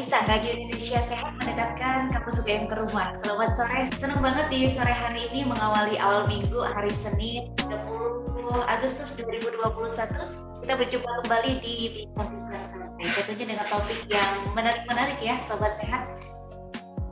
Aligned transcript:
Aisyah, 0.00 0.32
Radio 0.32 0.56
Indonesia 0.56 0.96
Sehat 0.96 1.36
mendekatkan 1.36 2.08
kampus 2.08 2.40
UGM 2.40 2.72
ke 2.72 2.74
rumah. 2.80 3.12
Selamat 3.12 3.52
sore, 3.52 3.84
senang 3.84 4.24
banget 4.24 4.48
di 4.48 4.64
sore 4.64 4.96
hari 4.96 5.28
ini 5.28 5.44
mengawali 5.44 6.00
awal 6.00 6.24
minggu 6.24 6.56
hari 6.56 6.88
Senin 6.88 7.52
30 7.60 8.48
Agustus 8.64 9.20
2021. 9.20 9.60
Kita 10.64 10.72
berjumpa 10.80 11.10
kembali 11.20 11.52
di 11.60 12.08
Bincang 12.16 12.64
Santai, 12.64 13.12
tentunya 13.12 13.44
dengan 13.52 13.66
topik 13.68 14.00
yang 14.08 14.32
menarik-menarik 14.56 15.20
ya, 15.20 15.36
Sobat 15.44 15.76
Sehat. 15.76 16.08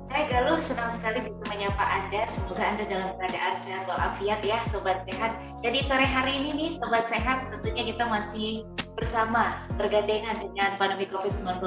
Hai 0.09 0.25
Galuh, 0.25 0.57
senang 0.57 0.89
sekali 0.89 1.29
bisa 1.29 1.45
menyapa 1.45 1.85
Anda. 1.85 2.25
Semoga 2.25 2.73
Anda 2.73 2.89
dalam 2.89 3.13
keadaan 3.21 3.53
sehat 3.61 3.85
walafiat 3.85 4.41
ya, 4.41 4.57
Sobat 4.65 5.05
Sehat. 5.05 5.37
Jadi 5.61 5.85
sore 5.85 6.09
hari 6.09 6.41
ini 6.41 6.57
nih, 6.57 6.71
Sobat 6.73 7.05
Sehat, 7.05 7.53
tentunya 7.53 7.85
kita 7.85 8.09
masih 8.09 8.65
bersama 8.97 9.69
bergandengan 9.77 10.41
dengan 10.41 10.73
pandemi 10.81 11.05
COVID-19 11.05 11.61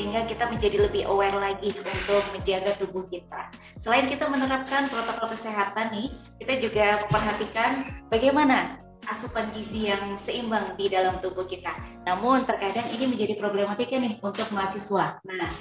sehingga 0.00 0.24
kita 0.24 0.48
menjadi 0.48 0.88
lebih 0.88 1.04
aware 1.12 1.36
lagi 1.36 1.76
untuk 1.76 2.24
menjaga 2.32 2.72
tubuh 2.80 3.04
kita. 3.04 3.52
Selain 3.76 4.08
kita 4.08 4.32
menerapkan 4.32 4.88
protokol 4.88 5.28
kesehatan 5.28 5.92
nih, 5.92 6.08
kita 6.40 6.56
juga 6.56 7.04
memperhatikan 7.04 7.84
bagaimana 8.08 8.80
asupan 9.04 9.52
gizi 9.52 9.92
yang 9.92 10.16
seimbang 10.16 10.72
di 10.80 10.88
dalam 10.88 11.20
tubuh 11.20 11.44
kita. 11.44 11.76
Namun 12.08 12.48
terkadang 12.48 12.88
ini 12.96 13.12
menjadi 13.12 13.36
problematika 13.36 14.00
nih 14.00 14.16
untuk 14.24 14.48
mahasiswa. 14.48 15.20
Nah, 15.20 15.52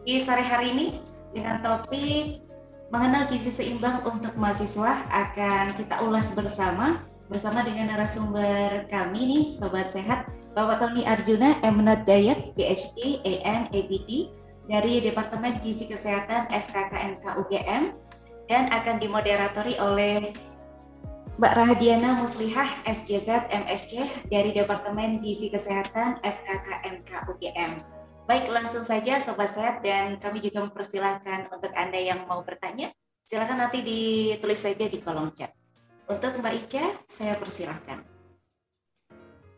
di 0.00 0.16
sore 0.16 0.40
hari 0.40 0.72
ini 0.72 0.86
dengan 1.36 1.60
topik 1.60 2.40
mengenal 2.88 3.28
gizi 3.28 3.52
seimbang 3.52 4.00
untuk 4.08 4.32
mahasiswa 4.40 5.04
akan 5.12 5.76
kita 5.76 6.00
ulas 6.00 6.32
bersama 6.32 7.04
bersama 7.28 7.60
dengan 7.60 7.92
narasumber 7.92 8.88
kami 8.88 9.20
nih 9.28 9.44
Sobat 9.48 9.92
Sehat 9.92 10.28
Bapak 10.54 10.78
Tony 10.78 11.02
Arjuna, 11.02 11.58
Eminent 11.66 12.06
Diet, 12.06 12.54
PhD, 12.54 13.18
AN, 13.26 13.66
ABD 13.74 14.30
dari 14.70 15.02
Departemen 15.02 15.58
Gizi 15.58 15.90
Kesehatan 15.90 16.46
FKKMK 16.46 17.26
UGM 17.42 17.90
dan 18.46 18.70
akan 18.70 19.02
dimoderatori 19.02 19.74
oleh 19.82 20.30
Mbak 21.42 21.54
Rahadiana 21.58 22.22
Muslihah, 22.22 22.86
SGZ, 22.86 23.50
MSC 23.50 24.06
dari 24.30 24.54
Departemen 24.54 25.18
Gizi 25.18 25.50
Kesehatan 25.50 26.22
FKKMK 26.22 27.10
UGM. 27.34 27.82
Baik, 28.30 28.46
langsung 28.54 28.86
saja 28.86 29.18
Sobat 29.18 29.50
Sehat 29.50 29.82
dan 29.82 30.22
kami 30.22 30.38
juga 30.38 30.62
mempersilahkan 30.62 31.50
untuk 31.50 31.74
Anda 31.74 31.98
yang 31.98 32.30
mau 32.30 32.46
bertanya, 32.46 32.94
silakan 33.26 33.58
nanti 33.58 33.82
ditulis 33.82 34.62
saja 34.62 34.86
di 34.86 35.02
kolom 35.02 35.34
chat. 35.34 35.50
Untuk 36.06 36.38
Mbak 36.38 36.54
Ica, 36.62 36.84
saya 37.10 37.34
persilahkan. 37.34 38.13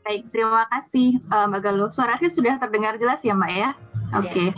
Baik, 0.07 0.31
terima 0.31 0.63
kasih 0.71 1.19
uh, 1.35 1.51
Mbak 1.51 1.61
Galuh. 1.67 1.91
Suaranya 1.91 2.31
sudah 2.31 2.55
terdengar 2.63 2.95
jelas 2.95 3.27
ya 3.27 3.35
Mbak 3.35 3.51
ya? 3.51 3.75
Iya. 4.07 4.23
Oke, 4.23 4.31
okay. 4.31 4.49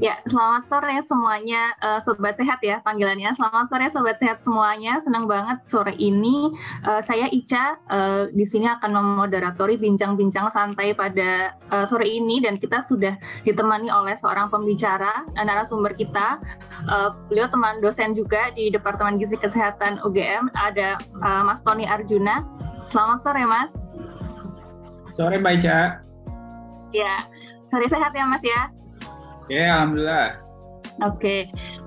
ya 0.00 0.16
selamat 0.24 0.64
sore 0.64 0.96
semuanya 1.04 1.76
uh, 1.84 2.00
sobat 2.00 2.40
sehat 2.40 2.56
ya 2.64 2.80
panggilannya. 2.80 3.36
Selamat 3.36 3.68
sore 3.68 3.84
sobat 3.92 4.16
sehat 4.16 4.40
semuanya. 4.40 4.96
Senang 5.04 5.28
banget 5.28 5.60
sore 5.68 5.92
ini 6.00 6.56
uh, 6.88 7.04
saya 7.04 7.28
Ica 7.28 7.76
uh, 7.84 8.32
di 8.32 8.48
sini 8.48 8.64
akan 8.64 8.96
memoderatori 8.96 9.76
bincang-bincang 9.76 10.48
santai 10.56 10.96
pada 10.96 11.52
uh, 11.68 11.84
sore 11.84 12.08
ini 12.08 12.40
dan 12.40 12.56
kita 12.56 12.80
sudah 12.80 13.12
ditemani 13.44 13.92
oleh 13.92 14.16
seorang 14.16 14.48
pembicara 14.48 15.28
uh, 15.36 15.44
narasumber 15.44 15.92
kita. 16.00 16.40
Uh, 16.88 17.12
beliau 17.28 17.52
teman 17.52 17.84
dosen 17.84 18.16
juga 18.16 18.48
di 18.56 18.72
Departemen 18.72 19.20
Gizi 19.20 19.36
Kesehatan 19.36 20.00
UGM. 20.00 20.48
Ada 20.56 20.96
uh, 21.20 21.44
Mas 21.44 21.60
Tony 21.60 21.84
Arjuna. 21.84 22.40
Selamat 22.88 23.20
sore 23.20 23.44
Mas. 23.44 23.76
Sore 25.18 25.34
Mbak 25.42 25.54
Ica. 25.58 25.98
Ya, 26.94 27.18
sore 27.66 27.90
sehat 27.90 28.14
ya 28.14 28.22
Mas 28.22 28.38
ya? 28.46 28.70
Oke, 29.42 29.58
Alhamdulillah. 29.58 30.38
Oke, 31.02 31.18
okay. 31.18 31.40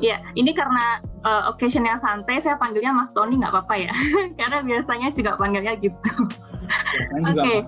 ya 0.04 0.20
ini 0.36 0.52
karena 0.52 1.00
uh, 1.24 1.48
occasion 1.48 1.88
yang 1.88 1.96
santai, 2.04 2.44
saya 2.44 2.60
panggilnya 2.60 2.92
Mas 2.92 3.08
Tony 3.16 3.40
nggak 3.40 3.56
apa-apa 3.56 3.88
ya, 3.88 3.94
karena 4.40 4.60
biasanya 4.68 5.16
juga 5.16 5.40
panggilnya 5.40 5.80
gitu. 5.80 6.12
Biasanya 6.68 7.32
juga 7.32 7.44
okay. 7.44 7.60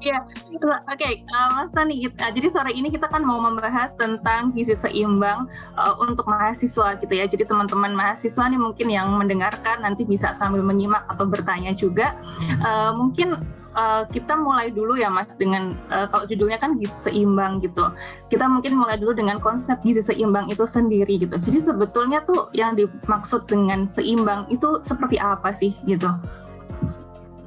Iya, 0.00 0.16
oke, 0.56 0.80
okay. 0.88 1.22
uh, 1.28 1.48
Mas 1.60 1.70
Tani. 1.76 2.08
Uh, 2.08 2.32
jadi 2.32 2.48
sore 2.50 2.72
ini 2.72 2.88
kita 2.90 3.06
kan 3.06 3.20
mau 3.20 3.38
membahas 3.38 3.92
tentang 4.00 4.50
gizi 4.56 4.72
seimbang 4.72 5.46
uh, 5.76 5.94
untuk 6.00 6.24
mahasiswa 6.26 6.96
gitu 6.98 7.12
ya. 7.12 7.28
Jadi 7.28 7.44
teman-teman 7.44 7.92
mahasiswa 7.92 8.48
nih 8.48 8.58
mungkin 8.58 8.88
yang 8.88 9.12
mendengarkan 9.14 9.84
nanti 9.84 10.08
bisa 10.08 10.32
sambil 10.32 10.64
menyimak 10.64 11.04
atau 11.12 11.28
bertanya 11.28 11.76
juga. 11.76 12.16
Uh, 12.64 12.96
mungkin 12.96 13.44
uh, 13.76 14.06
kita 14.08 14.34
mulai 14.38 14.70
dulu 14.70 14.96
ya 14.98 15.10
Mas 15.10 15.34
dengan 15.34 15.76
uh, 15.90 16.06
kalau 16.10 16.24
judulnya 16.26 16.58
kan 16.58 16.78
gizi 16.78 17.10
seimbang 17.10 17.62
gitu. 17.62 17.90
Kita 18.30 18.46
mungkin 18.46 18.78
mulai 18.78 18.96
dulu 18.96 19.14
dengan 19.14 19.38
konsep 19.38 19.78
gizi 19.82 20.02
seimbang 20.02 20.50
itu 20.50 20.64
sendiri 20.64 21.20
gitu. 21.20 21.34
Jadi 21.36 21.58
sebetulnya 21.62 22.22
tuh 22.24 22.50
yang 22.56 22.78
dimaksud 22.78 23.46
dengan 23.50 23.86
seimbang 23.90 24.46
itu 24.48 24.82
seperti 24.86 25.18
apa 25.18 25.54
sih 25.54 25.74
gitu? 25.86 26.08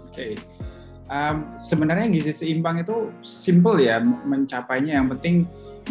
Oke. 0.09 0.35
Okay 0.37 0.53
um, 1.13 1.37
sebenarnya 1.59 2.09
gizi 2.09 2.33
seimbang 2.33 2.81
itu 2.81 3.13
simple 3.21 3.77
ya 3.81 4.01
mencapainya. 4.01 5.01
Yang 5.01 5.07
penting 5.17 5.35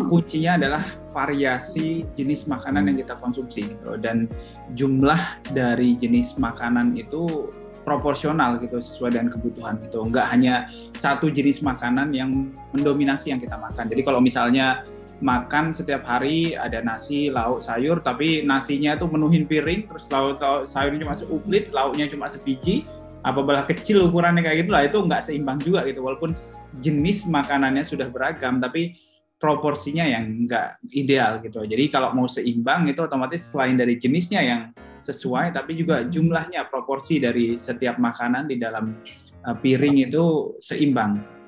kuncinya 0.09 0.57
adalah 0.57 0.85
variasi 1.13 2.09
jenis 2.17 2.49
makanan 2.49 2.89
yang 2.89 2.97
kita 3.05 3.15
konsumsi 3.21 3.77
gitu 3.77 4.01
dan 4.01 4.25
jumlah 4.73 5.21
dari 5.53 5.93
jenis 6.01 6.41
makanan 6.41 6.97
itu 6.97 7.53
proporsional 7.83 8.59
gitu 8.63 8.79
sesuai 8.79 9.15
dengan 9.19 9.29
kebutuhan 9.31 9.79
gitu. 9.83 10.03
Nggak 10.07 10.27
hanya 10.31 10.55
satu 10.95 11.29
jenis 11.29 11.63
makanan 11.63 12.15
yang 12.15 12.51
mendominasi 12.75 13.35
yang 13.35 13.41
kita 13.43 13.59
makan. 13.59 13.91
Jadi 13.91 14.03
kalau 14.03 14.23
misalnya 14.23 14.87
makan 15.23 15.71
setiap 15.71 16.03
hari 16.03 16.59
ada 16.59 16.83
nasi 16.83 17.31
lauk 17.31 17.63
sayur 17.63 18.03
tapi 18.03 18.43
nasinya 18.43 18.99
tuh 18.99 19.07
menuhin 19.07 19.47
piring 19.47 19.87
terus 19.87 20.11
lauk, 20.11 20.43
lauk 20.43 20.67
sayurnya 20.67 21.07
cuma 21.07 21.15
seuplit 21.15 21.71
lauknya 21.71 22.11
cuma 22.11 22.27
sebiji 22.27 22.83
apabila 23.23 23.63
kecil 23.63 24.11
ukurannya 24.11 24.43
kayak 24.43 24.67
gitu 24.67 24.71
lah 24.75 24.83
itu 24.83 24.99
nggak 24.99 25.23
seimbang 25.23 25.59
juga 25.63 25.87
gitu. 25.87 26.03
Walaupun 26.03 26.35
jenis 26.83 27.31
makanannya 27.31 27.87
sudah 27.87 28.11
beragam 28.11 28.59
tapi 28.59 28.99
proporsinya 29.43 30.07
yang 30.07 30.47
nggak 30.47 30.87
ideal 30.95 31.43
gitu. 31.43 31.67
Jadi 31.67 31.91
kalau 31.91 32.15
mau 32.15 32.31
seimbang 32.31 32.87
itu 32.87 33.03
otomatis 33.03 33.51
selain 33.51 33.75
dari 33.75 33.99
jenisnya 33.99 34.39
yang 34.39 34.61
sesuai 35.03 35.51
tapi 35.51 35.75
juga 35.75 36.07
jumlahnya 36.07 36.71
proporsi 36.71 37.19
dari 37.19 37.59
setiap 37.59 37.99
makanan 37.99 38.47
di 38.47 38.63
dalam 38.63 38.95
uh, 39.43 39.57
piring 39.59 40.07
itu 40.07 40.55
seimbang 40.63 41.42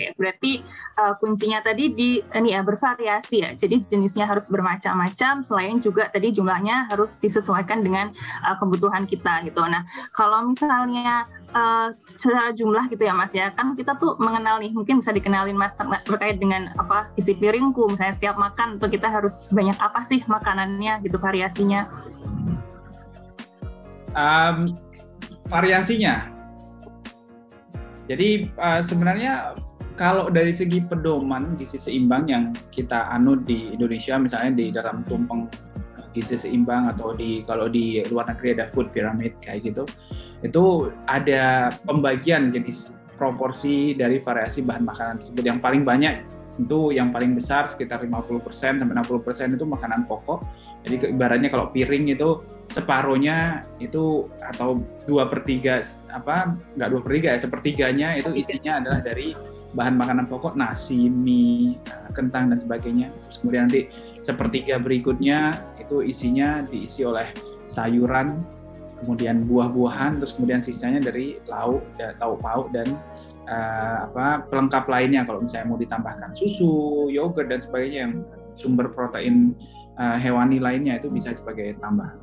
Oke, 0.00 0.16
berarti 0.16 0.52
uh, 0.96 1.12
kuncinya 1.20 1.60
tadi 1.60 1.92
di 1.92 2.24
ini 2.24 2.56
ya 2.56 2.64
bervariasi 2.64 3.36
ya. 3.44 3.52
Jadi 3.52 3.84
jenisnya 3.92 4.24
harus 4.24 4.48
bermacam-macam. 4.48 5.44
Selain 5.44 5.76
juga 5.84 6.08
tadi 6.08 6.32
jumlahnya 6.32 6.88
harus 6.88 7.20
disesuaikan 7.20 7.84
dengan 7.84 8.08
uh, 8.48 8.56
kebutuhan 8.56 9.04
kita 9.04 9.44
gitu. 9.44 9.60
Nah, 9.60 9.84
kalau 10.16 10.48
misalnya 10.48 11.28
uh, 11.52 11.92
secara 12.08 12.56
jumlah 12.56 12.88
gitu 12.88 13.04
ya 13.04 13.12
Mas 13.12 13.36
ya, 13.36 13.52
kan 13.52 13.76
kita 13.76 13.92
tuh 14.00 14.16
mengenal 14.16 14.56
nih, 14.64 14.72
mungkin 14.72 15.04
bisa 15.04 15.12
dikenalin 15.12 15.52
Mas 15.52 15.76
terkait 16.08 16.40
dengan 16.40 16.72
apa 16.80 17.12
isi 17.20 17.36
piringku. 17.36 17.92
Misalnya 17.92 18.16
setiap 18.16 18.40
makan 18.40 18.80
tuh 18.80 18.88
kita 18.88 19.04
harus 19.04 19.52
banyak 19.52 19.76
apa 19.76 20.00
sih 20.08 20.24
makanannya 20.24 21.04
gitu 21.04 21.20
variasinya. 21.20 21.84
Um, 24.16 24.64
variasinya. 25.52 26.40
Jadi 28.08 28.50
uh, 28.58 28.80
sebenarnya 28.82 29.54
kalau 30.00 30.32
dari 30.32 30.48
segi 30.56 30.80
pedoman 30.80 31.60
gizi 31.60 31.76
seimbang 31.76 32.24
yang 32.24 32.44
kita 32.72 33.12
anut 33.12 33.44
di 33.44 33.76
Indonesia 33.76 34.16
misalnya 34.16 34.56
di 34.56 34.72
dalam 34.72 35.04
tumpeng 35.04 35.44
gizi 36.16 36.40
seimbang 36.40 36.88
atau 36.88 37.12
di 37.12 37.44
kalau 37.44 37.68
di 37.68 38.00
luar 38.08 38.32
negeri 38.32 38.56
ada 38.56 38.66
food 38.72 38.88
pyramid 38.96 39.36
kayak 39.44 39.68
gitu 39.68 39.84
itu 40.40 40.88
ada 41.04 41.68
pembagian 41.84 42.48
jenis 42.48 42.96
proporsi 43.20 43.92
dari 43.92 44.16
variasi 44.16 44.64
bahan 44.64 44.88
makanan 44.88 45.14
tersebut. 45.20 45.44
Yang 45.44 45.60
paling 45.60 45.84
banyak 45.84 46.24
itu 46.56 46.92
yang 46.96 47.12
paling 47.12 47.36
besar 47.36 47.68
sekitar 47.68 48.00
50% 48.00 48.80
sampai 48.80 48.94
60% 48.96 49.56
itu 49.60 49.64
makanan 49.68 50.08
pokok. 50.08 50.40
Jadi 50.88 51.12
ibaratnya 51.12 51.52
kalau 51.52 51.68
piring 51.68 52.16
itu 52.16 52.40
separohnya 52.72 53.60
itu 53.76 54.32
atau 54.40 54.80
dua 55.04 55.28
per 55.28 55.44
tiga 55.44 55.84
apa 56.08 56.56
nggak 56.78 56.88
dua 56.88 57.00
per 57.04 57.12
tiga 57.12 57.28
ya 57.36 57.38
sepertiganya 57.42 58.08
itu 58.16 58.30
isinya 58.32 58.80
adalah 58.80 59.02
dari 59.02 59.34
bahan 59.70 59.94
makanan 59.94 60.26
pokok 60.26 60.58
nasi, 60.58 61.06
mie, 61.06 61.78
kentang 62.10 62.50
dan 62.50 62.58
sebagainya. 62.58 63.14
Terus 63.26 63.36
kemudian 63.42 63.70
nanti 63.70 63.86
sepertiga 64.18 64.82
berikutnya 64.82 65.54
itu 65.78 66.02
isinya 66.02 66.66
diisi 66.66 67.06
oleh 67.06 67.30
sayuran, 67.70 68.42
kemudian 69.02 69.46
buah-buahan, 69.46 70.18
terus 70.18 70.34
kemudian 70.34 70.60
sisanya 70.60 71.00
dari 71.00 71.38
lauk, 71.46 71.86
lauk 72.18 72.38
pauk 72.42 72.68
dan 72.74 72.90
uh, 73.48 74.10
apa 74.10 74.44
pelengkap 74.50 74.84
lainnya 74.90 75.22
kalau 75.24 75.40
misalnya 75.40 75.66
mau 75.70 75.78
ditambahkan 75.78 76.34
susu, 76.34 77.08
yogurt 77.08 77.48
dan 77.48 77.62
sebagainya 77.62 77.98
yang 78.10 78.14
sumber 78.58 78.92
protein 78.92 79.56
uh, 79.96 80.18
hewani 80.20 80.60
lainnya 80.60 80.98
itu 81.00 81.08
bisa 81.08 81.32
sebagai 81.32 81.78
tambahan. 81.80 82.18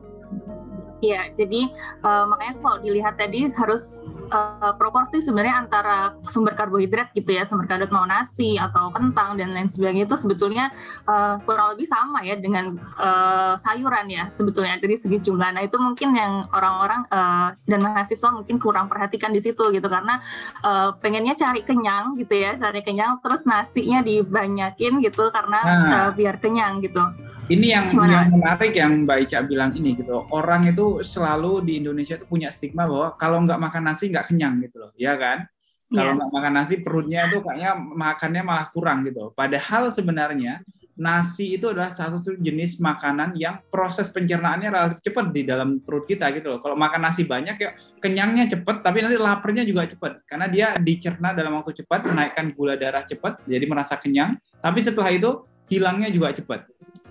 Iya, 0.98 1.30
jadi 1.38 1.70
uh, 2.02 2.26
makanya 2.26 2.58
kalau 2.58 2.78
dilihat 2.82 3.22
tadi 3.22 3.46
harus 3.54 4.02
uh, 4.34 4.74
proporsi 4.82 5.22
sebenarnya 5.22 5.62
antara 5.62 6.18
sumber 6.26 6.58
karbohidrat 6.58 7.14
gitu 7.14 7.38
ya, 7.38 7.46
sumber 7.46 7.70
karbohidrat 7.70 7.94
mau 7.94 8.10
nasi 8.10 8.58
atau 8.58 8.90
kentang 8.90 9.38
dan 9.38 9.54
lain 9.54 9.70
sebagainya 9.70 10.10
itu 10.10 10.18
sebetulnya 10.18 10.74
uh, 11.06 11.38
kurang 11.46 11.78
lebih 11.78 11.86
sama 11.86 12.26
ya 12.26 12.34
dengan 12.42 12.82
uh, 12.98 13.54
sayuran 13.62 14.10
ya 14.10 14.34
sebetulnya 14.34 14.82
dari 14.82 14.98
segi 14.98 15.22
jumlah. 15.22 15.54
Nah 15.54 15.62
itu 15.70 15.78
mungkin 15.78 16.18
yang 16.18 16.50
orang-orang 16.50 17.06
uh, 17.14 17.54
dan 17.70 17.80
mahasiswa 17.86 18.34
mungkin 18.34 18.58
kurang 18.58 18.90
perhatikan 18.90 19.30
di 19.30 19.42
situ 19.46 19.70
gitu 19.70 19.86
karena 19.86 20.18
uh, 20.66 20.98
pengennya 20.98 21.38
cari 21.38 21.62
kenyang 21.62 22.18
gitu 22.18 22.34
ya, 22.42 22.58
cari 22.58 22.82
kenyang 22.82 23.22
terus 23.22 23.46
nasinya 23.46 24.02
dibanyakin 24.02 24.98
gitu 25.06 25.30
karena 25.30 25.60
nah. 25.62 25.94
uh, 26.10 26.12
biar 26.18 26.42
kenyang 26.42 26.82
gitu. 26.82 27.06
Ini 27.48 27.68
yang 27.72 27.96
yang 27.96 28.28
menarik 28.28 28.76
yang 28.76 29.08
Mbak 29.08 29.18
Ica 29.24 29.40
bilang 29.48 29.72
ini 29.72 29.96
gitu. 29.96 30.28
Orang 30.36 30.68
itu 30.68 31.00
selalu 31.00 31.64
di 31.64 31.80
Indonesia 31.80 32.20
itu 32.20 32.28
punya 32.28 32.52
stigma 32.52 32.84
bahwa 32.84 33.16
kalau 33.16 33.40
nggak 33.48 33.56
makan 33.56 33.88
nasi 33.88 34.12
nggak 34.12 34.28
kenyang 34.28 34.60
gitu 34.68 34.84
loh, 34.84 34.92
ya 35.00 35.16
kan? 35.16 35.48
Kalau 35.88 36.12
yeah. 36.12 36.18
nggak 36.20 36.32
makan 36.36 36.54
nasi 36.60 36.76
perutnya 36.84 37.32
itu 37.32 37.40
kayaknya 37.40 37.72
makannya 37.80 38.44
malah 38.44 38.68
kurang 38.68 39.08
gitu. 39.08 39.32
Padahal 39.32 39.96
sebenarnya 39.96 40.60
nasi 41.00 41.56
itu 41.56 41.72
adalah 41.72 41.88
satu 41.88 42.20
jenis 42.36 42.84
makanan 42.84 43.40
yang 43.40 43.64
proses 43.72 44.12
pencernaannya 44.12 44.68
relatif 44.68 45.00
cepat 45.00 45.32
di 45.32 45.48
dalam 45.48 45.80
perut 45.80 46.04
kita 46.04 46.28
gitu 46.36 46.52
loh. 46.52 46.60
Kalau 46.60 46.76
makan 46.76 47.00
nasi 47.00 47.24
banyak 47.24 47.56
ya 47.64 47.80
kenyangnya 48.04 48.60
cepat, 48.60 48.84
tapi 48.84 49.08
nanti 49.08 49.16
laparnya 49.16 49.64
juga 49.64 49.88
cepat 49.88 50.28
karena 50.28 50.52
dia 50.52 50.76
dicerna 50.76 51.32
dalam 51.32 51.56
waktu 51.64 51.80
cepat, 51.80 52.12
menaikkan 52.12 52.52
gula 52.52 52.76
darah 52.76 53.08
cepat, 53.08 53.48
jadi 53.48 53.64
merasa 53.64 53.96
kenyang. 53.96 54.36
Tapi 54.60 54.84
setelah 54.84 55.16
itu 55.16 55.48
hilangnya 55.72 56.12
juga 56.12 56.36
cepat 56.36 56.68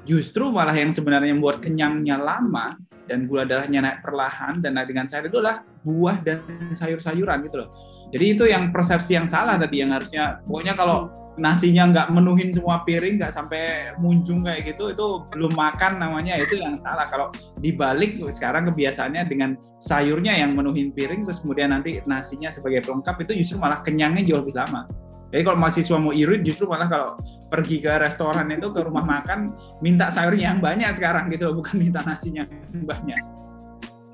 justru 0.07 0.49
malah 0.55 0.73
yang 0.73 0.95
sebenarnya 0.95 1.35
membuat 1.35 1.59
kenyangnya 1.61 2.17
lama 2.17 2.79
dan 3.11 3.27
gula 3.27 3.43
darahnya 3.43 3.83
naik 3.83 3.99
perlahan 4.07 4.63
dan 4.63 4.79
naik 4.79 4.91
dengan 4.91 5.07
sayur 5.11 5.27
itu 5.29 5.39
adalah 5.43 5.67
buah 5.83 6.17
dan 6.23 6.43
sayur-sayuran 6.75 7.43
gitu 7.47 7.57
loh. 7.63 7.69
Jadi 8.15 8.25
itu 8.39 8.45
yang 8.47 8.71
persepsi 8.71 9.19
yang 9.19 9.27
salah 9.27 9.59
tadi 9.59 9.83
yang 9.83 9.91
harusnya 9.91 10.39
pokoknya 10.47 10.79
kalau 10.79 11.11
nasinya 11.37 11.85
nggak 11.93 12.09
menuhin 12.17 12.49
semua 12.49 12.81
piring 12.83 13.21
nggak 13.21 13.33
sampai 13.33 13.93
muncung 14.01 14.41
kayak 14.41 14.73
gitu 14.73 14.89
itu 14.89 15.07
belum 15.37 15.53
makan 15.53 16.01
namanya 16.01 16.41
itu 16.41 16.57
yang 16.57 16.81
salah 16.81 17.05
kalau 17.05 17.29
dibalik 17.61 18.17
sekarang 18.33 18.73
kebiasaannya 18.73 19.23
dengan 19.29 19.53
sayurnya 19.77 20.33
yang 20.33 20.57
menuhin 20.57 20.97
piring 20.97 21.29
terus 21.29 21.45
kemudian 21.45 21.77
nanti 21.77 22.01
nasinya 22.09 22.49
sebagai 22.49 22.89
pelengkap 22.89 23.21
itu 23.29 23.45
justru 23.45 23.61
malah 23.61 23.85
kenyangnya 23.85 24.25
jauh 24.25 24.41
lebih 24.41 24.57
lama 24.57 24.89
jadi 25.37 25.45
kalau 25.53 25.61
mahasiswa 25.61 26.01
mau 26.01 26.17
irit 26.17 26.41
justru 26.41 26.65
malah 26.65 26.89
kalau 26.89 27.21
pergi 27.53 27.85
ke 27.85 27.93
restoran 28.01 28.49
itu 28.49 28.73
ke 28.73 28.81
rumah 28.81 29.05
makan 29.05 29.53
minta 29.85 30.09
sayurnya 30.09 30.57
yang 30.57 30.65
banyak 30.65 30.89
sekarang 30.97 31.29
gitu 31.29 31.53
loh, 31.53 31.61
bukan 31.61 31.77
minta 31.77 32.01
nasinya 32.01 32.49
yang 32.73 32.89
banyak. 32.89 33.21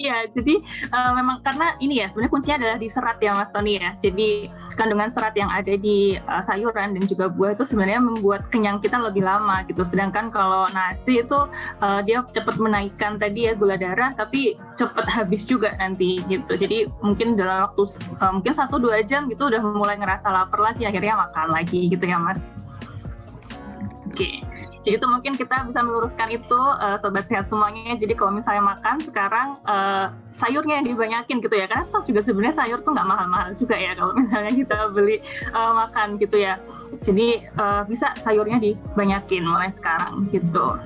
Iya, 0.02 0.26
jadi 0.34 0.58
uh, 0.90 1.14
memang 1.14 1.46
karena 1.46 1.78
ini 1.78 2.02
ya 2.02 2.10
sebenarnya 2.10 2.32
kuncinya 2.34 2.56
adalah 2.58 2.76
di 2.82 2.88
serat 2.90 3.22
ya 3.22 3.38
Mas 3.38 3.50
Tony 3.54 3.78
ya. 3.78 3.94
Jadi 4.02 4.50
kandungan 4.74 5.14
serat 5.14 5.34
yang 5.38 5.46
ada 5.46 5.78
di 5.78 6.18
uh, 6.18 6.42
sayuran 6.42 6.98
dan 6.98 7.04
juga 7.06 7.30
buah 7.30 7.54
itu 7.54 7.62
sebenarnya 7.62 8.02
membuat 8.02 8.50
kenyang 8.50 8.82
kita 8.82 8.98
lebih 8.98 9.22
lama 9.22 9.62
gitu. 9.70 9.86
Sedangkan 9.86 10.34
kalau 10.34 10.66
nasi 10.74 11.22
itu 11.22 11.38
uh, 11.78 12.00
dia 12.02 12.26
cepat 12.34 12.58
menaikkan 12.58 13.14
tadi 13.22 13.46
ya 13.46 13.54
gula 13.54 13.78
darah, 13.78 14.10
tapi 14.18 14.58
cepat 14.74 15.06
habis 15.06 15.46
juga 15.46 15.70
nanti 15.78 16.18
gitu. 16.26 16.50
Jadi 16.50 16.90
mungkin 16.98 17.38
dalam 17.38 17.70
waktu 17.70 17.86
uh, 18.18 18.32
mungkin 18.34 18.58
satu 18.58 18.82
dua 18.82 19.06
jam 19.06 19.30
gitu 19.30 19.46
udah 19.54 19.62
mulai 19.62 19.94
ngerasa 20.02 20.26
lapar 20.34 20.58
lagi, 20.58 20.82
akhirnya 20.82 21.14
makan 21.30 21.54
lagi 21.54 21.86
gitu 21.86 22.02
ya 22.02 22.18
Mas. 22.18 22.42
Oke. 24.10 24.18
Okay. 24.18 24.51
Jadi 24.82 24.98
itu 24.98 25.06
mungkin 25.06 25.32
kita 25.38 25.62
bisa 25.70 25.80
meluruskan 25.82 26.28
itu 26.34 26.58
uh, 26.58 26.98
sobat 26.98 27.30
sehat 27.30 27.46
semuanya. 27.46 27.94
Jadi 27.94 28.18
kalau 28.18 28.34
misalnya 28.34 28.62
makan 28.74 28.98
sekarang 28.98 29.48
uh, 29.62 30.10
sayurnya 30.34 30.82
yang 30.82 30.86
dibanyakin 30.90 31.38
gitu 31.38 31.54
ya. 31.54 31.70
Karena 31.70 31.86
toh 31.90 32.02
juga 32.02 32.20
sebenarnya 32.26 32.56
sayur 32.58 32.82
tuh 32.82 32.90
nggak 32.90 33.06
mahal-mahal 33.06 33.54
juga 33.54 33.78
ya 33.78 33.94
kalau 33.94 34.12
misalnya 34.22 34.52
kita 34.52 34.78
beli 34.90 35.22
uh, 35.54 35.72
makan 35.86 36.18
gitu 36.18 36.36
ya. 36.42 36.58
Jadi 37.06 37.46
uh, 37.54 37.86
bisa 37.86 38.10
sayurnya 38.26 38.58
dibanyakin 38.58 39.46
mulai 39.46 39.70
sekarang 39.70 40.26
gitu. 40.34 40.78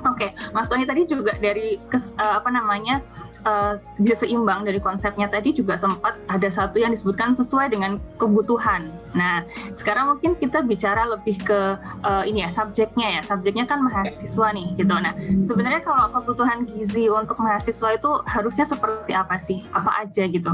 Oke, 0.00 0.28
okay. 0.28 0.30
Mas 0.56 0.68
Tony 0.68 0.88
tadi 0.88 1.04
juga 1.04 1.36
dari 1.36 1.76
kes, 1.92 2.16
uh, 2.16 2.40
apa 2.40 2.48
namanya 2.48 3.04
uh, 3.44 3.74
seimbang 4.16 4.66
dari 4.66 4.80
konsepnya 4.82 5.30
tadi 5.30 5.54
juga 5.54 5.76
sempat 5.78 6.16
ada 6.28 6.48
satu 6.50 6.76
yang 6.80 6.92
disebutkan 6.92 7.36
sesuai 7.36 7.72
dengan 7.72 7.96
kebutuhan. 8.20 8.92
Nah, 9.16 9.44
sekarang 9.76 10.16
mungkin 10.16 10.36
kita 10.36 10.62
bicara 10.64 11.08
lebih 11.08 11.40
ke 11.40 11.60
uh, 12.04 12.24
ini 12.26 12.44
ya 12.44 12.50
subjeknya 12.52 13.18
ya. 13.18 13.20
Subjeknya 13.24 13.64
kan 13.64 13.80
mahasiswa 13.80 14.48
nih 14.52 14.66
gitu. 14.76 14.94
Nah, 14.94 15.12
sebenarnya 15.44 15.82
kalau 15.82 16.12
kebutuhan 16.12 16.68
gizi 16.68 17.08
untuk 17.08 17.38
mahasiswa 17.40 17.96
itu 17.96 18.10
harusnya 18.28 18.66
seperti 18.68 19.12
apa 19.16 19.36
sih? 19.40 19.64
Apa 19.72 20.04
aja 20.06 20.24
gitu? 20.28 20.52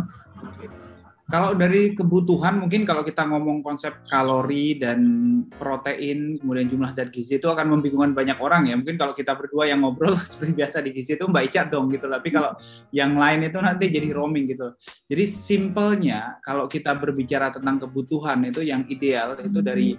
Kalau 1.26 1.58
dari 1.58 1.90
kebutuhan 1.90 2.62
mungkin 2.62 2.86
kalau 2.86 3.02
kita 3.02 3.26
ngomong 3.26 3.58
konsep 3.66 4.06
kalori 4.06 4.78
dan 4.78 5.02
protein 5.58 6.38
kemudian 6.38 6.70
jumlah 6.70 6.94
zat 6.94 7.10
gizi 7.10 7.42
itu 7.42 7.50
akan 7.50 7.74
membingungkan 7.74 8.14
banyak 8.14 8.38
orang 8.38 8.70
ya. 8.70 8.78
Mungkin 8.78 8.94
kalau 8.94 9.10
kita 9.10 9.34
berdua 9.34 9.66
yang 9.66 9.82
ngobrol 9.82 10.14
seperti 10.30 10.54
biasa 10.54 10.86
di 10.86 10.94
gizi 10.94 11.18
itu 11.18 11.26
Mbak 11.26 11.44
Ica 11.50 11.62
dong 11.66 11.90
gitu. 11.90 12.06
Tapi 12.06 12.28
kalau 12.30 12.54
yang 12.94 13.18
lain 13.18 13.42
itu 13.42 13.58
nanti 13.58 13.90
jadi 13.90 14.14
roaming 14.14 14.46
gitu. 14.54 14.70
Jadi 15.10 15.24
simpelnya 15.26 16.38
kalau 16.46 16.70
kita 16.70 16.94
berbicara 16.94 17.50
tentang 17.50 17.82
kebutuhan 17.82 18.46
itu 18.46 18.62
yang 18.62 18.86
ideal 18.86 19.34
itu 19.34 19.58
dari 19.58 19.98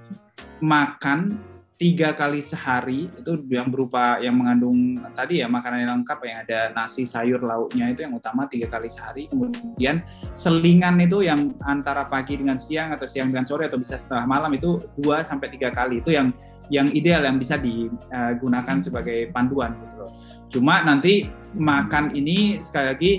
makan 0.63 1.35
tiga 1.77 2.09
kali 2.17 2.41
sehari 2.41 3.05
itu 3.05 3.37
yang 3.53 3.69
berupa 3.69 4.17
yang 4.17 4.33
mengandung 4.33 4.97
tadi 5.13 5.45
ya 5.45 5.47
makanan 5.47 5.85
yang 5.85 5.93
lengkap 6.01 6.19
yang 6.25 6.37
ada 6.41 6.59
nasi 6.73 7.05
sayur 7.05 7.37
lauknya 7.37 7.93
itu 7.93 8.01
yang 8.01 8.17
utama 8.17 8.49
tiga 8.49 8.65
kali 8.65 8.89
sehari. 8.89 9.29
Kemudian 9.29 10.01
selingan 10.33 10.97
itu 10.97 11.21
yang 11.21 11.53
antara 11.61 12.09
pagi 12.09 12.33
dengan 12.33 12.57
siang 12.57 12.97
atau 12.97 13.05
siang 13.05 13.29
dengan 13.29 13.45
sore 13.45 13.69
atau 13.69 13.77
bisa 13.77 13.93
setelah 13.93 14.25
malam 14.25 14.49
itu 14.57 14.81
dua 14.97 15.21
sampai 15.21 15.53
tiga 15.53 15.69
kali. 15.69 16.01
Itu 16.01 16.09
yang 16.09 16.33
yang 16.73 16.89
ideal 16.91 17.23
yang 17.23 17.37
bisa 17.37 17.61
digunakan 17.61 18.81
sebagai 18.81 19.29
panduan 19.29 19.77
gitu 19.87 19.95
loh. 20.01 20.11
Cuma 20.49 20.81
nanti 20.81 21.29
makan 21.53 22.17
ini 22.17 22.59
sekali 22.59 22.87
lagi 22.89 23.11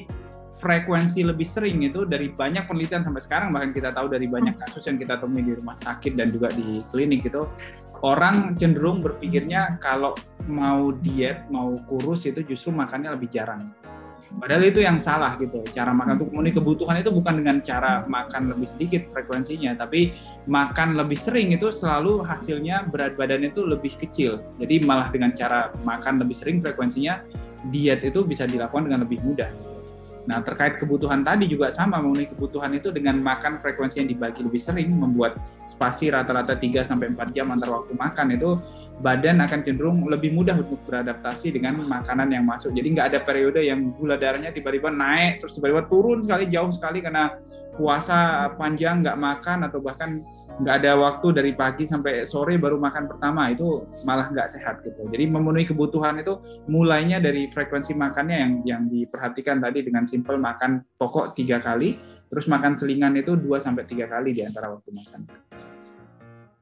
frekuensi 0.58 1.22
lebih 1.22 1.46
sering 1.46 1.86
itu 1.86 2.02
dari 2.02 2.34
banyak 2.34 2.66
penelitian 2.66 3.06
sampai 3.06 3.22
sekarang 3.22 3.54
bahkan 3.54 3.70
kita 3.70 3.94
tahu 3.94 4.10
dari 4.10 4.26
banyak 4.26 4.58
kasus 4.58 4.82
yang 4.90 4.98
kita 4.98 5.22
temui 5.22 5.46
di 5.46 5.54
rumah 5.54 5.78
sakit 5.78 6.18
dan 6.18 6.34
juga 6.34 6.50
di 6.50 6.82
klinik 6.90 7.30
itu 7.30 7.46
orang 8.02 8.54
cenderung 8.58 9.02
berpikirnya 9.02 9.78
kalau 9.82 10.14
mau 10.48 10.90
diet, 10.94 11.44
mau 11.52 11.76
kurus 11.86 12.24
itu 12.24 12.40
justru 12.46 12.72
makannya 12.72 13.12
lebih 13.14 13.28
jarang. 13.28 13.70
Padahal 14.28 14.68
itu 14.68 14.84
yang 14.84 15.00
salah 15.00 15.38
gitu. 15.40 15.64
Cara 15.72 15.94
makan 15.94 16.20
untuk 16.20 16.28
memenuhi 16.34 16.52
kebutuhan 16.60 17.00
itu 17.00 17.08
bukan 17.08 17.40
dengan 17.40 17.64
cara 17.64 18.04
makan 18.04 18.52
lebih 18.52 18.68
sedikit 18.68 19.08
frekuensinya, 19.14 19.72
tapi 19.78 20.12
makan 20.44 21.00
lebih 21.00 21.16
sering 21.16 21.54
itu 21.56 21.72
selalu 21.72 22.26
hasilnya 22.26 22.84
berat 22.92 23.16
badan 23.16 23.48
itu 23.48 23.64
lebih 23.64 23.96
kecil. 23.96 24.42
Jadi 24.60 24.84
malah 24.84 25.08
dengan 25.08 25.32
cara 25.32 25.72
makan 25.80 26.20
lebih 26.20 26.36
sering 26.36 26.60
frekuensinya 26.60 27.24
diet 27.72 28.04
itu 28.04 28.20
bisa 28.26 28.44
dilakukan 28.44 28.90
dengan 28.90 29.08
lebih 29.08 29.22
mudah. 29.24 29.48
Nah, 30.28 30.44
terkait 30.44 30.76
kebutuhan 30.76 31.24
tadi 31.24 31.48
juga 31.48 31.72
sama, 31.72 31.96
memenuhi 32.04 32.28
kebutuhan 32.28 32.76
itu 32.76 32.92
dengan 32.92 33.16
makan 33.16 33.56
frekuensi 33.64 34.04
yang 34.04 34.12
dibagi 34.12 34.44
lebih 34.44 34.60
sering, 34.60 34.92
membuat 34.92 35.40
spasi 35.64 36.12
rata-rata 36.12 36.52
3 36.52 36.84
sampai 36.84 37.16
4 37.16 37.32
jam 37.32 37.48
antar 37.48 37.72
waktu 37.72 37.96
makan 37.96 38.36
itu 38.36 38.60
badan 39.00 39.40
akan 39.40 39.64
cenderung 39.64 40.04
lebih 40.04 40.36
mudah 40.36 40.52
untuk 40.58 40.84
beradaptasi 40.84 41.56
dengan 41.56 41.80
makanan 41.80 42.28
yang 42.28 42.44
masuk. 42.44 42.76
Jadi 42.76 42.92
nggak 42.92 43.06
ada 43.16 43.18
periode 43.24 43.64
yang 43.64 43.88
gula 43.96 44.20
darahnya 44.20 44.52
tiba-tiba 44.52 44.92
naik, 44.92 45.40
terus 45.40 45.56
tiba-tiba 45.56 45.88
turun 45.88 46.20
sekali 46.20 46.44
jauh 46.52 46.68
sekali 46.76 47.00
karena 47.00 47.32
puasa 47.78 48.50
panjang 48.58 49.06
nggak 49.06 49.14
makan 49.14 49.70
atau 49.70 49.78
bahkan 49.78 50.18
nggak 50.58 50.74
ada 50.82 50.98
waktu 50.98 51.26
dari 51.30 51.52
pagi 51.54 51.86
sampai 51.86 52.26
sore 52.26 52.58
baru 52.58 52.76
makan 52.82 53.06
pertama 53.06 53.46
itu 53.54 53.86
malah 54.02 54.26
nggak 54.28 54.50
sehat 54.50 54.82
gitu. 54.82 55.06
Jadi 55.06 55.24
memenuhi 55.30 55.70
kebutuhan 55.70 56.18
itu 56.18 56.42
mulainya 56.66 57.22
dari 57.22 57.46
frekuensi 57.46 57.94
makannya 57.94 58.36
yang 58.36 58.52
yang 58.66 58.82
diperhatikan 58.90 59.62
tadi 59.62 59.86
dengan 59.86 60.04
simpel 60.10 60.36
makan 60.36 60.82
pokok 60.98 61.38
tiga 61.38 61.62
kali, 61.62 61.94
terus 62.26 62.50
makan 62.50 62.74
selingan 62.74 63.14
itu 63.14 63.38
dua 63.38 63.62
sampai 63.62 63.86
tiga 63.86 64.10
kali 64.10 64.34
di 64.34 64.42
antara 64.42 64.74
waktu 64.74 64.90
makan. 64.90 65.47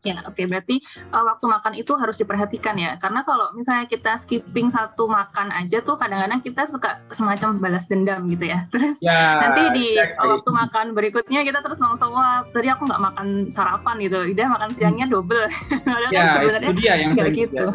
Ya, 0.06 0.22
oke. 0.22 0.38
Okay. 0.38 0.44
Berarti 0.46 0.76
uh, 1.10 1.24
waktu 1.26 1.46
makan 1.50 1.72
itu 1.74 1.92
harus 1.98 2.14
diperhatikan 2.14 2.78
ya. 2.78 2.94
Karena 3.02 3.26
kalau 3.26 3.50
misalnya 3.58 3.90
kita 3.90 4.22
skipping 4.22 4.70
satu 4.70 5.10
makan 5.10 5.50
aja 5.50 5.82
tuh 5.82 5.98
kadang-kadang 5.98 6.38
kita 6.46 6.70
suka 6.70 7.02
semacam 7.10 7.58
balas 7.58 7.90
dendam 7.90 8.30
gitu 8.30 8.46
ya. 8.46 8.66
Terus 8.72 8.96
ya, 9.02 9.42
nanti 9.42 9.62
di 9.74 9.86
exactly. 9.98 10.30
waktu 10.30 10.50
makan 10.54 10.86
berikutnya 10.94 11.40
kita 11.42 11.58
terus 11.64 11.82
langsung 11.82 12.14
wah 12.14 12.46
tadi 12.54 12.70
aku 12.70 12.86
nggak 12.86 13.02
makan 13.02 13.26
sarapan 13.50 13.96
gitu. 14.06 14.18
Udah 14.22 14.46
makan 14.46 14.70
siangnya 14.78 15.06
double. 15.10 15.50
ya, 16.14 16.38
kan 16.38 16.62
itu 16.62 16.74
dia 16.78 16.94
yang 16.94 17.12
saya 17.18 17.34
gitu. 17.34 17.66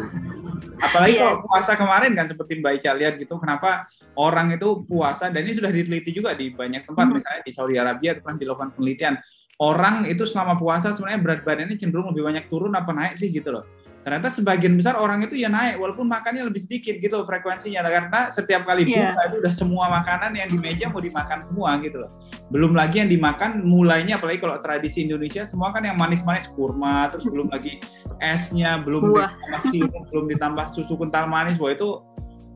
Apalagi 0.82 1.14
yeah. 1.14 1.22
kalau 1.30 1.46
puasa 1.46 1.72
kemarin 1.78 2.12
kan 2.18 2.26
seperti 2.26 2.58
Mbak 2.58 2.72
Ica 2.82 2.90
lihat 2.98 3.14
gitu, 3.18 3.38
kenapa 3.38 3.86
orang 4.18 4.54
itu 4.54 4.82
puasa 4.82 5.30
dan 5.30 5.46
ini 5.46 5.54
sudah 5.54 5.70
diteliti 5.70 6.10
juga 6.10 6.34
di 6.34 6.50
banyak 6.50 6.82
tempat, 6.82 7.06
hmm. 7.06 7.14
misalnya 7.18 7.42
di 7.46 7.52
Saudi 7.54 7.74
Arabia 7.78 8.18
pernah 8.18 8.38
dilakukan 8.38 8.74
penelitian 8.74 9.14
orang 9.62 10.10
itu 10.10 10.26
selama 10.26 10.58
puasa 10.58 10.90
sebenarnya 10.90 11.20
berat 11.22 11.40
badannya 11.46 11.78
cenderung 11.78 12.10
lebih 12.10 12.26
banyak 12.26 12.44
turun 12.50 12.74
apa 12.74 12.90
naik 12.90 13.14
sih 13.14 13.30
gitu 13.30 13.54
loh. 13.54 13.62
ternyata 14.02 14.34
sebagian 14.34 14.74
besar 14.74 14.98
orang 14.98 15.22
itu 15.22 15.38
ya 15.38 15.46
naik 15.46 15.78
walaupun 15.78 16.10
makannya 16.10 16.42
lebih 16.42 16.66
sedikit 16.66 16.98
gitu 16.98 17.22
frekuensinya 17.22 17.86
karena 17.86 18.34
setiap 18.34 18.66
kali 18.66 18.82
buka 18.82 18.98
yeah. 18.98 19.26
itu 19.30 19.38
udah 19.38 19.54
semua 19.54 19.86
makanan 19.94 20.34
yang 20.34 20.50
di 20.50 20.58
meja 20.58 20.90
mau 20.90 20.98
dimakan 20.98 21.38
semua 21.46 21.78
gitu 21.78 22.02
loh 22.02 22.10
belum 22.50 22.74
lagi 22.74 22.98
yang 22.98 23.06
dimakan 23.06 23.62
mulainya 23.62 24.18
apalagi 24.18 24.42
kalau 24.42 24.58
tradisi 24.58 25.06
Indonesia 25.06 25.46
semua 25.46 25.70
kan 25.70 25.86
yang 25.86 25.94
manis-manis 25.94 26.50
kurma 26.50 27.14
terus 27.14 27.30
belum 27.30 27.46
lagi 27.46 27.78
esnya 28.18 28.82
belum 28.82 29.06
Wah. 29.06 29.30
ditambah 29.30 29.62
sirup 29.70 30.02
belum 30.10 30.26
ditambah 30.34 30.66
susu 30.74 30.98
kental 30.98 31.30
manis 31.30 31.54
bahwa 31.54 31.70
itu 31.70 31.88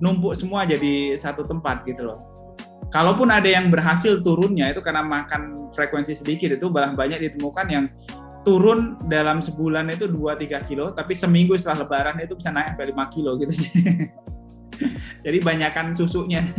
numpuk 0.02 0.34
semua 0.34 0.66
jadi 0.66 1.14
satu 1.14 1.46
tempat 1.46 1.86
gitu 1.86 2.10
loh 2.10 2.35
kalaupun 2.90 3.28
ada 3.30 3.46
yang 3.46 3.68
berhasil 3.68 4.22
turunnya 4.22 4.70
itu 4.70 4.80
karena 4.82 5.02
makan 5.02 5.72
frekuensi 5.74 6.16
sedikit 6.16 6.54
itu 6.56 6.66
banyak 6.70 7.18
ditemukan 7.30 7.66
yang 7.68 7.84
turun 8.46 8.94
dalam 9.10 9.42
sebulan 9.42 9.90
itu 9.90 10.06
2-3 10.06 10.70
kilo, 10.70 10.94
tapi 10.94 11.18
seminggu 11.18 11.58
setelah 11.58 11.82
lebaran 11.82 12.22
itu 12.22 12.38
bisa 12.38 12.54
naik 12.54 12.78
sampai 12.78 12.94
5 12.94 13.14
kilo 13.14 13.34
gitu. 13.42 13.52
Jadi 15.26 15.38
banyakkan 15.42 15.90
susunya. 15.90 16.46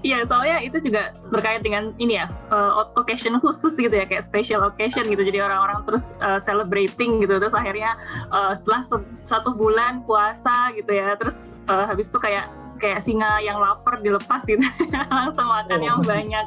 Iya, 0.00 0.24
soalnya 0.24 0.64
itu 0.64 0.80
juga 0.80 1.12
berkait 1.28 1.60
dengan 1.60 1.92
ini 2.00 2.16
ya, 2.16 2.24
uh, 2.48 2.88
occasion 2.96 3.36
khusus 3.36 3.76
gitu 3.76 3.92
ya, 3.92 4.08
kayak 4.08 4.24
special 4.24 4.64
occasion 4.64 5.04
gitu. 5.12 5.20
Jadi 5.28 5.44
orang-orang 5.44 5.84
terus 5.84 6.08
uh, 6.24 6.40
celebrating 6.40 7.20
gitu, 7.20 7.36
terus 7.36 7.52
akhirnya 7.52 8.00
uh, 8.32 8.56
setelah 8.56 9.04
satu 9.28 9.52
bulan 9.52 10.00
puasa 10.08 10.72
gitu 10.72 10.88
ya, 10.88 11.20
terus 11.20 11.36
uh, 11.68 11.84
habis 11.84 12.08
itu 12.08 12.16
kayak 12.16 12.48
kayak 12.76 13.00
singa 13.04 13.40
yang 13.42 13.58
lapar 13.58 14.00
dilepas 14.00 14.44
gitu, 14.44 14.62
langsung 15.12 15.48
makan 15.48 15.78
oh. 15.80 15.84
yang 15.84 16.00
banyak 16.04 16.46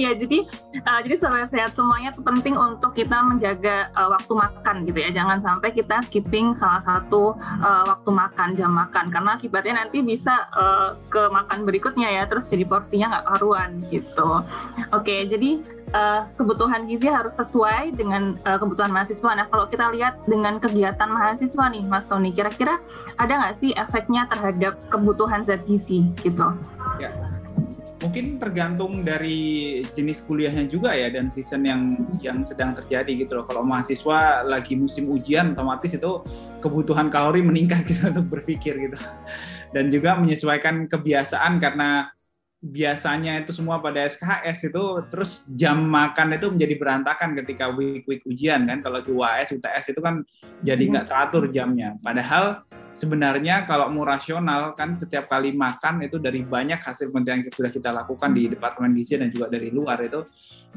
ya 0.00 0.16
jadi 0.16 0.44
uh, 0.86 1.00
jadi 1.04 1.14
sobat 1.18 1.48
sehat 1.52 1.72
semuanya 1.76 2.10
itu 2.12 2.22
penting 2.24 2.54
untuk 2.56 2.96
kita 2.96 3.20
menjaga 3.24 3.92
uh, 3.96 4.08
waktu 4.12 4.32
makan 4.32 4.76
gitu 4.88 4.98
ya. 4.98 5.10
Jangan 5.12 5.38
sampai 5.40 5.70
kita 5.74 6.00
skipping 6.06 6.56
salah 6.56 6.80
satu 6.84 7.36
uh, 7.38 7.84
waktu 7.86 8.10
makan 8.10 8.48
jam 8.56 8.72
makan. 8.72 9.12
Karena 9.12 9.36
akibatnya 9.36 9.84
nanti 9.86 10.00
bisa 10.00 10.48
uh, 10.54 10.96
ke 11.08 11.22
makan 11.28 11.64
berikutnya 11.68 12.08
ya 12.08 12.22
terus 12.28 12.48
jadi 12.48 12.64
porsinya 12.66 13.18
nggak 13.18 13.26
karuan 13.28 13.70
gitu. 13.88 14.30
Oke 14.92 15.28
jadi 15.28 15.60
uh, 15.92 16.28
kebutuhan 16.36 16.88
gizi 16.88 17.08
harus 17.08 17.34
sesuai 17.36 17.96
dengan 17.96 18.36
uh, 18.44 18.58
kebutuhan 18.58 18.90
mahasiswa. 18.90 19.30
Nah 19.36 19.46
kalau 19.48 19.68
kita 19.68 19.92
lihat 19.92 20.20
dengan 20.26 20.58
kegiatan 20.58 21.08
mahasiswa 21.08 21.64
nih 21.72 21.84
Mas 21.86 22.08
Tony 22.08 22.32
kira-kira 22.32 22.80
ada 23.16 23.32
nggak 23.32 23.54
sih 23.60 23.70
efeknya 23.76 24.26
terhadap 24.28 24.80
kebutuhan 24.88 25.44
zat 25.44 25.64
gizi 25.68 26.08
gitu? 26.20 26.52
Ya 27.00 27.31
mungkin 28.02 28.42
tergantung 28.42 29.06
dari 29.06 29.80
jenis 29.94 30.26
kuliahnya 30.26 30.66
juga 30.66 30.90
ya 30.92 31.08
dan 31.08 31.30
season 31.30 31.62
yang 31.62 31.82
yang 32.18 32.42
sedang 32.42 32.74
terjadi 32.74 33.24
gitu 33.24 33.38
loh. 33.38 33.46
Kalau 33.46 33.62
mahasiswa 33.62 34.42
lagi 34.42 34.74
musim 34.74 35.06
ujian 35.06 35.54
otomatis 35.54 35.94
itu 35.94 36.26
kebutuhan 36.58 37.06
kalori 37.08 37.46
meningkat 37.46 37.86
gitu 37.90 38.10
untuk 38.10 38.26
berpikir 38.26 38.90
gitu. 38.90 38.98
Dan 39.70 39.88
juga 39.88 40.18
menyesuaikan 40.18 40.90
kebiasaan 40.90 41.62
karena 41.62 42.10
biasanya 42.62 43.42
itu 43.42 43.50
semua 43.50 43.82
pada 43.82 44.06
SKS 44.06 44.70
itu 44.70 44.84
terus 45.10 45.50
jam 45.50 45.82
makan 45.82 46.38
itu 46.38 46.46
menjadi 46.46 46.74
berantakan 46.78 47.34
ketika 47.34 47.74
week 47.74 48.06
week 48.06 48.22
ujian 48.22 48.70
kan. 48.70 48.78
Kalau 48.78 49.02
di 49.02 49.10
UAS 49.10 49.50
UTS 49.50 49.90
itu 49.90 49.98
kan 49.98 50.22
jadi 50.62 50.78
nggak 50.78 51.06
teratur 51.10 51.50
jamnya. 51.50 51.98
Padahal 51.98 52.62
sebenarnya 52.94 53.66
kalau 53.66 53.90
mau 53.90 54.06
rasional 54.06 54.78
kan 54.78 54.94
setiap 54.94 55.26
kali 55.26 55.50
makan 55.50 56.06
itu 56.06 56.22
dari 56.22 56.46
banyak 56.46 56.78
hasil 56.78 57.10
penelitian 57.10 57.42
yang 57.42 57.50
sudah 57.50 57.70
kita 57.74 57.90
lakukan 57.90 58.30
di 58.30 58.52
Departemen 58.52 58.94
Gizi 58.94 59.18
dan 59.18 59.32
juga 59.32 59.50
dari 59.50 59.72
luar 59.74 59.98
itu 60.04 60.22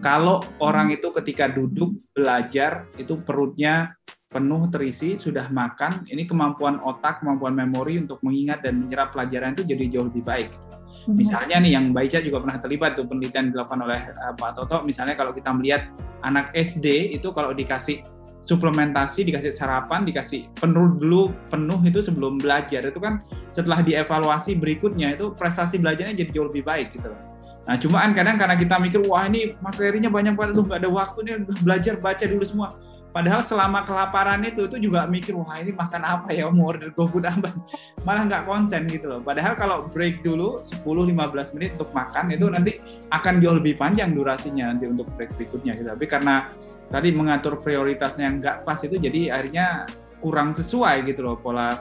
kalau 0.02 0.42
orang 0.64 0.92
itu 0.96 1.12
ketika 1.12 1.52
duduk 1.52 1.96
belajar 2.16 2.88
itu 2.98 3.20
perutnya 3.22 3.96
penuh 4.32 4.68
terisi 4.68 5.16
sudah 5.16 5.48
makan 5.48 6.08
ini 6.12 6.28
kemampuan 6.28 6.84
otak 6.84 7.24
kemampuan 7.24 7.56
memori 7.56 8.04
untuk 8.04 8.20
mengingat 8.20 8.64
dan 8.66 8.84
menyerap 8.84 9.16
pelajaran 9.16 9.56
itu 9.56 9.64
jadi 9.64 9.84
jauh 9.96 10.12
lebih 10.12 10.24
baik. 10.28 10.50
hmm. 10.52 10.75
Misalnya 11.14 11.62
nih 11.62 11.78
yang 11.78 11.94
Baica 11.94 12.18
juga 12.24 12.42
pernah 12.42 12.58
terlibat 12.58 12.98
tuh 12.98 13.06
penelitian 13.06 13.54
dilakukan 13.54 13.86
oleh 13.86 14.02
uh, 14.16 14.34
Pak 14.34 14.52
Toto 14.58 14.82
misalnya 14.82 15.14
kalau 15.14 15.36
kita 15.36 15.54
melihat 15.54 15.86
anak 16.26 16.50
SD 16.58 17.14
itu 17.14 17.30
kalau 17.30 17.54
dikasih 17.54 18.02
suplementasi, 18.46 19.26
dikasih 19.26 19.50
sarapan, 19.50 20.06
dikasih 20.06 20.46
penuh 20.54 21.02
dulu 21.02 21.34
penuh 21.50 21.82
itu 21.82 21.98
sebelum 22.06 22.38
belajar 22.38 22.86
itu 22.86 23.02
kan 23.02 23.26
setelah 23.50 23.82
dievaluasi 23.82 24.54
berikutnya 24.54 25.18
itu 25.18 25.34
prestasi 25.34 25.82
belajarnya 25.82 26.14
jadi 26.14 26.30
jauh 26.30 26.48
lebih 26.54 26.62
baik 26.62 26.94
gitu 26.94 27.10
loh. 27.10 27.22
Nah 27.66 27.76
cuman 27.82 28.14
kadang 28.14 28.38
karena 28.38 28.54
kita 28.54 28.78
mikir 28.78 29.02
wah 29.10 29.26
ini 29.26 29.58
materinya 29.58 30.14
banyak 30.14 30.38
banget 30.38 30.62
tuh 30.62 30.64
nggak 30.70 30.80
ada 30.86 30.90
waktu 30.94 31.20
nih 31.26 31.36
belajar 31.66 31.94
baca 31.98 32.24
dulu 32.30 32.46
semua. 32.46 32.78
Padahal 33.16 33.48
selama 33.48 33.88
kelaparan 33.88 34.44
itu 34.44 34.68
itu 34.68 34.92
juga 34.92 35.08
mikir 35.08 35.40
wah 35.40 35.56
ini 35.56 35.72
makan 35.72 36.04
apa 36.04 36.36
ya 36.36 36.52
mau 36.52 36.68
order 36.68 36.92
GoFood 36.92 37.24
apa 37.24 37.48
malah 38.06 38.28
nggak 38.28 38.44
konsen 38.44 38.92
gitu 38.92 39.08
loh. 39.08 39.24
Padahal 39.24 39.56
kalau 39.56 39.88
break 39.88 40.20
dulu 40.20 40.60
10-15 40.60 41.56
menit 41.56 41.80
untuk 41.80 41.96
makan 41.96 42.36
itu 42.36 42.46
nanti 42.52 42.76
akan 43.16 43.40
jauh 43.40 43.56
lebih 43.56 43.80
panjang 43.80 44.12
durasinya 44.12 44.76
nanti 44.76 44.92
untuk 44.92 45.08
break 45.16 45.32
berikutnya 45.40 45.80
gitu. 45.80 45.88
Tapi 45.96 46.06
karena 46.12 46.52
tadi 46.92 47.16
mengatur 47.16 47.64
prioritasnya 47.64 48.24
yang 48.28 48.36
nggak 48.44 48.58
pas 48.68 48.84
itu 48.84 49.00
jadi 49.00 49.32
akhirnya 49.32 49.88
kurang 50.20 50.52
sesuai 50.52 51.08
gitu 51.08 51.24
loh 51.24 51.40
pola 51.40 51.72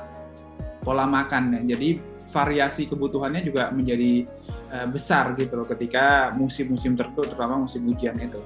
pola 0.85 1.09
makan 1.09 1.65
jadi 1.67 1.99
variasi 2.29 2.91
kebutuhannya 2.91 3.41
juga 3.41 3.71
menjadi 3.71 4.27
uh, 4.75 4.87
besar 4.91 5.33
gitu 5.39 5.55
loh 5.55 5.67
ketika 5.67 6.35
musim-musim 6.35 6.99
tertentu 6.99 7.25
terutama 7.31 7.63
musim 7.63 7.87
ujian 7.89 8.19
itu 8.19 8.43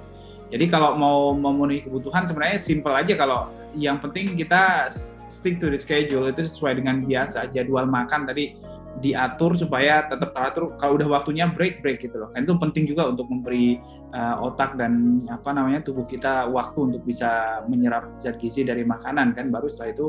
jadi 0.49 0.65
kalau 0.73 0.97
mau 0.97 1.37
memenuhi 1.37 1.85
kebutuhan 1.85 2.25
sebenarnya 2.25 2.57
simple 2.57 2.95
aja. 2.97 3.15
Kalau 3.15 3.53
yang 3.77 4.01
penting 4.01 4.33
kita 4.33 4.89
stick 5.29 5.61
to 5.61 5.69
the 5.69 5.77
schedule 5.77 6.25
itu 6.25 6.49
sesuai 6.49 6.81
dengan 6.81 7.05
biasa. 7.05 7.53
Jadwal 7.53 7.85
makan 7.85 8.25
tadi 8.25 8.57
diatur 9.05 9.55
supaya 9.61 10.09
tetap 10.09 10.33
teratur. 10.33 10.73
Kalau 10.81 10.97
udah 10.97 11.21
waktunya 11.21 11.45
break 11.53 11.85
break 11.85 12.01
gitu 12.01 12.17
loh. 12.17 12.33
Kan 12.33 12.49
itu 12.49 12.57
penting 12.57 12.89
juga 12.89 13.13
untuk 13.13 13.29
memberi 13.29 13.77
uh, 14.17 14.41
otak 14.41 14.81
dan 14.81 15.21
apa 15.29 15.53
namanya 15.53 15.85
tubuh 15.85 16.09
kita 16.09 16.49
waktu 16.49 16.97
untuk 16.97 17.05
bisa 17.05 17.63
menyerap 17.69 18.09
zat 18.17 18.41
gizi 18.41 18.65
dari 18.65 18.89
makanan 18.89 19.37
kan. 19.37 19.53
Baru 19.53 19.69
setelah 19.69 19.93
itu 19.93 20.07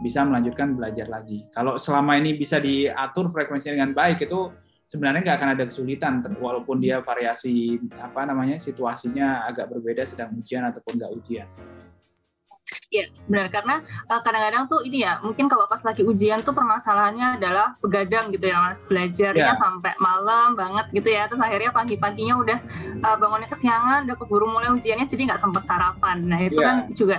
bisa 0.00 0.24
melanjutkan 0.24 0.72
belajar 0.72 1.04
lagi. 1.12 1.44
Kalau 1.52 1.76
selama 1.76 2.16
ini 2.16 2.32
bisa 2.32 2.56
diatur 2.56 3.28
frekuensinya 3.28 3.76
dengan 3.76 3.92
baik 3.92 4.24
itu 4.24 4.48
sebenarnya 4.92 5.24
nggak 5.24 5.38
akan 5.40 5.50
ada 5.56 5.64
kesulitan 5.64 6.20
walaupun 6.36 6.76
dia 6.76 7.00
variasi 7.00 7.80
apa 7.96 8.28
namanya 8.28 8.60
situasinya 8.60 9.48
agak 9.48 9.72
berbeda 9.72 10.04
sedang 10.04 10.36
ujian 10.36 10.68
ataupun 10.68 11.00
nggak 11.00 11.12
ujian. 11.16 11.48
Iya, 12.92 13.08
benar 13.28 13.52
karena 13.52 13.84
uh, 14.08 14.20
kadang-kadang 14.20 14.64
tuh 14.68 14.80
ini 14.84 15.04
ya, 15.04 15.20
mungkin 15.20 15.48
kalau 15.48 15.64
pas 15.68 15.80
lagi 15.84 16.04
ujian 16.04 16.40
tuh 16.40 16.56
permasalahannya 16.56 17.40
adalah 17.40 17.76
begadang 17.80 18.32
gitu 18.32 18.48
ya 18.48 18.64
Mas, 18.64 18.80
belajarnya 18.84 19.52
yeah. 19.52 19.56
sampai 19.56 19.92
malam 20.00 20.56
banget 20.56 20.88
gitu 20.92 21.08
ya. 21.08 21.28
Terus 21.28 21.40
akhirnya 21.40 21.72
pagi-paginya 21.72 22.34
udah 22.40 22.58
uh, 23.00 23.16
bangunnya 23.16 23.48
kesiangan, 23.48 24.08
udah 24.08 24.16
keburu 24.16 24.44
mulai 24.48 24.72
ujiannya 24.72 25.08
jadi 25.08 25.22
nggak 25.24 25.40
sempet 25.40 25.64
sarapan. 25.68 26.16
Nah, 26.24 26.40
itu 26.40 26.60
yeah. 26.60 26.68
kan 26.68 26.76
juga 26.96 27.18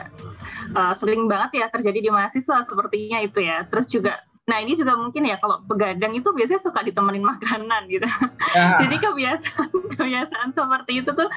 uh, 0.74 0.94
sering 0.94 1.26
banget 1.26 1.62
ya 1.62 1.66
terjadi 1.70 2.00
di 2.02 2.10
mahasiswa 2.10 2.66
sepertinya 2.66 3.20
itu 3.22 3.40
ya. 3.42 3.66
Terus 3.66 3.90
juga 3.90 4.22
Nah 4.44 4.60
ini 4.60 4.76
juga 4.76 5.00
mungkin 5.00 5.24
ya 5.24 5.40
kalau 5.40 5.64
begadang 5.64 6.12
itu 6.20 6.28
biasanya 6.36 6.60
suka 6.60 6.84
ditemenin 6.84 7.24
makanan 7.24 7.88
gitu. 7.88 8.08
Ya. 8.52 8.76
Jadi 8.84 8.96
kebiasaan 9.00 9.70
kebiasaan 9.96 10.50
seperti 10.52 11.00
itu 11.00 11.10
tuh 11.16 11.30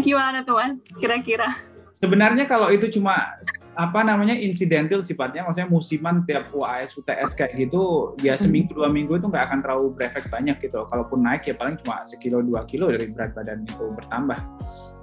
gimana 0.00 0.40
tuh 0.40 0.56
mas 0.56 0.80
kira-kira? 0.96 1.52
sebenarnya 1.96 2.44
kalau 2.44 2.68
itu 2.68 2.92
cuma 2.92 3.40
apa 3.72 4.00
namanya 4.04 4.36
insidental 4.36 5.00
sifatnya, 5.00 5.48
maksudnya 5.48 5.68
musiman 5.72 6.20
tiap 6.28 6.52
UAS 6.52 6.92
UTS 6.92 7.32
kayak 7.32 7.56
gitu, 7.56 8.12
ya 8.20 8.36
hmm. 8.36 8.42
seminggu 8.44 8.76
dua 8.76 8.92
minggu 8.92 9.16
itu 9.16 9.26
nggak 9.32 9.44
akan 9.48 9.58
terlalu 9.64 9.96
berefek 9.96 10.28
banyak 10.28 10.60
gitu. 10.60 10.84
Kalaupun 10.84 11.24
naik 11.24 11.48
ya 11.48 11.56
paling 11.56 11.80
cuma 11.80 12.04
sekilo 12.04 12.44
dua 12.44 12.68
kilo 12.68 12.92
dari 12.92 13.08
berat 13.08 13.32
badan 13.32 13.64
itu 13.64 13.84
bertambah. 13.96 14.38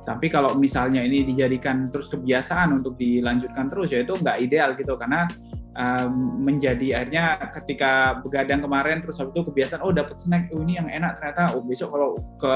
Tapi 0.04 0.28
kalau 0.28 0.54
misalnya 0.60 1.00
ini 1.02 1.24
dijadikan 1.24 1.88
terus 1.90 2.12
kebiasaan 2.12 2.76
untuk 2.84 3.00
dilanjutkan 3.00 3.72
terus 3.72 3.90
ya 3.90 4.04
itu 4.04 4.14
nggak 4.20 4.38
ideal 4.44 4.76
gitu 4.76 5.00
karena 5.00 5.26
um, 5.78 6.42
menjadi 6.42 7.02
akhirnya 7.02 7.38
ketika 7.62 8.22
begadang 8.22 8.62
kemarin 8.62 9.02
terus 9.02 9.18
habis 9.20 9.34
itu 9.34 9.44
kebiasaan 9.50 9.82
oh 9.82 9.94
dapat 9.94 10.16
snack 10.22 10.50
oh 10.54 10.62
ini 10.62 10.78
yang 10.78 10.90
enak 10.90 11.18
ternyata 11.18 11.54
oh 11.58 11.62
besok 11.66 11.94
kalau 11.94 12.10
ke 12.38 12.56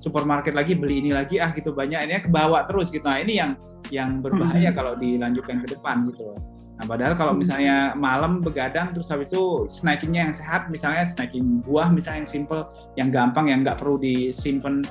supermarket 0.00 0.52
lagi 0.52 0.76
beli 0.76 1.00
ini 1.00 1.10
lagi 1.12 1.40
ah 1.40 1.52
gitu 1.52 1.72
banyak 1.72 2.06
ini 2.06 2.20
kebawa 2.20 2.64
terus 2.68 2.92
gitu 2.92 3.04
nah 3.04 3.20
ini 3.20 3.40
yang 3.40 3.56
yang 3.88 4.20
berbahaya 4.20 4.70
hmm. 4.70 4.76
kalau 4.76 4.92
dilanjutkan 4.96 5.64
ke 5.64 5.76
depan 5.76 6.06
gitu 6.12 6.32
loh 6.32 6.38
nah 6.80 6.84
padahal 6.88 7.12
kalau 7.16 7.32
hmm. 7.36 7.40
misalnya 7.44 7.76
malam 7.96 8.40
begadang 8.40 8.92
terus 8.92 9.08
habis 9.12 9.32
itu 9.32 9.68
snackingnya 9.68 10.30
yang 10.30 10.34
sehat 10.36 10.68
misalnya 10.68 11.04
snacking 11.04 11.60
buah 11.64 11.88
misalnya 11.92 12.24
yang 12.24 12.30
simple 12.30 12.62
yang 12.96 13.08
gampang 13.08 13.52
yang 13.52 13.64
nggak 13.64 13.80
perlu 13.80 14.00
disimpan 14.00 14.84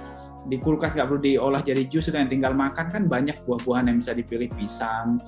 di 0.47 0.57
kulkas 0.57 0.95
nggak 0.95 1.07
perlu 1.11 1.21
diolah 1.21 1.61
jadi 1.61 1.83
jus 1.85 2.09
yang 2.09 2.31
tinggal 2.31 2.55
makan 2.55 2.87
kan 2.89 3.03
banyak 3.05 3.35
buah-buahan 3.43 3.91
yang 3.91 3.97
bisa 3.99 4.15
dipilih 4.15 4.49
pisang 4.55 5.19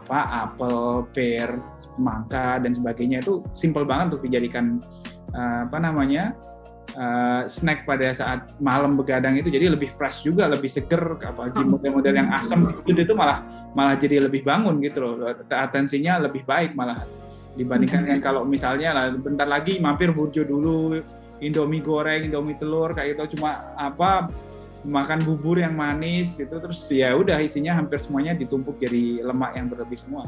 apa 0.00 0.48
apel, 0.48 1.04
pear, 1.12 1.60
mangga 2.00 2.62
dan 2.62 2.72
sebagainya 2.72 3.20
itu 3.20 3.44
simple 3.52 3.84
banget 3.84 4.16
untuk 4.16 4.24
dijadikan 4.24 4.80
uh, 5.36 5.68
apa 5.68 5.78
namanya 5.82 6.32
uh, 6.96 7.44
snack 7.44 7.84
pada 7.84 8.12
saat 8.16 8.52
malam 8.58 8.96
begadang 8.96 9.36
itu 9.36 9.52
jadi 9.52 9.68
lebih 9.72 9.92
fresh 9.92 10.24
juga, 10.24 10.48
lebih 10.48 10.68
seger 10.68 11.20
apalagi 11.20 11.60
Hmm. 11.60 11.76
model-model 11.76 12.14
yang 12.16 12.28
asam 12.32 12.72
itu 12.88 13.00
itu 13.04 13.14
malah 13.14 13.44
malah 13.72 13.96
jadi 13.96 14.24
lebih 14.24 14.44
bangun 14.44 14.80
gitu 14.84 15.00
loh. 15.00 15.32
Atensinya 15.48 16.20
lebih 16.20 16.44
baik 16.44 16.76
malah 16.76 17.04
dibandingkan 17.52 18.08
dengan 18.08 18.20
kalau 18.24 18.48
misalnya 18.48 18.96
lah 18.96 19.06
bentar 19.12 19.44
lagi 19.44 19.76
mampir 19.76 20.08
burjo 20.08 20.44
dulu 20.44 20.96
Indomie 21.42 21.82
goreng, 21.84 22.24
Indomie 22.24 22.56
telur 22.56 22.94
kayak 22.96 23.18
gitu 23.18 23.36
cuma 23.36 23.74
apa 23.74 24.30
makan 24.82 25.22
bubur 25.22 25.62
yang 25.62 25.74
manis 25.78 26.38
itu 26.42 26.50
terus 26.50 26.82
ya 26.90 27.14
udah 27.14 27.38
isinya 27.38 27.78
hampir 27.78 28.02
semuanya 28.02 28.34
ditumpuk 28.34 28.78
jadi 28.82 29.22
lemak 29.22 29.54
yang 29.54 29.66
berlebih 29.70 29.98
semua. 29.98 30.26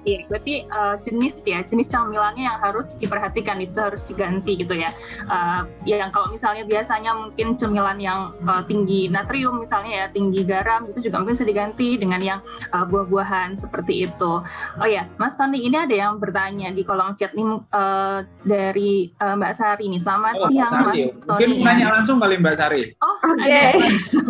Iya, 0.00 0.24
berarti 0.32 0.64
uh, 0.66 0.96
jenis 1.04 1.36
ya, 1.44 1.60
jenis 1.60 1.92
camilannya 1.92 2.48
yang 2.48 2.58
harus 2.58 2.96
diperhatikan, 2.96 3.60
itu 3.60 3.76
harus 3.76 4.00
diganti 4.08 4.56
gitu 4.56 4.72
ya. 4.72 4.88
Uh, 5.28 5.68
yang 5.84 6.08
kalau 6.08 6.32
misalnya 6.32 6.64
biasanya 6.64 7.12
mungkin 7.12 7.60
cemilan 7.60 8.00
yang 8.00 8.32
uh, 8.48 8.64
tinggi 8.64 9.12
natrium 9.12 9.60
misalnya 9.60 9.92
ya, 9.92 10.06
tinggi 10.08 10.40
garam 10.42 10.88
itu 10.88 11.04
juga 11.04 11.20
mungkin 11.20 11.36
bisa 11.36 11.44
diganti 11.44 12.00
dengan 12.00 12.20
yang 12.24 12.40
uh, 12.72 12.88
buah-buahan 12.88 13.60
seperti 13.60 14.08
itu. 14.08 14.32
Oh 14.80 14.88
ya, 14.88 15.04
Mas 15.20 15.36
Tony 15.36 15.68
ini 15.68 15.76
ada 15.76 15.92
yang 15.92 16.16
bertanya 16.16 16.72
di 16.72 16.80
kolom 16.80 17.12
chat 17.14 17.36
nih 17.36 17.44
uh, 17.70 18.24
dari 18.42 19.12
uh, 19.20 19.36
Mbak 19.36 19.52
Sari 19.52 19.84
nih. 19.84 20.00
Selamat 20.00 20.32
Oh, 20.40 20.48
Mbak 20.48 20.52
siang 20.56 20.72
Sari. 20.72 20.84
Mas 20.86 21.12
Mungkin 21.28 21.28
Tony. 21.28 21.60
mau 21.60 21.66
nanya 21.68 21.86
langsung 21.92 22.16
kali 22.16 22.34
Mbak 22.40 22.56
Sari. 22.56 22.82
Oh, 23.04 23.16
Oke. 23.36 23.62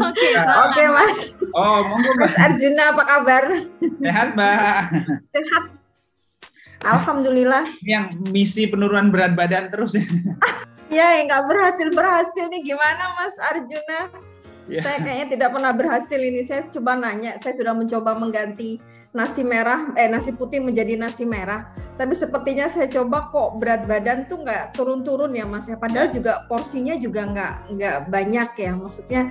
Oke, 0.02 0.26
Ya. 0.30 0.42
Oke 0.66 0.82
Mas, 0.86 1.16
Oh, 1.50 1.78
monggo. 1.82 2.10
Mas 2.18 2.34
Arjuna 2.34 2.90
apa 2.90 3.02
kabar? 3.06 3.44
Sehat 4.02 4.28
Mbak. 4.34 4.82
Sehat. 5.30 5.59
Alhamdulillah. 6.80 7.64
Yang 7.84 8.16
misi 8.32 8.64
penurunan 8.68 9.12
berat 9.12 9.36
badan 9.36 9.68
terus 9.68 9.96
ya. 9.96 10.04
Ya, 10.90 11.22
yang 11.22 11.30
nggak 11.30 11.46
berhasil 11.46 11.88
berhasil 11.94 12.44
nih 12.50 12.66
gimana 12.66 13.14
Mas 13.14 13.38
Arjuna? 13.38 14.10
Ya. 14.66 14.82
Saya 14.82 14.98
kayaknya 14.98 15.26
tidak 15.38 15.48
pernah 15.54 15.70
berhasil 15.70 16.18
ini. 16.18 16.42
Saya 16.42 16.66
coba 16.66 16.98
nanya, 16.98 17.38
saya 17.38 17.54
sudah 17.54 17.78
mencoba 17.78 18.18
mengganti 18.18 18.82
nasi 19.14 19.46
merah, 19.46 19.94
eh 19.94 20.10
nasi 20.10 20.34
putih 20.34 20.58
menjadi 20.58 20.98
nasi 20.98 21.22
merah. 21.22 21.70
Tapi 21.94 22.18
sepertinya 22.18 22.66
saya 22.66 22.90
coba 22.90 23.30
kok 23.30 23.62
berat 23.62 23.86
badan 23.86 24.26
tuh 24.26 24.42
nggak 24.42 24.74
turun-turun 24.74 25.30
ya 25.30 25.46
Mas 25.46 25.70
ya. 25.70 25.78
Padahal 25.78 26.10
juga 26.10 26.42
porsinya 26.50 26.98
juga 26.98 27.22
nggak 27.22 27.54
nggak 27.70 27.96
banyak 28.10 28.50
ya. 28.58 28.70
Maksudnya 28.74 29.22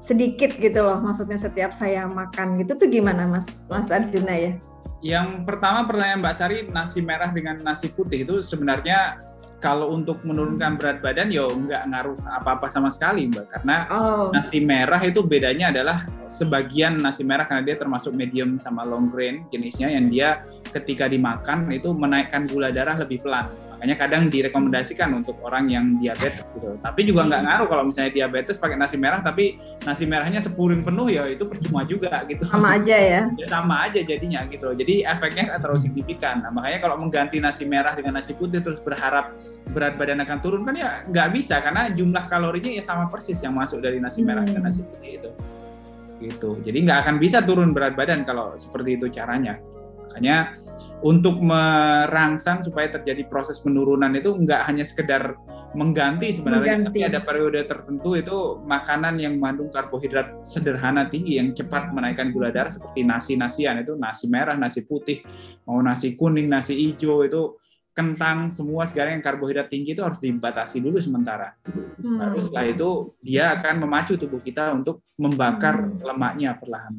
sedikit 0.00 0.54
gitu 0.56 0.80
loh. 0.82 0.98
Maksudnya 1.02 1.38
setiap 1.40 1.74
saya 1.76 2.06
makan 2.06 2.60
gitu 2.62 2.78
tuh 2.78 2.88
gimana 2.88 3.26
Mas 3.26 3.46
Mas 3.66 3.88
Arjuna 3.90 4.34
ya? 4.34 4.52
Yang 5.04 5.44
pertama 5.44 5.84
pertanyaan 5.84 6.24
Mbak 6.24 6.34
Sari, 6.34 6.58
nasi 6.72 7.04
merah 7.04 7.28
dengan 7.30 7.60
nasi 7.60 7.92
putih 7.92 8.24
itu 8.24 8.40
sebenarnya 8.40 9.20
kalau 9.56 9.92
untuk 9.96 10.20
menurunkan 10.20 10.76
berat 10.76 11.00
badan 11.00 11.32
ya 11.32 11.48
nggak 11.48 11.82
ngaruh 11.88 12.16
apa-apa 12.40 12.68
sama 12.68 12.92
sekali 12.92 13.28
Mbak. 13.28 13.46
Karena 13.56 13.76
Oh. 13.88 14.28
nasi 14.32 14.60
merah 14.60 15.00
itu 15.00 15.24
bedanya 15.24 15.72
adalah 15.72 16.04
sebagian 16.28 17.00
nasi 17.00 17.24
merah 17.24 17.48
karena 17.48 17.64
dia 17.64 17.76
termasuk 17.80 18.12
medium 18.12 18.60
sama 18.60 18.84
long 18.84 19.08
grain 19.08 19.48
jenisnya 19.48 19.88
yang 19.92 20.12
dia 20.12 20.44
ketika 20.72 21.08
dimakan 21.08 21.72
itu 21.72 21.92
menaikkan 21.92 22.44
gula 22.48 22.68
darah 22.72 22.96
lebih 23.00 23.24
pelan. 23.24 23.48
Makanya 23.86 24.02
kadang 24.02 24.26
direkomendasikan 24.26 25.14
untuk 25.14 25.38
orang 25.46 25.70
yang 25.70 26.02
diabetes 26.02 26.42
gitu. 26.58 26.74
Tapi 26.82 27.06
juga 27.06 27.22
nggak 27.30 27.42
ngaruh 27.46 27.66
kalau 27.70 27.86
misalnya 27.86 28.18
diabetes 28.18 28.58
pakai 28.58 28.74
nasi 28.74 28.98
merah 28.98 29.22
tapi 29.22 29.62
nasi 29.86 30.10
merahnya 30.10 30.42
sepuring 30.42 30.82
penuh 30.82 31.06
ya 31.06 31.22
itu 31.30 31.46
percuma 31.46 31.86
juga 31.86 32.26
gitu. 32.26 32.42
Sama 32.50 32.74
aja 32.74 32.98
ya. 32.98 33.22
Ya 33.38 33.46
sama 33.46 33.86
aja 33.86 34.02
jadinya 34.02 34.42
gitu. 34.50 34.74
Jadi 34.74 35.06
efeknya 35.06 35.54
nggak 35.54 35.60
terlalu 35.62 35.80
signifikan. 35.86 36.42
Nah, 36.42 36.50
makanya 36.50 36.82
kalau 36.82 36.98
mengganti 36.98 37.38
nasi 37.38 37.62
merah 37.62 37.94
dengan 37.94 38.18
nasi 38.18 38.34
putih 38.34 38.58
terus 38.58 38.82
berharap 38.82 39.38
berat 39.70 39.94
badan 39.94 40.18
akan 40.26 40.38
turun 40.42 40.66
kan 40.66 40.74
ya 40.74 41.06
nggak 41.06 41.30
bisa 41.30 41.62
karena 41.62 41.86
jumlah 41.94 42.26
kalorinya 42.26 42.74
ya 42.74 42.82
sama 42.82 43.06
persis 43.06 43.38
yang 43.38 43.54
masuk 43.54 43.78
dari 43.78 44.02
nasi 44.02 44.26
merah 44.26 44.42
Hmm. 44.42 44.50
dan 44.50 44.66
nasi 44.66 44.82
putih 44.82 45.22
itu. 45.22 45.30
Gitu. 46.26 46.50
Jadi 46.66 46.78
nggak 46.90 47.06
akan 47.06 47.14
bisa 47.22 47.38
turun 47.46 47.70
berat 47.70 47.94
badan 47.94 48.26
kalau 48.26 48.50
seperti 48.58 48.98
itu 48.98 49.06
caranya. 49.14 49.62
Makanya 50.10 50.58
untuk 51.00 51.38
merangsang 51.40 52.64
supaya 52.64 52.88
terjadi 52.88 53.24
proses 53.26 53.60
penurunan 53.60 54.10
itu 54.12 54.32
nggak 54.32 54.62
hanya 54.66 54.84
sekedar 54.84 55.36
mengganti 55.76 56.32
sebenarnya, 56.32 56.80
Mengganti. 56.80 56.88
tapi 56.88 57.00
ada 57.04 57.20
periode 57.20 57.60
tertentu 57.68 58.16
itu 58.16 58.36
makanan 58.64 59.20
yang 59.20 59.36
mengandung 59.36 59.68
karbohidrat 59.68 60.40
sederhana 60.40 61.04
tinggi 61.06 61.36
yang 61.36 61.52
cepat 61.52 61.92
menaikkan 61.92 62.32
gula 62.32 62.48
darah 62.48 62.72
seperti 62.72 63.04
nasi-nasian 63.04 63.84
itu 63.84 63.92
nasi 63.92 64.24
merah, 64.26 64.56
nasi 64.56 64.88
putih, 64.88 65.20
mau 65.68 65.76
nasi 65.84 66.16
kuning, 66.16 66.48
nasi 66.48 66.72
hijau 66.80 67.20
itu 67.28 67.60
kentang 67.92 68.52
semua 68.52 68.84
sekarang 68.84 69.20
yang 69.20 69.24
karbohidrat 69.24 69.68
tinggi 69.72 69.96
itu 69.96 70.04
harus 70.04 70.20
dibatasi 70.20 70.80
dulu 70.80 71.00
sementara. 71.00 71.56
Hmm. 72.00 72.20
Baru 72.20 72.40
setelah 72.44 72.66
itu 72.68 72.88
dia 73.20 73.52
akan 73.56 73.88
memacu 73.88 74.16
tubuh 74.16 74.40
kita 74.40 74.72
untuk 74.72 75.00
membakar 75.16 75.80
Hmm. 75.80 76.00
lemaknya 76.04 76.56
perlahan. 76.56 76.92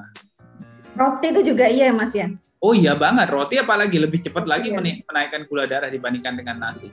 Roti 0.97 1.27
itu 1.29 1.41
juga 1.53 1.69
iya 1.69 1.89
ya 1.89 1.93
Mas 1.93 2.13
ya? 2.13 2.29
Oh 2.57 2.73
iya 2.73 2.97
banget, 2.97 3.29
roti 3.29 3.55
apalagi 3.55 4.01
lebih 4.01 4.17
cepat 4.17 4.49
lagi 4.49 4.73
Iya. 4.73 5.05
menaikkan 5.05 5.45
gula 5.45 5.63
darah 5.63 5.87
dibandingkan 5.87 6.33
dengan 6.33 6.57
nasi. 6.57 6.89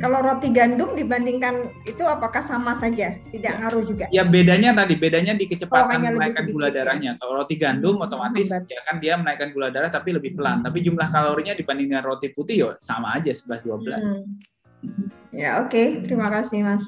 Kalau 0.00 0.18
roti 0.18 0.48
gandum 0.48 0.96
dibandingkan 0.96 1.68
itu 1.84 2.00
apakah 2.00 2.40
sama 2.40 2.72
saja? 2.74 3.20
Tidak 3.28 3.60
ngaruh 3.60 3.84
juga? 3.84 4.08
Ya 4.08 4.24
bedanya 4.24 4.72
tadi, 4.72 4.96
bedanya 4.96 5.36
di 5.36 5.44
Oh, 5.44 5.50
kecepatan 5.52 6.00
lebih 6.00 6.16
menaikkan 6.16 6.42
sedikit 6.42 6.54
gula 6.56 6.66
ya. 6.66 6.74
darahnya. 6.74 7.10
Kalau 7.20 7.32
roti 7.36 7.54
gandum 7.54 7.94
Hmm, 7.94 8.06
otomatis 8.08 8.48
lambat. 8.48 8.72
ya 8.72 8.80
kan 8.82 8.96
dia 8.98 9.14
menaikkan 9.14 9.48
gula 9.52 9.68
darah 9.68 9.92
tapi 9.92 10.10
lebih 10.10 10.32
pelan. 10.32 10.64
Tapi 10.64 10.78
jumlah 10.80 11.06
kalorinya 11.06 11.52
dibanding 11.52 11.92
dengan 11.92 12.04
roti 12.04 12.32
putih 12.32 12.56
ya 12.56 12.68
sama 12.80 13.12
aja 13.14 13.30
11-12. 13.30 14.00
Hmm. 14.00 14.24
Ya 15.30 15.60
oke, 15.60 16.02
terima 16.02 16.32
kasih 16.32 16.64
Mas. 16.64 16.82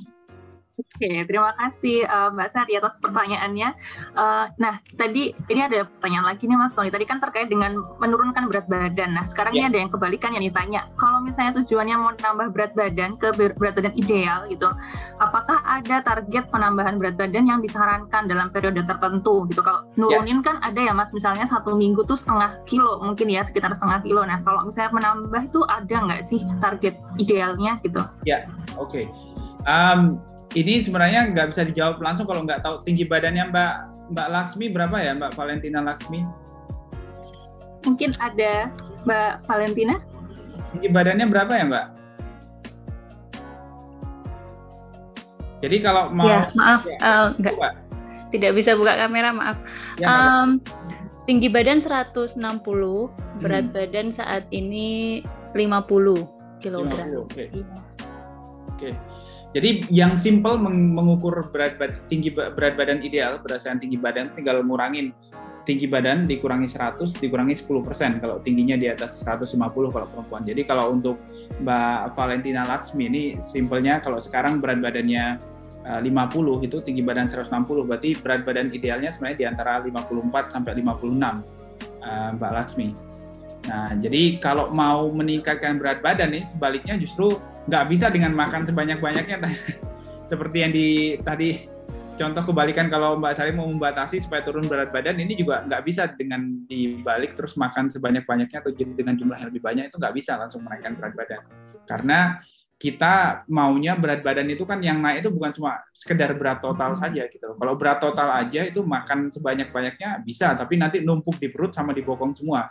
Oke, 0.74 1.22
terima 1.30 1.54
kasih 1.54 2.02
eh, 2.02 2.28
Mbak 2.34 2.48
Sari 2.50 2.74
atas 2.74 2.98
pertanyaannya. 2.98 3.68
Eh, 4.14 4.44
nah, 4.58 4.74
tadi 4.98 5.30
ini 5.30 5.60
ada 5.62 5.86
pertanyaan 5.86 6.34
lagi 6.34 6.50
nih 6.50 6.58
Mas 6.58 6.74
Tony. 6.74 6.90
Tadi 6.90 7.06
kan 7.06 7.22
terkait 7.22 7.46
dengan 7.46 7.78
menurunkan 8.02 8.50
berat 8.50 8.66
badan. 8.66 9.14
Nah, 9.14 9.22
sekarang 9.22 9.54
ini 9.54 9.66
Ya. 9.66 9.70
ada 9.70 9.78
yang 9.86 9.90
kebalikan 9.94 10.34
yang 10.34 10.42
ditanya. 10.42 10.90
Kalau 10.98 11.22
misalnya 11.22 11.62
tujuannya 11.62 11.94
mau 11.94 12.10
nambah 12.10 12.50
berat 12.50 12.72
badan 12.74 13.14
ke 13.22 13.30
ber- 13.38 13.54
berat 13.54 13.78
badan 13.78 13.94
ideal 13.94 14.50
gitu, 14.50 14.66
apakah 15.22 15.62
ada 15.62 16.02
target 16.02 16.50
penambahan 16.50 16.98
berat 16.98 17.14
badan 17.14 17.46
yang 17.46 17.62
disarankan 17.62 18.26
dalam 18.26 18.50
periode 18.50 18.82
tertentu 18.82 19.46
gitu? 19.46 19.62
Kalau 19.62 19.86
nurunin 19.94 20.42
kan 20.42 20.58
ada 20.58 20.82
ya 20.82 20.90
Mas, 20.90 21.14
misalnya 21.14 21.46
satu 21.46 21.78
minggu 21.78 22.02
tuh 22.02 22.18
setengah 22.18 22.58
kilo 22.66 22.98
mungkin 22.98 23.30
ya 23.30 23.46
sekitar 23.46 23.70
setengah 23.78 24.02
kilo. 24.02 24.26
Nah, 24.26 24.42
kalau 24.42 24.66
misalnya 24.66 24.90
menambah 24.90 25.42
itu 25.46 25.62
ada 25.70 25.96
nggak 26.02 26.22
sih 26.26 26.42
target 26.58 26.98
idealnya 27.14 27.78
gitu? 27.86 28.02
Oke. 28.74 29.06
Em, 29.64 30.18
ini 30.54 30.78
sebenarnya 30.78 31.30
nggak 31.30 31.50
bisa 31.50 31.62
dijawab 31.62 31.98
langsung 31.98 32.24
kalau 32.24 32.42
nggak 32.42 32.62
tahu 32.62 32.80
tinggi 32.82 33.02
badannya 33.04 33.50
Mbak 33.50 33.72
Mbak 34.10 34.28
Laksmi 34.30 34.66
berapa 34.70 34.96
ya 34.96 35.12
Mbak 35.12 35.32
Valentina 35.34 35.80
Laksmi? 35.80 36.20
Mungkin 37.82 38.14
ada 38.16 38.70
Mbak 39.02 39.32
Valentina? 39.44 39.94
Tinggi 40.70 40.88
badannya 40.88 41.26
berapa 41.26 41.52
ya 41.52 41.64
Mbak? 41.66 41.86
Jadi 45.60 45.76
kalau 45.80 46.12
mau 46.12 46.28
Ya, 46.28 46.44
maaf, 46.54 46.82
Ya, 46.84 46.96
eh, 47.00 47.26
nggak 47.40 47.54
Mbak. 47.56 47.72
tidak 48.30 48.52
bisa 48.52 48.70
buka 48.76 48.92
kamera, 48.94 49.32
maaf. 49.32 49.56
Ya, 49.96 50.06
Em, 50.12 50.60
tinggi 51.24 51.48
badan 51.48 51.80
160, 51.80 53.08
berat 53.40 53.64
Hmm. 53.64 53.74
badan 53.74 54.06
saat 54.12 54.44
ini 54.50 55.24
50 55.56 56.28
kilogram. 56.60 56.92
50, 56.92 57.24
oke. 57.24 57.44
Iya. 58.76 58.92
Jadi 59.54 59.86
yang 59.94 60.18
simple 60.18 60.58
meng- 60.58 60.98
mengukur 60.98 61.46
berat 61.54 61.78
bad- 61.78 62.10
tinggi 62.10 62.34
berat 62.34 62.74
badan 62.74 62.98
ideal 63.06 63.38
berdasarkan 63.38 63.78
tinggi 63.78 63.94
badan 63.94 64.34
tinggal 64.34 64.58
ngurangin 64.66 65.14
tinggi 65.64 65.88
badan 65.88 66.28
dikurangi 66.28 66.68
100 66.68 67.16
dikurangi 67.22 67.56
10% 67.56 68.20
kalau 68.20 68.36
tingginya 68.42 68.76
di 68.76 68.90
atas 68.90 69.24
150 69.24 69.88
kalau 69.94 70.06
perempuan. 70.10 70.42
Jadi 70.44 70.62
kalau 70.66 70.92
untuk 70.92 71.16
Mbak 71.62 72.18
Valentina 72.18 72.68
Laksmi 72.68 73.08
ini 73.08 73.22
simpelnya 73.40 74.02
kalau 74.02 74.20
sekarang 74.20 74.60
berat 74.60 74.82
badannya 74.82 75.40
eh, 75.86 76.00
50 76.02 76.66
itu 76.66 76.76
tinggi 76.84 77.00
badan 77.00 77.30
160 77.30 77.88
berarti 77.88 78.10
berat 78.20 78.42
badan 78.44 78.74
idealnya 78.74 79.08
sebenarnya 79.08 79.38
di 79.38 79.46
antara 79.48 79.80
54 79.80 80.52
sampai 80.52 80.72
56 80.82 81.40
eh, 82.02 82.30
Mbak 82.36 82.52
Laksmi. 82.58 82.88
Nah, 83.64 83.96
jadi 83.96 84.36
kalau 84.44 84.68
mau 84.68 85.08
meningkatkan 85.08 85.80
berat 85.80 86.04
badan 86.04 86.36
nih 86.36 86.44
sebaliknya 86.44 87.00
justru 87.00 87.40
nggak 87.64 87.84
bisa 87.88 88.12
dengan 88.12 88.36
makan 88.36 88.64
sebanyak-banyaknya 88.68 89.38
seperti 90.30 90.56
yang 90.60 90.72
di 90.72 90.88
tadi 91.20 91.64
contoh 92.14 92.54
kebalikan 92.54 92.86
kalau 92.86 93.18
Mbak 93.18 93.34
Sari 93.34 93.50
mau 93.50 93.66
membatasi 93.66 94.22
supaya 94.22 94.44
turun 94.46 94.70
berat 94.70 94.94
badan 94.94 95.18
ini 95.18 95.34
juga 95.34 95.66
nggak 95.66 95.82
bisa 95.82 96.06
dengan 96.14 96.64
dibalik 96.68 97.34
terus 97.34 97.58
makan 97.58 97.90
sebanyak-banyaknya 97.90 98.62
atau 98.62 98.70
dengan 98.72 99.18
jumlah 99.18 99.36
yang 99.40 99.48
lebih 99.50 99.62
banyak 99.64 99.90
itu 99.90 99.96
nggak 99.98 100.14
bisa 100.14 100.38
langsung 100.38 100.62
menaikkan 100.62 100.94
berat 100.94 101.14
badan 101.16 101.42
karena 101.84 102.38
kita 102.74 103.46
maunya 103.48 103.94
berat 103.96 104.20
badan 104.20 104.50
itu 104.50 104.66
kan 104.66 104.82
yang 104.82 105.00
naik 105.00 105.24
itu 105.24 105.30
bukan 105.32 105.54
cuma 105.54 105.80
sekedar 105.94 106.34
berat 106.34 106.58
total 106.58 106.98
saja 106.98 107.24
gitu. 107.30 107.54
Kalau 107.54 107.74
berat 107.80 108.02
total 108.02 108.28
aja 108.34 108.60
itu 108.66 108.82
makan 108.82 109.30
sebanyak-banyaknya 109.30 110.20
bisa, 110.26 110.52
tapi 110.58 110.76
nanti 110.76 111.00
numpuk 111.00 111.38
di 111.38 111.48
perut 111.48 111.72
sama 111.72 111.94
di 111.94 112.02
bokong 112.02 112.34
semua. 112.34 112.66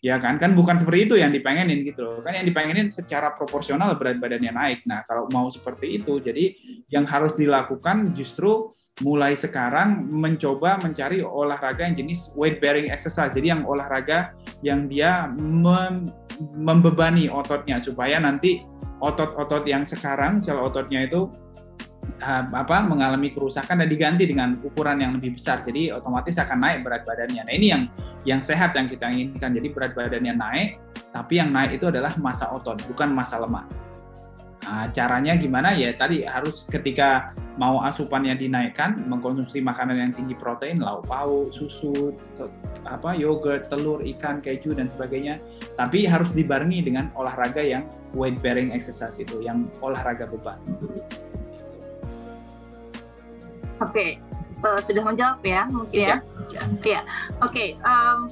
Ya 0.00 0.16
kan? 0.16 0.40
Kan 0.40 0.56
bukan 0.56 0.80
seperti 0.80 1.08
itu 1.08 1.14
yang 1.20 1.30
dipengenin 1.30 1.84
gitu 1.84 2.00
loh. 2.04 2.18
Kan 2.24 2.36
yang 2.36 2.46
dipengenin 2.48 2.88
secara 2.88 3.36
proporsional 3.36 3.94
berat 3.96 4.20
badannya 4.20 4.52
naik. 4.52 4.80
Nah 4.88 5.04
kalau 5.04 5.28
mau 5.32 5.48
seperti 5.52 6.00
itu 6.00 6.20
jadi 6.20 6.56
yang 6.88 7.04
harus 7.04 7.36
dilakukan 7.36 8.12
justru 8.16 8.72
mulai 9.00 9.32
sekarang 9.32 10.04
mencoba 10.08 10.76
mencari 10.80 11.24
olahraga 11.24 11.88
yang 11.88 11.96
jenis 11.96 12.32
weight 12.36 12.60
bearing 12.60 12.92
exercise. 12.92 13.32
Jadi 13.32 13.52
yang 13.52 13.64
olahraga 13.64 14.36
yang 14.60 14.88
dia 14.88 15.28
mem 15.30 16.08
membebani 16.40 17.28
ototnya 17.28 17.84
supaya 17.84 18.16
nanti 18.16 18.64
otot-otot 19.00 19.64
yang 19.68 19.84
sekarang 19.84 20.40
sel 20.40 20.60
ototnya 20.60 21.04
itu 21.04 21.28
apa 22.52 22.82
mengalami 22.82 23.30
kerusakan 23.30 23.84
dan 23.84 23.88
diganti 23.88 24.26
dengan 24.26 24.58
ukuran 24.60 24.98
yang 25.00 25.14
lebih 25.16 25.38
besar. 25.38 25.62
Jadi 25.62 25.94
otomatis 25.94 26.36
akan 26.36 26.58
naik 26.58 26.78
berat 26.82 27.02
badannya. 27.06 27.42
Nah, 27.46 27.54
ini 27.54 27.66
yang 27.70 27.82
yang 28.26 28.40
sehat 28.44 28.74
yang 28.76 28.90
kita 28.90 29.08
inginkan. 29.08 29.54
Jadi 29.54 29.68
berat 29.70 29.92
badannya 29.94 30.34
naik, 30.34 30.68
tapi 31.14 31.40
yang 31.40 31.50
naik 31.54 31.80
itu 31.80 31.88
adalah 31.88 32.14
massa 32.20 32.50
otot, 32.52 32.80
bukan 32.86 33.10
massa 33.14 33.40
lemak. 33.40 33.66
Nah, 34.60 34.92
caranya 34.92 35.40
gimana 35.40 35.72
ya? 35.72 35.96
Tadi 35.96 36.20
harus 36.20 36.68
ketika 36.68 37.32
mau 37.56 37.80
asupannya 37.80 38.36
dinaikkan, 38.36 39.08
mengkonsumsi 39.08 39.64
makanan 39.64 39.96
yang 39.96 40.12
tinggi 40.12 40.36
protein, 40.36 40.84
lauk 40.84 41.08
pauk, 41.08 41.48
susu, 41.48 42.12
apa 42.84 43.16
yogurt, 43.16 43.72
telur, 43.72 44.04
ikan, 44.04 44.44
keju 44.44 44.76
dan 44.76 44.92
sebagainya. 44.92 45.40
Tapi 45.80 46.04
harus 46.04 46.28
dibarengi 46.36 46.84
dengan 46.84 47.08
olahraga 47.16 47.64
yang 47.64 47.88
weight 48.12 48.36
bearing 48.44 48.70
exercise 48.76 49.16
itu, 49.16 49.40
yang 49.40 49.64
olahraga 49.80 50.28
beban. 50.28 50.60
Oke, 53.80 53.92
okay. 53.92 54.10
uh, 54.60 54.76
eh, 54.76 54.80
sudah 54.84 55.02
menjawab 55.04 55.40
ya 55.40 55.62
mungkin 55.72 56.00
ya. 56.00 56.16
Ya, 56.52 56.62
ya. 56.84 57.00
oke. 57.40 57.52
Okay, 57.52 57.68
um, 57.80 58.28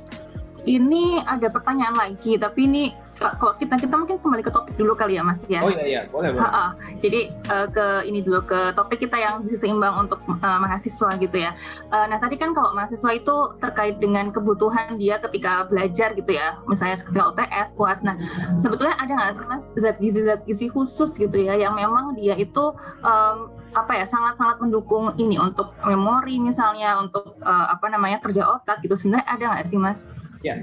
ini 0.69 1.23
ada 1.25 1.49
pertanyaan 1.49 1.97
lagi, 1.97 2.37
tapi 2.37 2.69
ini 2.69 2.85
kok 3.19 3.59
kita 3.59 3.75
kita 3.83 3.95
mungkin 3.99 4.23
kembali 4.23 4.43
ke 4.47 4.53
topik 4.55 4.75
dulu 4.79 4.95
kali 4.95 5.19
ya 5.19 5.27
Mas 5.27 5.43
ya. 5.51 5.59
Oh 5.59 5.71
iya 5.75 5.83
iya, 5.83 6.01
boleh 6.07 6.31
boleh. 6.31 6.47
Ha 6.47 6.51
-ha. 6.55 6.67
Jadi 7.03 7.35
uh, 7.51 7.67
ke 7.67 8.07
ini 8.07 8.23
dulu 8.23 8.47
ke 8.47 8.71
topik 8.79 9.03
kita 9.03 9.19
yang 9.19 9.43
bisa 9.43 9.67
seimbang 9.67 10.07
untuk 10.07 10.23
uh, 10.23 10.59
mahasiswa 10.63 11.19
gitu 11.19 11.37
ya. 11.37 11.51
Uh, 11.91 12.07
nah 12.07 12.23
tadi 12.23 12.39
kan 12.39 12.55
kalau 12.55 12.71
mahasiswa 12.79 13.11
itu 13.11 13.37
terkait 13.59 13.99
dengan 13.99 14.31
kebutuhan 14.31 14.95
dia 15.03 15.19
ketika 15.19 15.67
belajar 15.67 16.15
gitu 16.15 16.31
ya, 16.31 16.63
misalnya 16.71 17.03
ketika 17.03 17.35
OTS, 17.35 17.69
UAS. 17.75 18.01
Nah 18.07 18.15
sebetulnya 18.63 18.95
ada 19.03 19.11
nggak 19.11 19.35
sih 19.35 19.47
Mas 19.51 19.65
zat 19.83 19.97
gizi 19.99 20.23
zat 20.23 20.47
gizi 20.47 20.67
khusus 20.71 21.11
gitu 21.19 21.35
ya 21.35 21.59
yang 21.59 21.75
memang 21.75 22.15
dia 22.15 22.39
itu 22.39 22.71
um, 23.03 23.51
apa 23.79 23.93
ya 23.95 24.07
sangat-sangat 24.07 24.59
mendukung 24.59 25.15
ini 25.17 25.39
untuk 25.39 25.75
memori 25.87 26.43
misalnya 26.43 26.99
untuk 26.99 27.39
uh, 27.43 27.67
apa 27.71 27.87
namanya 27.89 28.19
kerja 28.19 28.43
otak 28.59 28.83
gitu 28.83 28.99
sebenarnya 28.99 29.27
ada 29.27 29.45
nggak 29.55 29.67
sih 29.71 29.79
Mas? 29.79 30.05
Ya, 30.43 30.63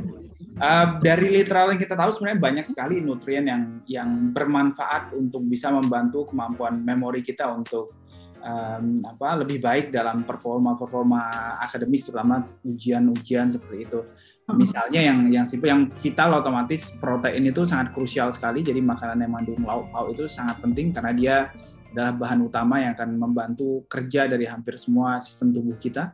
Uh, 0.55 1.03
dari 1.03 1.27
literal 1.35 1.75
yang 1.75 1.79
kita 1.83 1.99
tahu 1.99 2.15
sebenarnya 2.15 2.39
banyak 2.39 2.63
sekali 2.71 3.03
nutrien 3.03 3.43
yang 3.43 3.83
yang 3.91 4.31
bermanfaat 4.31 5.11
untuk 5.11 5.43
bisa 5.43 5.67
membantu 5.67 6.31
kemampuan 6.31 6.79
memori 6.79 7.19
kita 7.19 7.43
untuk 7.51 7.91
um, 8.39 9.03
apa 9.03 9.43
lebih 9.43 9.59
baik 9.59 9.91
dalam 9.91 10.23
performa-performa 10.23 11.19
akademis 11.59 12.07
terutama 12.07 12.47
ujian-ujian 12.63 13.51
seperti 13.51 13.77
itu. 13.83 13.99
Hmm. 14.47 14.55
Misalnya 14.55 15.01
yang 15.03 15.19
yang 15.27 15.43
simpel 15.43 15.75
yang 15.75 15.91
vital 15.91 16.39
otomatis 16.39 16.93
protein 17.03 17.51
itu 17.51 17.67
sangat 17.67 17.91
krusial 17.91 18.31
sekali 18.31 18.63
jadi 18.63 18.79
makanan 18.79 19.27
yang 19.27 19.35
mengandung 19.35 19.59
lauk 19.67 19.91
pauk 19.91 20.15
itu 20.15 20.23
sangat 20.31 20.55
penting 20.63 20.95
karena 20.95 21.11
dia 21.11 21.35
adalah 21.95 22.11
bahan 22.11 22.43
utama 22.43 22.83
yang 22.83 22.91
akan 22.91 23.15
membantu 23.15 23.87
kerja 23.87 24.27
dari 24.27 24.43
hampir 24.43 24.75
semua 24.75 25.23
sistem 25.23 25.55
tubuh 25.55 25.79
kita 25.79 26.11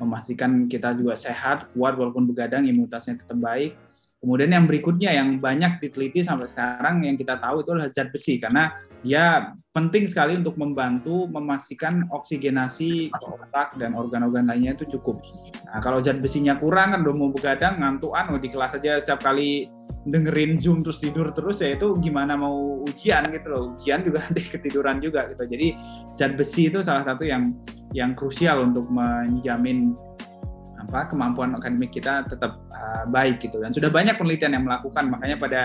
memastikan 0.00 0.64
kita 0.64 0.96
juga 0.96 1.12
sehat, 1.14 1.68
kuat 1.76 1.94
walaupun 1.94 2.24
begadang, 2.24 2.64
imunitasnya 2.64 3.20
tetap 3.20 3.36
baik. 3.36 3.76
Kemudian 4.20 4.52
yang 4.52 4.64
berikutnya 4.68 5.16
yang 5.16 5.40
banyak 5.40 5.80
diteliti 5.80 6.20
sampai 6.20 6.48
sekarang 6.48 7.04
yang 7.08 7.16
kita 7.16 7.40
tahu 7.40 7.64
itu 7.64 7.70
adalah 7.72 7.88
zat 7.88 8.08
besi 8.12 8.36
karena 8.36 8.68
dia 9.00 9.56
penting 9.70 10.04
sekali 10.10 10.34
untuk 10.34 10.58
membantu 10.58 11.30
memastikan 11.30 12.04
oksigenasi 12.10 13.14
otak 13.14 13.78
dan 13.78 13.94
organ-organ 13.94 14.50
lainnya 14.50 14.74
itu 14.74 14.98
cukup. 14.98 15.22
Nah, 15.70 15.78
kalau 15.78 16.02
zat 16.02 16.18
besinya 16.18 16.58
kurang 16.58 16.92
kan 16.92 17.00
udah 17.06 17.14
mau 17.14 17.30
begadang 17.30 17.78
ngantuan 17.78 18.34
di 18.42 18.50
kelas 18.50 18.76
aja 18.76 18.98
setiap 18.98 19.22
kali 19.30 19.70
dengerin 20.10 20.56
Zoom 20.56 20.80
terus 20.80 20.98
tidur 20.98 21.30
terus 21.30 21.60
ya 21.60 21.76
itu 21.76 21.96
gimana 22.02 22.34
mau 22.34 22.82
ujian 22.82 23.30
gitu 23.30 23.46
loh. 23.46 23.62
Ujian 23.78 24.02
juga 24.02 24.18
nanti 24.26 24.42
ketiduran 24.42 24.98
juga 24.98 25.30
gitu. 25.30 25.42
Jadi 25.46 25.68
zat 26.12 26.34
besi 26.34 26.68
itu 26.68 26.82
salah 26.82 27.06
satu 27.06 27.22
yang 27.22 27.54
yang 27.94 28.12
krusial 28.18 28.66
untuk 28.66 28.90
menjamin 28.90 29.94
apa 30.80 31.12
kemampuan 31.12 31.54
akademik 31.54 31.94
kita 31.94 32.26
tetap 32.26 32.58
uh, 32.72 33.04
baik 33.06 33.38
gitu 33.38 33.60
dan 33.60 33.70
sudah 33.70 33.92
banyak 33.92 34.16
penelitian 34.16 34.56
yang 34.56 34.64
melakukan 34.64 35.12
makanya 35.12 35.36
pada 35.36 35.62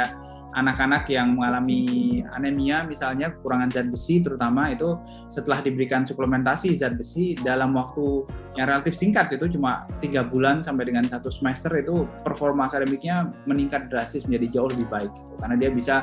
anak-anak 0.55 1.11
yang 1.11 1.35
mengalami 1.35 2.23
anemia 2.31 2.87
misalnya 2.87 3.35
kekurangan 3.35 3.69
zat 3.75 3.87
besi 3.91 4.23
terutama 4.23 4.71
itu 4.71 4.95
setelah 5.27 5.59
diberikan 5.59 6.07
suplementasi 6.07 6.79
zat 6.79 6.95
besi 6.95 7.35
dalam 7.43 7.75
waktu 7.75 8.23
yang 8.55 8.71
relatif 8.71 8.95
singkat 8.95 9.27
itu 9.35 9.59
cuma 9.59 9.83
tiga 9.99 10.23
bulan 10.23 10.63
sampai 10.63 10.87
dengan 10.87 11.03
satu 11.03 11.27
semester 11.27 11.75
itu 11.75 12.07
performa 12.23 12.71
akademiknya 12.71 13.35
meningkat 13.43 13.91
drastis 13.91 14.23
menjadi 14.23 14.59
jauh 14.59 14.69
lebih 14.71 14.87
baik 14.87 15.11
gitu. 15.11 15.35
karena 15.43 15.55
dia 15.59 15.69
bisa 15.75 15.95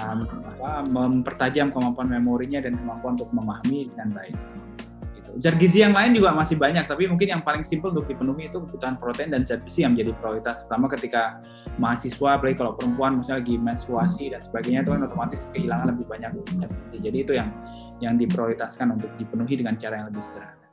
um, 0.00 0.24
apa, 0.56 0.70
mempertajam 0.88 1.68
kemampuan 1.68 2.08
memorinya 2.08 2.64
dan 2.64 2.76
kemampuan 2.80 3.20
untuk 3.20 3.30
memahami 3.36 3.92
dengan 3.92 4.10
baik. 4.16 4.36
Zat 5.38 5.54
gizi 5.60 5.84
yang 5.84 5.94
lain 5.94 6.16
juga 6.16 6.34
masih 6.34 6.58
banyak, 6.58 6.88
tapi 6.90 7.06
mungkin 7.06 7.28
yang 7.30 7.42
paling 7.44 7.62
simpel 7.62 7.94
untuk 7.94 8.10
dipenuhi 8.10 8.50
itu 8.50 8.58
kebutuhan 8.58 8.98
protein 8.98 9.30
dan 9.30 9.46
zat 9.46 9.62
besi 9.62 9.86
yang 9.86 9.94
menjadi 9.94 10.16
prioritas, 10.18 10.64
terutama 10.64 10.90
ketika 10.90 11.38
mahasiswa, 11.78 12.40
apalagi 12.40 12.56
kalau 12.58 12.72
perempuan 12.74 13.22
misalnya 13.22 13.46
lagi 13.46 13.56
menstruasi 13.60 14.24
dan 14.34 14.40
sebagainya 14.42 14.80
itu 14.82 14.90
kan 14.90 15.00
otomatis 15.06 15.40
kehilangan 15.54 15.86
lebih 15.94 16.06
banyak 16.10 16.30
zat 16.58 16.70
besi. 16.72 16.96
Jadi 16.98 17.18
itu 17.22 17.32
yang 17.38 17.48
yang 18.00 18.14
diprioritaskan 18.16 18.96
untuk 18.96 19.12
dipenuhi 19.20 19.60
dengan 19.60 19.76
cara 19.76 20.02
yang 20.02 20.08
lebih 20.10 20.24
sederhana. 20.24 20.70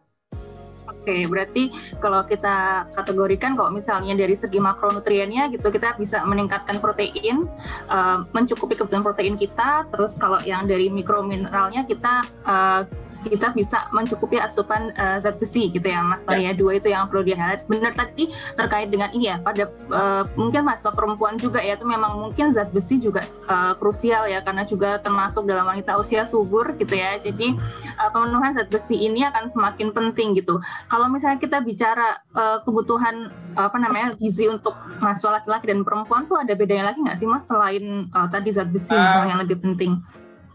Oke, 0.88 1.28
berarti 1.28 1.68
kalau 2.00 2.24
kita 2.24 2.88
kategorikan 2.96 3.56
kalau 3.60 3.72
misalnya 3.72 4.16
dari 4.16 4.36
segi 4.40 4.56
makronutriennya 4.60 5.52
gitu 5.52 5.68
kita 5.68 6.00
bisa 6.00 6.24
meningkatkan 6.24 6.80
protein, 6.80 7.48
uh, 7.92 8.24
mencukupi 8.32 8.76
kebutuhan 8.80 9.04
protein 9.04 9.36
kita. 9.36 9.84
Terus 9.92 10.16
kalau 10.16 10.40
yang 10.48 10.64
dari 10.64 10.88
mikromineralnya 10.88 11.84
kita 11.88 12.24
uh, 12.48 12.88
kita 13.28 13.54
bisa 13.54 13.88
mencukupi 13.92 14.40
asupan 14.40 14.92
uh, 14.96 15.18
zat 15.22 15.38
besi 15.38 15.70
gitu 15.72 15.86
ya 15.86 16.02
Mas 16.04 16.24
Tony 16.24 16.48
ya. 16.48 16.54
Dua 16.56 16.80
itu 16.80 16.90
yang 16.90 17.08
perlu 17.12 17.28
dilihat. 17.28 17.68
Benar 17.68 17.94
tadi 17.94 18.32
terkait 18.56 18.90
dengan 18.90 19.12
ini 19.14 19.32
ya 19.32 19.38
pada 19.44 19.70
uh, 19.92 20.24
mungkin 20.40 20.66
mahasiswa 20.66 20.92
perempuan 20.96 21.36
juga 21.38 21.60
ya 21.62 21.76
itu 21.76 21.86
memang 21.86 22.18
mungkin 22.20 22.56
zat 22.56 22.72
besi 22.72 22.98
juga 22.98 23.24
uh, 23.48 23.76
krusial 23.78 24.26
ya 24.28 24.42
karena 24.42 24.64
juga 24.66 24.98
termasuk 25.00 25.46
dalam 25.46 25.68
wanita 25.68 26.00
usia 26.00 26.24
subur 26.26 26.74
gitu 26.80 26.96
ya. 26.96 27.20
Jadi 27.22 27.56
uh, 28.00 28.10
pemenuhan 28.12 28.56
zat 28.56 28.72
besi 28.72 28.98
ini 28.98 29.24
akan 29.28 29.52
semakin 29.52 29.92
penting 29.92 30.38
gitu. 30.38 30.60
Kalau 30.88 31.08
misalnya 31.12 31.38
kita 31.38 31.62
bicara 31.62 32.20
uh, 32.34 32.64
kebutuhan 32.64 33.32
uh, 33.56 33.68
apa 33.68 33.78
namanya 33.78 34.16
gizi 34.18 34.48
untuk 34.48 34.74
mahasiswa 35.04 35.42
laki-laki 35.42 35.70
dan 35.70 35.84
perempuan 35.84 36.26
tuh 36.26 36.40
ada 36.40 36.54
bedanya 36.56 36.94
lagi 36.94 37.00
nggak 37.04 37.18
sih 37.20 37.28
Mas 37.28 37.46
selain 37.46 38.08
uh, 38.12 38.28
tadi 38.32 38.50
zat 38.54 38.70
besi 38.72 38.94
uh, 38.94 39.00
misalnya 39.00 39.30
yang 39.36 39.42
lebih 39.44 39.58
penting? 39.62 40.00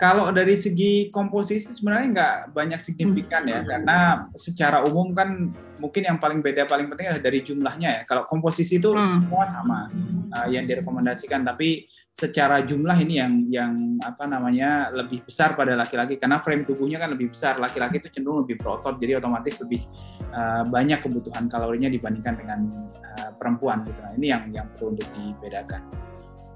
Kalau 0.03 0.35
dari 0.35 0.59
segi 0.59 1.15
komposisi 1.15 1.71
sebenarnya 1.71 2.09
nggak 2.11 2.35
banyak 2.59 2.81
signifikan 2.83 3.47
ya, 3.47 3.63
hmm. 3.63 3.69
karena 3.71 3.99
secara 4.35 4.83
umum 4.83 5.15
kan 5.15 5.55
mungkin 5.79 6.03
yang 6.03 6.19
paling 6.19 6.43
beda 6.43 6.67
paling 6.67 6.91
penting 6.91 7.07
adalah 7.07 7.23
dari 7.23 7.39
jumlahnya 7.47 7.89
ya. 7.89 8.03
Kalau 8.03 8.27
komposisi 8.27 8.83
itu 8.83 8.91
hmm. 8.91 8.99
semua 9.07 9.47
sama 9.47 9.87
uh, 10.35 10.51
yang 10.51 10.67
direkomendasikan, 10.67 11.47
tapi 11.47 11.87
secara 12.11 12.67
jumlah 12.67 12.99
ini 12.99 13.15
yang 13.23 13.33
yang 13.49 13.73
apa 14.03 14.27
namanya 14.27 14.91
lebih 14.91 15.23
besar 15.23 15.55
pada 15.55 15.79
laki-laki 15.79 16.19
karena 16.19 16.43
frame 16.43 16.67
tubuhnya 16.67 16.99
kan 16.99 17.15
lebih 17.15 17.33
besar 17.33 17.57
laki-laki 17.57 18.05
itu 18.05 18.13
cenderung 18.13 18.45
lebih 18.45 18.61
berotot 18.61 19.01
jadi 19.01 19.17
otomatis 19.17 19.57
lebih 19.65 19.81
uh, 20.29 20.61
banyak 20.69 21.01
kebutuhan 21.01 21.49
kalorinya 21.49 21.89
dibandingkan 21.89 22.37
dengan 22.37 22.69
uh, 23.01 23.33
perempuan 23.41 23.81
gitu 23.89 23.97
nah 23.97 24.13
ini 24.13 24.29
yang 24.29 24.45
yang 24.53 24.69
perlu 24.77 24.93
untuk 24.93 25.09
dibedakan 25.17 25.89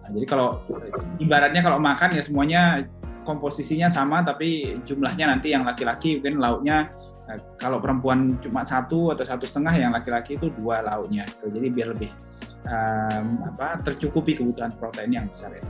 nah, 0.04 0.10
jadi 0.12 0.26
kalau 0.28 0.60
ibaratnya 1.24 1.64
kalau 1.64 1.80
makan 1.80 2.08
ya 2.12 2.20
semuanya 2.20 2.84
komposisinya 3.26 3.90
sama 3.90 4.22
tapi 4.22 4.78
jumlahnya 4.86 5.34
nanti 5.34 5.50
yang 5.50 5.66
laki-laki 5.66 6.22
mungkin 6.22 6.38
lauknya 6.38 6.94
eh, 7.26 7.42
kalau 7.58 7.82
perempuan 7.82 8.38
cuma 8.38 8.62
satu 8.62 9.10
atau 9.10 9.26
satu 9.26 9.44
setengah 9.44 9.74
yang 9.74 9.90
laki-laki 9.90 10.38
itu 10.38 10.46
dua 10.54 10.86
lauknya 10.86 11.26
jadi 11.42 11.68
biar 11.68 11.88
lebih 11.98 12.14
um, 12.66 13.26
apa 13.54 13.80
tercukupi 13.82 14.36
kebutuhan 14.36 14.74
protein 14.76 15.12
yang 15.14 15.26
besar 15.30 15.54
ya. 15.54 15.64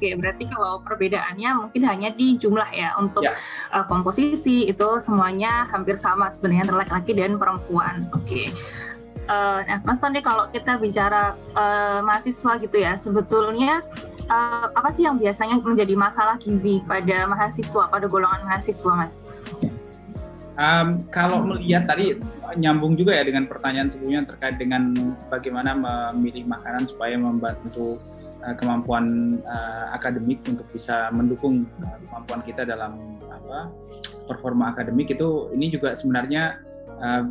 Oke, 0.00 0.16
berarti 0.16 0.48
kalau 0.48 0.80
perbedaannya 0.80 1.50
mungkin 1.60 1.84
hanya 1.84 2.08
di 2.16 2.40
jumlah 2.40 2.72
ya 2.72 2.96
untuk 2.96 3.20
ya. 3.20 3.36
Uh, 3.68 3.84
komposisi 3.84 4.64
itu 4.64 4.88
semuanya 5.04 5.68
hampir 5.68 6.00
sama 6.00 6.32
sebenarnya 6.32 6.64
antara 6.64 6.88
laki-laki 6.88 7.12
dan 7.12 7.36
perempuan. 7.36 8.08
Oke. 8.16 8.48
Uh, 9.28 9.60
nah, 9.68 9.78
Mas 9.84 10.00
Tony 10.00 10.24
kalau 10.24 10.48
kita 10.48 10.80
bicara 10.80 11.36
uh, 11.52 12.00
mahasiswa 12.00 12.56
gitu 12.64 12.76
ya, 12.80 12.96
sebetulnya 12.96 13.84
uh, 14.30 14.66
apa 14.72 14.88
sih 14.94 15.04
yang 15.04 15.18
biasanya 15.18 15.58
menjadi 15.58 15.94
masalah 15.98 16.38
gizi 16.38 16.80
pada 16.86 17.26
mahasiswa, 17.26 17.90
pada 17.90 18.06
golongan 18.06 18.46
mahasiswa, 18.46 18.92
Mas? 18.94 19.14
Um, 20.60 21.08
kalau 21.08 21.40
melihat 21.40 21.88
tadi 21.88 22.20
nyambung 22.60 22.92
juga 22.92 23.16
ya 23.16 23.24
dengan 23.24 23.48
pertanyaan 23.48 23.88
sebelumnya 23.88 24.28
terkait 24.28 24.60
dengan 24.60 24.92
bagaimana 25.32 25.72
memilih 26.12 26.44
makanan 26.44 26.84
supaya 26.84 27.16
membantu 27.16 27.96
uh, 28.44 28.54
kemampuan 28.60 29.36
uh, 29.48 29.88
akademik 29.96 30.44
untuk 30.44 30.68
bisa 30.68 31.08
mendukung 31.16 31.64
uh, 31.80 31.96
kemampuan 32.04 32.40
kita 32.44 32.68
dalam 32.68 32.92
apa 33.32 33.72
performa 34.28 34.76
akademik 34.76 35.08
itu 35.16 35.48
ini 35.56 35.72
juga 35.72 35.96
sebenarnya 35.96 36.60
uh, 37.00 37.24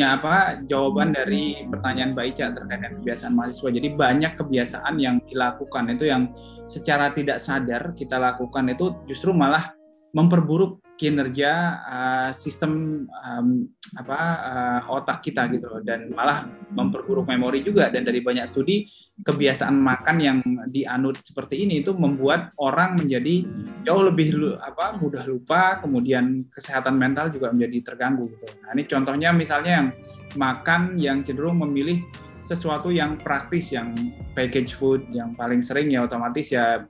apa 0.00 0.64
jawaban 0.64 1.12
dari 1.12 1.66
pertanyaan 1.68 2.16
Mbak 2.16 2.26
Ica 2.32 2.46
terkait 2.56 2.78
dengan 2.80 2.92
kebiasaan 3.02 3.32
mahasiswa. 3.34 3.70
Jadi 3.74 3.88
banyak 3.92 4.32
kebiasaan 4.38 4.94
yang 4.96 5.16
dilakukan 5.28 5.84
itu 5.92 6.04
yang 6.08 6.32
secara 6.68 7.12
tidak 7.12 7.42
sadar 7.42 7.92
kita 7.92 8.16
lakukan 8.16 8.70
itu 8.72 8.96
justru 9.08 9.32
malah 9.36 9.72
memperburuk 10.16 10.80
kinerja 10.98 11.50
uh, 11.86 12.30
sistem 12.34 13.06
um, 13.06 13.70
apa 13.94 14.20
uh, 14.42 14.80
otak 14.98 15.22
kita 15.22 15.46
gitu 15.54 15.70
loh. 15.70 15.80
Dan 15.80 16.10
malah 16.10 16.44
memperburuk 16.74 17.22
memori 17.30 17.62
juga. 17.62 17.86
Dan 17.86 18.02
dari 18.02 18.18
banyak 18.18 18.50
studi 18.50 18.82
kebiasaan 19.22 19.78
makan 19.78 20.16
yang 20.18 20.38
dianut 20.66 21.22
seperti 21.22 21.62
ini 21.62 21.86
itu 21.86 21.94
membuat 21.94 22.50
orang 22.58 22.98
menjadi 22.98 23.46
jauh 23.86 24.02
lebih 24.02 24.58
apa 24.58 24.98
mudah 24.98 25.22
lupa. 25.30 25.78
Kemudian 25.78 26.50
kesehatan 26.50 26.98
mental 26.98 27.30
juga 27.30 27.54
menjadi 27.54 27.94
terganggu 27.94 28.26
gitu. 28.34 28.50
Nah, 28.66 28.74
ini 28.74 28.82
contohnya 28.90 29.30
misalnya 29.30 29.72
yang 29.78 29.88
makan 30.34 30.98
yang 30.98 31.22
cenderung 31.22 31.62
memilih 31.62 32.02
sesuatu 32.42 32.88
yang 32.88 33.20
praktis 33.20 33.76
yang 33.76 33.92
package 34.32 34.72
food 34.72 35.04
yang 35.12 35.36
paling 35.36 35.60
sering 35.60 35.92
ya 35.92 36.08
otomatis 36.08 36.48
ya 36.48 36.80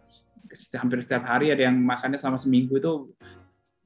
hampir 0.79 1.03
setiap 1.05 1.27
hari 1.27 1.53
ada 1.53 1.68
yang 1.68 1.77
makannya 1.77 2.16
selama 2.16 2.38
seminggu 2.40 2.79
itu 2.79 3.12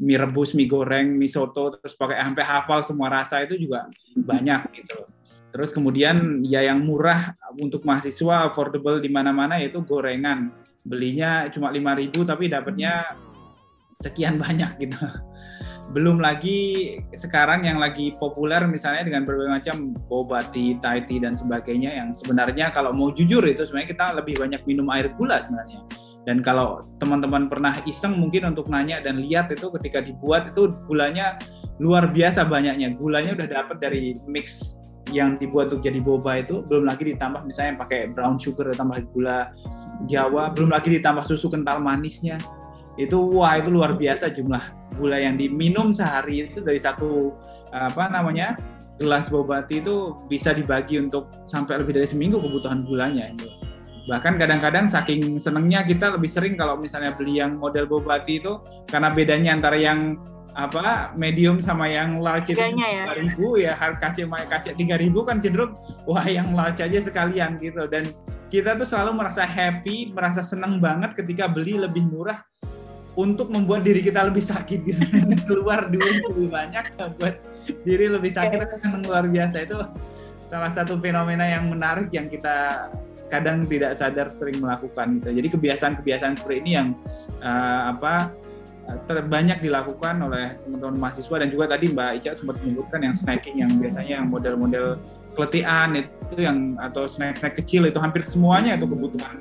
mie 0.03 0.19
rebus, 0.19 0.59
mie 0.59 0.67
goreng, 0.67 1.15
mie 1.15 1.31
soto, 1.31 1.79
terus 1.79 1.95
pakai 1.95 2.19
sampai 2.19 2.43
hafal 2.43 2.83
semua 2.83 3.07
rasa 3.07 3.47
itu 3.47 3.55
juga 3.55 3.87
banyak 4.19 4.83
gitu. 4.83 5.07
Terus 5.55 5.71
kemudian 5.71 6.43
ya 6.43 6.67
yang 6.67 6.83
murah 6.83 7.39
untuk 7.55 7.87
mahasiswa 7.87 8.51
affordable 8.51 8.99
di 8.99 9.07
mana-mana 9.07 9.63
yaitu 9.63 9.79
gorengan. 9.87 10.51
Belinya 10.83 11.47
cuma 11.55 11.71
5000 11.71 12.11
tapi 12.27 12.51
dapatnya 12.51 13.15
sekian 14.03 14.43
banyak 14.43 14.83
gitu. 14.83 14.99
Belum 15.93 16.19
lagi 16.19 16.99
sekarang 17.15 17.69
yang 17.69 17.77
lagi 17.77 18.17
populer 18.17 18.65
misalnya 18.65 19.07
dengan 19.07 19.29
berbagai 19.29 19.53
macam 19.61 19.77
boba 20.09 20.41
tea, 20.51 20.81
thai 20.81 21.05
tea 21.05 21.21
dan 21.21 21.37
sebagainya 21.37 21.95
yang 21.95 22.17
sebenarnya 22.17 22.73
kalau 22.73 22.91
mau 22.97 23.13
jujur 23.13 23.45
itu 23.45 23.63
sebenarnya 23.63 23.91
kita 23.93 24.07
lebih 24.19 24.41
banyak 24.41 24.65
minum 24.65 24.89
air 24.89 25.13
gula 25.15 25.37
sebenarnya 25.45 25.85
dan 26.23 26.39
kalau 26.39 26.87
teman-teman 27.03 27.51
pernah 27.51 27.75
iseng 27.83 28.15
mungkin 28.15 28.55
untuk 28.55 28.71
nanya 28.71 29.03
dan 29.03 29.19
lihat 29.19 29.51
itu 29.51 29.67
ketika 29.75 29.99
dibuat 29.99 30.55
itu 30.55 30.71
gulanya 30.87 31.35
luar 31.83 32.15
biasa 32.15 32.47
banyaknya. 32.47 32.95
Gulanya 32.95 33.35
udah 33.35 33.49
dapat 33.51 33.83
dari 33.83 34.15
mix 34.31 34.79
yang 35.11 35.35
dibuat 35.35 35.75
untuk 35.75 35.83
jadi 35.83 35.99
boba 35.99 36.47
itu, 36.47 36.63
belum 36.63 36.87
lagi 36.87 37.11
ditambah 37.11 37.43
misalnya 37.43 37.75
pakai 37.83 38.15
brown 38.15 38.39
sugar 38.39 38.71
ditambah 38.71 39.03
gula 39.11 39.51
Jawa, 40.07 40.51
belum 40.51 40.71
lagi 40.75 40.99
ditambah 40.99 41.27
susu 41.27 41.51
kental 41.51 41.83
manisnya. 41.83 42.39
Itu 42.95 43.19
wah 43.39 43.59
itu 43.59 43.71
luar 43.71 43.99
biasa 43.99 44.31
jumlah 44.31 44.95
gula 44.99 45.19
yang 45.19 45.35
diminum 45.35 45.91
sehari 45.91 46.47
itu 46.47 46.63
dari 46.63 46.79
satu 46.79 47.35
apa 47.73 48.13
namanya 48.13 48.61
gelas 49.01 49.33
boba 49.33 49.65
itu 49.73 50.15
bisa 50.29 50.53
dibagi 50.53 51.01
untuk 51.01 51.33
sampai 51.49 51.81
lebih 51.81 51.97
dari 51.97 52.05
seminggu 52.05 52.37
kebutuhan 52.37 52.85
gulanya 52.85 53.33
bahkan 54.11 54.35
kadang-kadang 54.35 54.91
saking 54.91 55.39
senengnya 55.39 55.87
kita 55.87 56.11
lebih 56.11 56.27
sering 56.27 56.59
kalau 56.59 56.75
misalnya 56.75 57.15
beli 57.15 57.39
yang 57.39 57.55
model 57.55 57.87
bobati 57.87 58.43
itu 58.43 58.59
karena 58.91 59.15
bedanya 59.15 59.55
antara 59.55 59.79
yang 59.79 60.19
apa 60.53 61.17
medium 61.17 61.65
sama 61.65 61.89
yang 61.89 62.21
large 62.21 62.53
itu 62.53 62.61
ya. 62.61 63.17
ribu 63.17 63.57
ya 63.57 63.73
harga 63.73 64.13
kaca 64.13 64.45
kaca 64.45 64.71
tiga 64.77 65.01
ribu 65.01 65.25
kan 65.25 65.41
cenderung 65.41 65.73
wah 66.05 66.25
yang 66.29 66.53
large 66.53 66.85
aja 66.85 67.01
sekalian 67.01 67.57
gitu. 67.57 67.89
Dan 67.89 68.13
kita 68.53 68.77
tuh 68.77 68.85
selalu 68.85 69.25
merasa 69.25 69.49
happy 69.49 70.13
merasa 70.13 70.45
senang 70.45 70.77
banget 70.77 71.17
ketika 71.17 71.49
beli 71.49 71.81
lebih 71.81 72.05
murah 72.05 72.45
untuk 73.17 73.49
membuat 73.49 73.85
diri 73.85 74.05
kita 74.05 74.29
lebih 74.29 74.45
sakit 74.45 74.81
gitu. 74.85 75.01
Keluar 75.49 75.89
duit 75.89 76.21
lebih 76.33 76.53
banyak 76.53 76.85
buat 77.17 77.41
diri 77.89 78.13
lebih 78.13 78.33
sakit 78.33 78.69
itu 78.69 78.77
seneng 78.77 79.09
luar 79.09 79.25
biasa. 79.25 79.57
Itu 79.65 79.81
salah 80.45 80.69
satu 80.69 81.01
fenomena 81.01 81.49
yang 81.49 81.73
menarik 81.73 82.13
yang 82.13 82.29
kita 82.29 82.89
kadang 83.33 83.65
tidak 83.65 83.97
sadar 83.97 84.29
sering 84.29 84.61
melakukan 84.61 85.17
gitu. 85.17 85.33
Jadi 85.33 85.49
kebiasaan-kebiasaan 85.57 86.37
seperti 86.37 86.61
ini 86.61 86.71
yang 86.77 86.89
uh, 87.41 87.97
apa 87.97 88.29
terbanyak 89.09 89.63
dilakukan 89.63 90.21
oleh 90.21 90.59
teman-teman 90.67 91.09
mahasiswa 91.09 91.37
dan 91.41 91.49
juga 91.49 91.65
tadi 91.71 91.95
Mbak 91.95 92.11
Ica 92.21 92.31
sempat 92.37 92.61
menyebutkan 92.61 93.01
yang 93.01 93.15
snacking 93.17 93.57
yang 93.63 93.73
biasanya 93.79 94.21
yang 94.21 94.27
model-model 94.29 94.99
keletihan 95.33 95.97
itu 95.97 96.37
yang 96.37 96.77
atau 96.77 97.09
snack-snack 97.09 97.57
kecil 97.57 97.89
itu 97.89 97.97
hampir 97.97 98.21
semuanya 98.27 98.77
itu 98.77 98.85
kebutuhan 98.85 99.39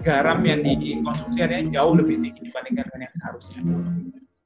garam 0.00 0.40
yang 0.46 0.64
dikonsumsi 0.64 1.38
ada 1.42 1.60
jauh 1.68 1.94
lebih 2.00 2.16
tinggi 2.22 2.48
dibandingkan 2.48 2.84
dengan 2.88 3.00
yang 3.04 3.14
seharusnya. 3.20 3.60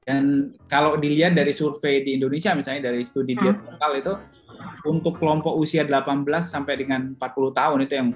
Dan 0.03 0.23
kalau 0.65 0.97
dilihat 0.97 1.37
dari 1.37 1.53
survei 1.53 2.01
di 2.01 2.17
Indonesia 2.17 2.57
misalnya 2.57 2.89
dari 2.89 3.05
studi 3.05 3.37
dia 3.37 3.53
lokal 3.53 3.93
itu 4.01 4.13
untuk 4.89 5.21
kelompok 5.21 5.55
usia 5.55 5.85
18 5.85 6.25
sampai 6.41 6.73
dengan 6.81 7.13
40 7.15 7.59
tahun 7.59 7.79
itu 7.85 7.93
yang 7.95 8.09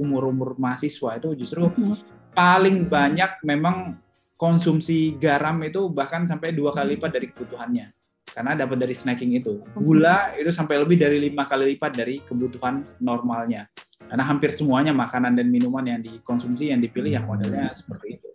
umur-umur 0.00 0.56
mahasiswa 0.56 1.20
itu 1.20 1.36
justru 1.36 1.68
hmm. 1.68 1.96
paling 2.32 2.88
banyak 2.88 3.40
memang 3.44 4.00
konsumsi 4.42 5.14
garam 5.22 5.62
itu 5.62 5.86
bahkan 5.86 6.26
sampai 6.26 6.50
dua 6.50 6.74
kali 6.74 6.98
lipat 6.98 7.10
dari 7.14 7.26
kebutuhannya. 7.30 7.86
Karena 8.32 8.56
dapat 8.56 8.80
dari 8.80 8.96
snacking 8.96 9.38
itu. 9.38 9.60
Gula 9.76 10.34
itu 10.34 10.48
sampai 10.48 10.80
lebih 10.80 10.96
dari 10.96 11.20
lima 11.20 11.44
kali 11.44 11.76
lipat 11.76 11.92
dari 11.94 12.18
kebutuhan 12.24 12.82
normalnya. 12.98 13.68
Karena 14.08 14.24
hampir 14.24 14.50
semuanya 14.56 14.90
makanan 14.90 15.36
dan 15.36 15.52
minuman 15.52 15.84
yang 15.84 16.00
dikonsumsi 16.00 16.72
yang 16.72 16.80
dipilih 16.80 17.22
yang 17.22 17.26
modelnya 17.28 17.76
seperti 17.76 18.18
itu. 18.18 18.28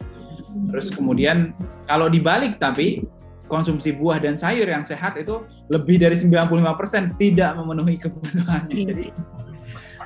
Terus 0.71 0.87
kemudian 0.93 1.51
kalau 1.89 2.07
dibalik 2.07 2.61
tapi 2.61 3.03
konsumsi 3.49 3.95
buah 3.95 4.21
dan 4.21 4.35
sayur 4.35 4.67
yang 4.67 4.83
sehat 4.83 5.15
itu 5.17 5.43
lebih 5.71 5.97
dari 5.97 6.15
95% 6.15 7.17
tidak 7.17 7.51
memenuhi 7.57 7.95
kebutuhannya. 7.97 8.75
Iya. 8.75 8.85
jadi 8.93 9.05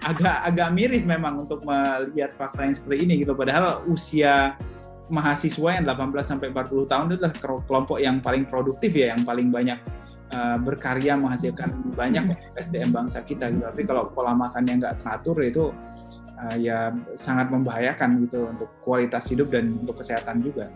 agak 0.01 0.37
agak 0.49 0.69
miris 0.73 1.05
memang 1.05 1.45
untuk 1.45 1.61
melihat 1.61 2.33
fakta 2.33 2.65
yang 2.65 2.75
seperti 2.75 2.97
ini 3.05 3.13
gitu. 3.21 3.37
Padahal 3.37 3.85
usia 3.85 4.57
mahasiswa 5.11 5.69
yang 5.77 5.85
18 5.85 6.23
sampai 6.23 6.47
40 6.49 6.89
tahun 6.89 7.03
itu 7.11 7.15
adalah 7.21 7.35
kelompok 7.67 7.97
yang 8.01 8.17
paling 8.23 8.47
produktif 8.49 8.95
ya, 8.95 9.13
yang 9.13 9.21
paling 9.27 9.53
banyak 9.53 9.77
uh, 10.33 10.57
berkarya 10.57 11.13
menghasilkan 11.19 11.69
banyak 11.93 12.33
hmm. 12.33 12.57
SDM 12.57 12.89
bangsa 12.89 13.21
kita 13.21 13.51
gitu. 13.51 13.61
Tapi 13.61 13.81
kalau 13.85 14.09
pola 14.09 14.33
makan 14.33 14.63
yang 14.65 14.77
nggak 14.81 15.03
teratur 15.05 15.37
itu 15.43 15.63
uh, 16.39 16.55
ya 16.57 16.89
sangat 17.13 17.53
membahayakan 17.53 18.25
gitu 18.25 18.49
untuk 18.49 18.69
kualitas 18.81 19.29
hidup 19.29 19.53
dan 19.53 19.69
untuk 19.75 20.01
kesehatan 20.01 20.41
juga. 20.41 20.71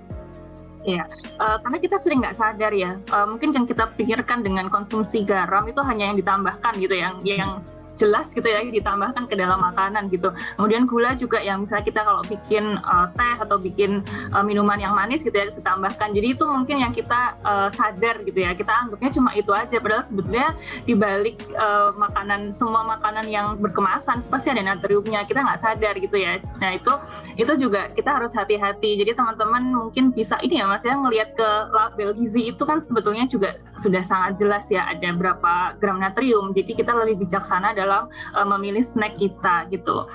Iya, 0.85 1.01
uh, 1.41 1.57
karena 1.65 1.77
kita 1.81 1.97
sering 1.97 2.21
nggak 2.21 2.38
sadar 2.38 2.69
ya. 2.69 3.01
Uh, 3.09 3.25
mungkin 3.25 3.49
yang 3.57 3.65
kita 3.65 3.89
pikirkan 3.97 4.45
dengan 4.45 4.69
konsumsi 4.69 5.25
garam 5.25 5.65
itu 5.65 5.81
hanya 5.81 6.13
yang 6.13 6.17
ditambahkan 6.21 6.73
gitu, 6.77 6.93
yang 6.93 7.17
yang 7.25 7.65
jelas 7.95 8.31
gitu 8.31 8.45
ya 8.45 8.62
ditambahkan 8.62 9.27
ke 9.27 9.36
dalam 9.36 9.60
makanan 9.60 10.12
gitu. 10.12 10.31
Kemudian 10.60 10.88
gula 10.88 11.15
juga 11.15 11.39
yang 11.39 11.63
misalnya 11.63 11.86
kita 11.88 12.01
kalau 12.03 12.23
bikin 12.25 12.79
uh, 12.84 13.08
teh 13.15 13.36
atau 13.39 13.58
bikin 13.60 14.03
uh, 14.31 14.43
minuman 14.43 14.79
yang 14.79 14.93
manis 14.95 15.23
gitu 15.23 15.36
ya 15.36 15.47
ditambahkan. 15.51 16.12
Jadi 16.15 16.27
itu 16.36 16.43
mungkin 16.43 16.77
yang 16.84 16.93
kita 16.95 17.39
uh, 17.43 17.69
sadar 17.71 18.21
gitu 18.23 18.39
ya. 18.39 18.51
Kita 18.55 18.71
anggapnya 18.86 19.12
cuma 19.15 19.29
itu 19.36 19.51
aja 19.51 19.77
padahal 19.77 20.03
sebetulnya 20.03 20.55
di 20.84 20.93
balik 20.95 21.39
uh, 21.55 21.95
makanan 21.95 22.51
semua 22.51 22.84
makanan 22.84 23.25
yang 23.31 23.55
berkemasan 23.60 24.25
pasti 24.27 24.51
ada 24.51 24.62
natriumnya. 24.62 25.23
Kita 25.25 25.43
nggak 25.45 25.62
sadar 25.62 25.93
gitu 25.99 26.17
ya. 26.19 26.41
Nah, 26.60 26.75
itu 26.75 26.93
itu 27.39 27.53
juga 27.60 27.91
kita 27.95 28.19
harus 28.19 28.31
hati-hati. 28.36 28.99
Jadi 28.99 29.12
teman-teman 29.15 29.71
mungkin 29.71 30.12
bisa 30.12 30.36
ini 30.43 30.60
ya 30.60 30.65
Mas 30.67 30.84
ya 30.84 30.95
ngelihat 30.97 31.38
ke 31.38 31.49
label 31.71 32.12
gizi 32.17 32.51
itu 32.51 32.63
kan 32.65 32.81
sebetulnya 32.81 33.25
juga 33.29 33.60
sudah 33.79 34.01
sangat 34.03 34.39
jelas 34.39 34.65
ya 34.67 34.88
ada 34.89 35.10
berapa 35.13 35.77
gram 35.77 36.01
natrium. 36.01 36.51
Jadi 36.51 36.73
kita 36.73 36.91
lebih 36.91 37.27
bijaksana 37.27 37.71
dalam 37.71 37.84
uh, 37.89 38.47
memilih 38.57 38.81
snack 38.81 39.17
kita 39.17 39.69
gitu. 39.69 40.09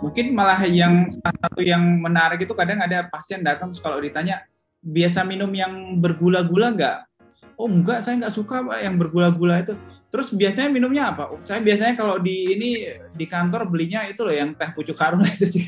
Mungkin 0.00 0.36
malah 0.36 0.60
yang 0.68 1.08
salah 1.08 1.38
satu 1.38 1.60
yang 1.64 1.80
menarik 1.80 2.44
itu 2.44 2.52
kadang 2.52 2.82
ada 2.82 3.08
pasien 3.08 3.40
datang 3.40 3.72
terus 3.72 3.80
kalau 3.80 3.96
ditanya 4.02 4.44
biasa 4.84 5.24
minum 5.24 5.48
yang 5.52 5.96
bergula-gula 5.96 6.72
nggak? 6.76 6.98
Oh 7.56 7.70
enggak, 7.70 8.04
saya 8.04 8.20
nggak 8.20 8.34
suka 8.34 8.60
pak 8.66 8.78
yang 8.84 9.00
bergula-gula 9.00 9.64
itu. 9.64 9.72
Terus 10.12 10.30
biasanya 10.30 10.70
minumnya 10.70 11.10
apa? 11.10 11.26
Oh, 11.32 11.40
saya 11.42 11.58
biasanya 11.58 11.98
kalau 11.98 12.22
di 12.22 12.54
ini 12.54 12.86
di 13.16 13.26
kantor 13.26 13.66
belinya 13.66 14.06
itu 14.06 14.22
loh 14.22 14.30
yang 14.30 14.54
teh 14.54 14.70
pucuk 14.70 14.94
harum 15.00 15.24
itu 15.26 15.46
sih. 15.48 15.64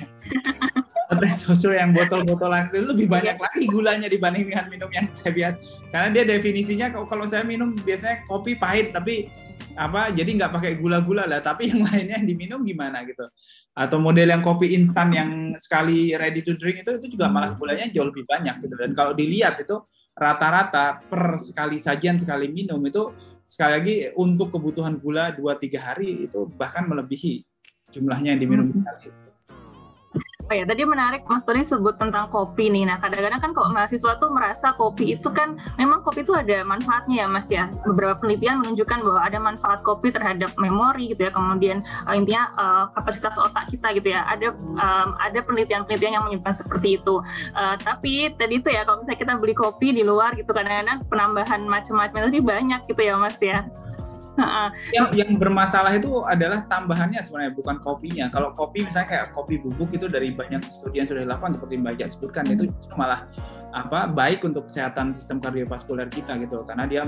Teh 1.07 1.33
susu 1.39 1.71
yang 1.71 1.95
botol-botolan 1.95 2.71
itu 2.75 2.83
lebih 2.83 3.07
banyak 3.07 3.39
lagi 3.39 3.65
gulanya 3.71 4.11
dibanding 4.11 4.51
dengan 4.51 4.67
minum 4.67 4.91
yang 4.91 5.07
saya 5.15 5.33
biasa. 5.33 5.57
Karena 5.95 6.09
dia 6.11 6.25
definisinya 6.27 6.87
kalau 7.07 7.25
saya 7.31 7.47
minum 7.47 7.73
biasanya 7.79 8.27
kopi 8.27 8.59
pahit 8.59 8.91
tapi 8.91 9.31
apa 9.77 10.09
jadi 10.09 10.31
nggak 10.41 10.53
pakai 10.57 10.73
gula-gula 10.81 11.29
lah 11.29 11.45
tapi 11.45 11.69
yang 11.69 11.85
lainnya 11.85 12.17
yang 12.17 12.29
diminum 12.29 12.61
gimana 12.65 13.05
gitu 13.05 13.29
atau 13.77 14.01
model 14.01 14.33
yang 14.33 14.41
kopi 14.41 14.73
instan 14.73 15.13
yang 15.13 15.31
sekali 15.61 16.17
ready 16.17 16.41
to 16.41 16.57
drink 16.57 16.81
itu 16.81 16.97
itu 16.97 17.13
juga 17.13 17.29
malah 17.29 17.53
gulanya 17.53 17.85
jauh 17.93 18.09
lebih 18.09 18.25
banyak 18.25 18.65
gitu 18.65 18.73
dan 18.73 18.97
kalau 18.97 19.13
dilihat 19.13 19.61
itu 19.61 19.85
rata-rata 20.17 21.05
per 21.05 21.37
sekali 21.45 21.77
sajian 21.77 22.17
sekali 22.17 22.49
minum 22.49 22.81
itu 22.89 23.13
sekali 23.45 23.73
lagi 23.77 23.97
untuk 24.17 24.49
kebutuhan 24.49 24.97
gula 24.97 25.31
2-3 25.37 25.77
hari 25.77 26.25
itu 26.25 26.49
bahkan 26.57 26.89
melebihi 26.89 27.45
jumlahnya 27.93 28.35
yang 28.35 28.41
diminum 28.41 28.67
Hmm. 28.73 29.26
Oh 30.47 30.55
ya, 30.55 30.63
tadi 30.63 30.87
menarik 30.87 31.27
Mas 31.27 31.43
Tony 31.43 31.67
sebut 31.67 31.99
tentang 31.99 32.31
kopi 32.31 32.71
nih. 32.71 32.87
Nah, 32.87 33.03
kadang-kadang 33.03 33.43
kan 33.43 33.51
kalau 33.51 33.67
mahasiswa 33.75 34.15
tuh 34.23 34.31
merasa 34.31 34.79
kopi 34.79 35.19
itu 35.19 35.27
kan 35.35 35.59
memang 35.75 36.07
kopi 36.07 36.23
itu 36.23 36.31
ada 36.39 36.63
manfaatnya 36.63 37.15
ya 37.17 37.27
Mas 37.27 37.51
ya. 37.51 37.67
Beberapa 37.83 38.23
penelitian 38.23 38.63
menunjukkan 38.63 38.99
bahwa 39.03 39.21
ada 39.27 39.39
manfaat 39.43 39.83
kopi 39.83 40.15
terhadap 40.15 40.55
memori 40.55 41.11
gitu 41.11 41.27
ya. 41.27 41.35
Kemudian 41.35 41.83
uh, 42.07 42.15
intinya 42.15 42.55
uh, 42.55 42.85
kapasitas 42.95 43.35
otak 43.43 43.75
kita 43.75 43.91
gitu 43.99 44.15
ya. 44.15 44.23
Ada 44.23 44.55
um, 44.55 45.09
ada 45.19 45.39
penelitian-penelitian 45.43 46.15
yang 46.15 46.25
menyebutkan 46.31 46.55
seperti 46.55 47.03
itu. 47.03 47.19
Uh, 47.51 47.75
tapi 47.83 48.31
tadi 48.39 48.63
itu 48.63 48.71
ya 48.71 48.87
kalau 48.87 49.03
misalnya 49.03 49.19
kita 49.19 49.33
beli 49.43 49.55
kopi 49.59 49.99
di 49.99 50.07
luar 50.07 50.39
gitu 50.39 50.55
kadang-kadang 50.55 51.03
penambahan 51.11 51.67
macam-macam 51.67 52.31
itu 52.31 52.39
banyak 52.39 52.87
gitu 52.87 53.03
ya 53.03 53.19
Mas 53.19 53.35
ya. 53.43 53.67
Yang 54.93 55.07
yang 55.17 55.31
bermasalah 55.41 55.97
itu 55.97 56.23
adalah 56.29 56.65
tambahannya 56.69 57.21
sebenarnya 57.25 57.53
bukan 57.57 57.77
kopinya. 57.81 58.29
Kalau 58.29 58.53
kopi 58.53 58.85
misalnya 58.85 59.09
kayak 59.09 59.27
kopi 59.33 59.61
bubuk 59.61 59.91
itu 59.97 60.07
dari 60.07 60.33
banyak 60.33 60.61
studi 60.69 61.01
yang 61.01 61.09
sudah 61.09 61.25
dilakukan 61.25 61.57
seperti 61.57 61.75
Mbak 61.81 61.95
Jack 61.99 62.09
sebutkan 62.13 62.45
itu 62.53 62.69
malah 62.95 63.25
apa 63.77 64.09
baik 64.09 64.45
untuk 64.45 64.69
kesehatan 64.69 65.13
sistem 65.13 65.37
kardiovaskuler 65.41 66.09
kita 66.09 66.41
gitu 66.41 66.65
karena 66.65 66.89
dia 66.89 67.05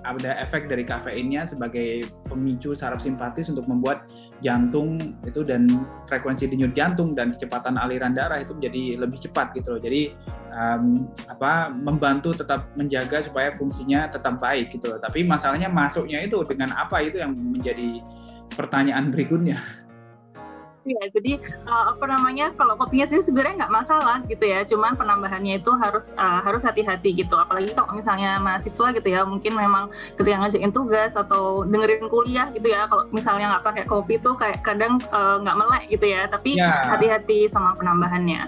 ada 0.00 0.32
efek 0.40 0.64
dari 0.64 0.80
kafeinnya 0.80 1.44
sebagai 1.44 2.08
pemicu 2.24 2.72
saraf 2.72 3.04
simpatis 3.04 3.52
untuk 3.52 3.68
membuat 3.68 4.08
jantung 4.40 4.96
itu 5.24 5.40
dan 5.44 5.68
frekuensi 6.08 6.48
denyut 6.48 6.72
jantung 6.72 7.12
dan 7.12 7.36
kecepatan 7.36 7.76
aliran 7.76 8.16
darah 8.16 8.40
itu 8.40 8.56
menjadi 8.56 9.00
lebih 9.00 9.18
cepat 9.20 9.52
gitu 9.56 9.76
loh. 9.76 9.80
Jadi 9.80 10.12
um, 10.52 11.08
apa 11.28 11.68
membantu 11.70 12.32
tetap 12.34 12.72
menjaga 12.74 13.20
supaya 13.24 13.52
fungsinya 13.54 14.08
tetap 14.08 14.40
baik 14.40 14.72
gitu 14.74 14.96
loh. 14.96 14.98
Tapi 15.00 15.24
masalahnya 15.24 15.68
masuknya 15.68 16.24
itu 16.24 16.40
dengan 16.48 16.72
apa 16.74 17.04
itu 17.04 17.20
yang 17.20 17.32
menjadi 17.32 18.00
pertanyaan 18.56 19.12
berikutnya. 19.12 19.60
Iya, 20.90 21.06
jadi 21.14 21.32
uh, 21.70 21.94
apa 21.94 22.04
namanya 22.10 22.50
kalau 22.58 22.74
kopinya 22.74 23.06
sih 23.06 23.22
sebenarnya 23.22 23.62
nggak 23.62 23.74
masalah 23.78 24.18
gitu 24.26 24.42
ya, 24.42 24.66
cuman 24.66 24.98
penambahannya 24.98 25.62
itu 25.62 25.70
harus 25.78 26.10
uh, 26.18 26.42
harus 26.42 26.66
hati-hati 26.66 27.14
gitu. 27.14 27.38
Apalagi 27.38 27.70
kalau 27.78 27.94
misalnya 27.94 28.42
mahasiswa 28.42 28.90
gitu 28.98 29.06
ya, 29.06 29.22
mungkin 29.22 29.54
memang 29.54 29.94
ketika 30.18 30.36
ngajakin 30.42 30.72
tugas 30.74 31.14
atau 31.14 31.62
dengerin 31.62 32.10
kuliah 32.10 32.50
gitu 32.50 32.66
ya, 32.74 32.90
kalau 32.90 33.06
misalnya 33.14 33.54
nggak 33.54 33.64
pakai 33.70 33.84
kopi 33.86 34.18
tuh 34.18 34.34
kayak 34.34 34.66
kadang 34.66 34.98
uh, 35.14 35.38
nggak 35.38 35.56
melek 35.56 35.84
gitu 35.94 36.06
ya. 36.10 36.26
Tapi 36.26 36.58
Ya. 36.58 36.82
hati-hati 36.90 37.46
sama 37.46 37.72
penambahannya 37.78 38.40
Ya. 38.40 38.46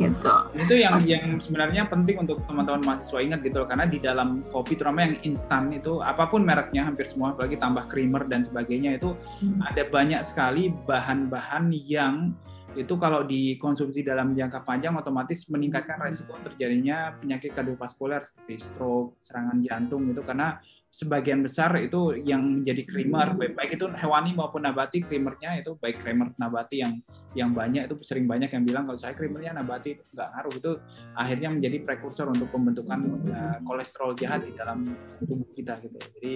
Gitu. 0.00 0.32
Itu 0.56 0.74
yang 0.80 0.96
yang 1.04 1.36
sebenarnya 1.36 1.84
penting 1.92 2.24
untuk 2.24 2.40
teman-teman 2.48 2.80
mahasiswa 2.80 3.20
ingat 3.20 3.40
gitu 3.44 3.60
loh, 3.60 3.68
karena 3.68 3.84
di 3.84 4.00
dalam 4.00 4.40
kopi 4.48 4.80
terutama 4.80 5.04
yang 5.04 5.20
instan 5.28 5.68
itu 5.76 6.00
apa 6.00 6.32
pun 6.32 6.40
mereknya 6.40 6.88
hampir 6.88 7.04
semua 7.04 7.36
apalagi 7.36 7.60
tambah 7.60 7.84
creamer 7.86 8.24
dan 8.24 8.40
sebagainya 8.40 8.96
itu 8.96 9.12
Hmm. 9.40 9.60
ada 9.66 9.84
banyak 9.84 10.22
sekali 10.24 10.72
bahan-bahan 10.88 11.68
yang 11.74 12.32
itu 12.78 12.94
kalau 12.94 13.26
dikonsumsi 13.26 14.06
dalam 14.06 14.30
jangka 14.30 14.62
panjang 14.62 14.94
otomatis 14.94 15.50
meningkatkan 15.50 15.98
resiko 15.98 16.38
terjadinya 16.46 17.18
penyakit 17.18 17.50
kardiovaskuler 17.50 18.22
seperti 18.22 18.62
stroke, 18.62 19.18
serangan 19.26 19.58
jantung 19.66 20.06
itu 20.06 20.22
karena 20.22 20.62
sebagian 20.90 21.46
besar 21.46 21.70
itu 21.78 22.18
yang 22.26 22.60
menjadi 22.60 22.82
creamer. 22.82 23.38
Baik, 23.38 23.54
baik 23.54 23.70
itu 23.78 23.86
hewani 23.94 24.34
maupun 24.34 24.66
nabati 24.66 24.98
creamernya 25.06 25.62
itu 25.62 25.78
baik 25.78 26.02
creamer 26.02 26.34
nabati 26.34 26.82
yang 26.82 26.98
yang 27.38 27.54
banyak 27.54 27.86
itu 27.86 27.94
sering 28.02 28.26
banyak 28.26 28.50
yang 28.50 28.66
bilang 28.66 28.90
kalau 28.90 28.98
saya 28.98 29.14
creamernya 29.14 29.54
nabati 29.54 29.96
nggak 29.96 30.28
ngaruh. 30.34 30.54
Itu 30.58 30.72
akhirnya 31.14 31.48
menjadi 31.54 31.78
prekursor 31.86 32.26
untuk 32.26 32.50
pembentukan 32.50 33.00
uh, 33.30 33.58
kolesterol 33.62 34.18
jahat 34.18 34.42
di 34.42 34.52
dalam 34.58 34.90
tubuh 35.22 35.46
kita 35.54 35.78
gitu. 35.78 35.98
Jadi 36.18 36.32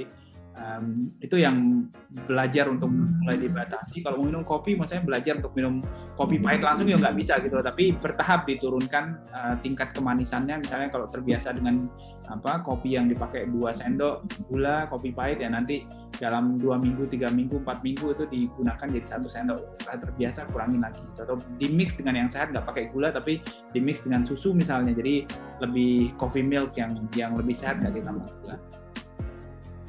um, 0.59 1.11
itu 1.19 1.37
yang 1.39 1.87
belajar 2.27 2.71
untuk 2.71 2.91
mulai 2.91 3.39
dibatasi. 3.39 4.03
Kalau 4.03 4.23
mau 4.23 4.27
minum 4.31 4.45
kopi 4.47 4.79
maksudnya 4.79 5.03
belajar 5.03 5.39
untuk 5.39 5.53
minum 5.59 5.83
kopi 6.15 6.39
pahit 6.39 6.63
langsung 6.63 6.87
ya 6.87 6.97
nggak 6.99 7.17
bisa 7.19 7.39
gitu. 7.43 7.59
Tapi 7.59 7.95
bertahap 7.99 8.47
diturunkan 8.47 9.05
uh, 9.35 9.55
tingkat 9.61 9.91
kemanisannya. 9.95 10.63
Misalnya 10.63 10.89
kalau 10.91 11.11
terbiasa 11.11 11.55
dengan 11.55 11.91
apa 12.25 12.65
kopi 12.65 12.97
yang 12.97 13.05
dipakai 13.05 13.45
dua 13.53 13.77
sendok 13.77 14.25
gula 14.49 14.89
kopi 14.89 15.13
pahit 15.13 15.45
ya 15.45 15.53
nanti 15.53 15.85
dalam 16.17 16.57
dua 16.57 16.81
minggu 16.81 17.05
tiga 17.05 17.29
minggu 17.29 17.61
empat 17.61 17.85
minggu 17.85 18.17
itu 18.17 18.25
digunakan 18.31 18.87
jadi 18.87 19.07
satu 19.19 19.29
sendok. 19.29 19.61
Setelah 19.83 19.99
terbiasa 20.09 20.41
kurangin 20.49 20.81
lagi 20.81 21.03
gitu. 21.03 21.21
atau 21.27 21.37
di 21.59 21.69
mix 21.69 21.99
dengan 21.99 22.25
yang 22.25 22.29
sehat 22.31 22.55
nggak 22.55 22.65
pakai 22.65 22.85
gula 22.95 23.11
tapi 23.11 23.43
di 23.75 23.81
mix 23.83 24.07
dengan 24.07 24.23
susu 24.23 24.55
misalnya. 24.55 24.95
Jadi 24.95 25.27
lebih 25.61 26.15
coffee 26.17 26.47
milk 26.47 26.79
yang 26.79 26.95
yang 27.19 27.35
lebih 27.35 27.53
sehat 27.53 27.83
nggak 27.83 27.99
ditambah 27.99 28.29
gula 28.43 28.57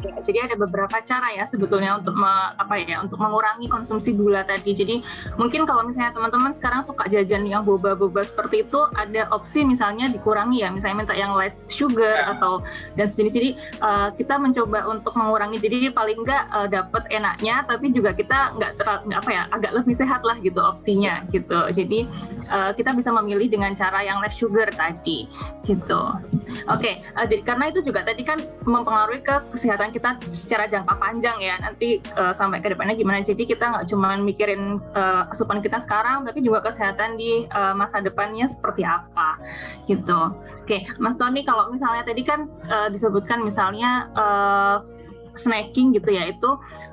Ya, 0.05 0.21
jadi 0.21 0.39
ada 0.45 0.55
beberapa 0.61 1.01
cara 1.01 1.33
ya 1.33 1.49
sebetulnya 1.49 1.97
untuk 1.97 2.13
me- 2.13 2.53
apa 2.61 2.77
ya 2.77 3.01
untuk 3.01 3.17
mengurangi 3.17 3.65
konsumsi 3.65 4.13
gula 4.13 4.45
tadi. 4.45 4.77
Jadi 4.77 5.01
mungkin 5.33 5.65
kalau 5.65 5.81
misalnya 5.81 6.13
teman-teman 6.13 6.53
sekarang 6.53 6.85
suka 6.85 7.09
jajan 7.09 7.49
yang 7.49 7.65
boba-boba 7.65 8.21
seperti 8.21 8.69
itu, 8.69 8.85
ada 8.93 9.25
opsi 9.33 9.65
misalnya 9.65 10.05
dikurangi 10.13 10.61
ya, 10.61 10.69
misalnya 10.69 11.01
minta 11.01 11.15
yang 11.17 11.33
less 11.33 11.65
sugar 11.73 12.21
Ya. 12.21 12.37
atau 12.37 12.61
dan 12.93 13.09
sejenis. 13.09 13.33
Jadi 13.33 13.49
uh, 13.81 14.13
kita 14.13 14.37
mencoba 14.37 14.85
untuk 14.85 15.17
mengurangi. 15.17 15.57
Jadi 15.57 15.89
paling 15.89 16.21
nggak 16.21 16.43
uh, 16.53 16.67
dapat 16.69 17.09
enaknya, 17.09 17.65
tapi 17.65 17.89
juga 17.89 18.13
kita 18.13 18.53
nggak 18.55 18.71
terlalu 18.77 19.09
apa 19.17 19.29
ya 19.33 19.43
agak 19.49 19.71
lebih 19.73 19.95
sehat 19.97 20.21
lah 20.21 20.37
gitu 20.37 20.61
opsinya 20.61 21.25
gitu. 21.33 21.59
Jadi 21.73 22.05
uh, 22.53 22.71
kita 22.77 22.93
bisa 22.93 23.09
memilih 23.09 23.49
dengan 23.49 23.73
cara 23.73 24.05
yang 24.05 24.21
less 24.21 24.37
sugar 24.37 24.69
tadi 24.69 25.25
gitu. 25.65 26.01
Oke, 26.69 27.01
uh, 27.17 27.25
jadi 27.25 27.41
karena 27.43 27.69
itu 27.69 27.85
juga 27.85 28.05
tadi 28.05 28.21
kan 28.25 28.39
mempengaruhi 28.63 29.21
ke 29.21 29.35
kesehatan 29.53 29.91
kita 29.91 30.17
secara 30.33 30.65
jangka 30.69 30.95
panjang 30.97 31.37
ya. 31.41 31.55
Nanti 31.61 32.01
uh, 32.15 32.33
sampai 32.33 32.61
ke 32.61 32.71
depannya 32.73 32.95
gimana. 32.97 33.21
Jadi 33.25 33.45
kita 33.45 33.71
nggak 33.71 33.85
cuma 33.91 34.17
mikirin 34.17 34.79
uh, 34.93 35.29
asupan 35.29 35.59
kita 35.59 35.81
sekarang, 35.83 36.25
tapi 36.25 36.41
juga 36.41 36.63
kesehatan 36.65 37.17
di 37.19 37.45
uh, 37.51 37.73
masa 37.77 37.99
depannya 38.01 38.49
seperti 38.49 38.85
apa 38.85 39.37
gitu. 39.89 40.33
Oke, 40.65 40.85
Mas 40.97 41.17
Tony, 41.21 41.45
kalau 41.45 41.69
misalnya 41.69 42.01
tadi 42.05 42.25
kan 42.25 42.49
uh, 42.69 42.89
disebutkan 42.89 43.45
misalnya 43.45 44.09
uh, 44.17 44.81
snacking 45.37 45.95
gitu 45.95 46.09
ya 46.11 46.29
itu 46.31 46.49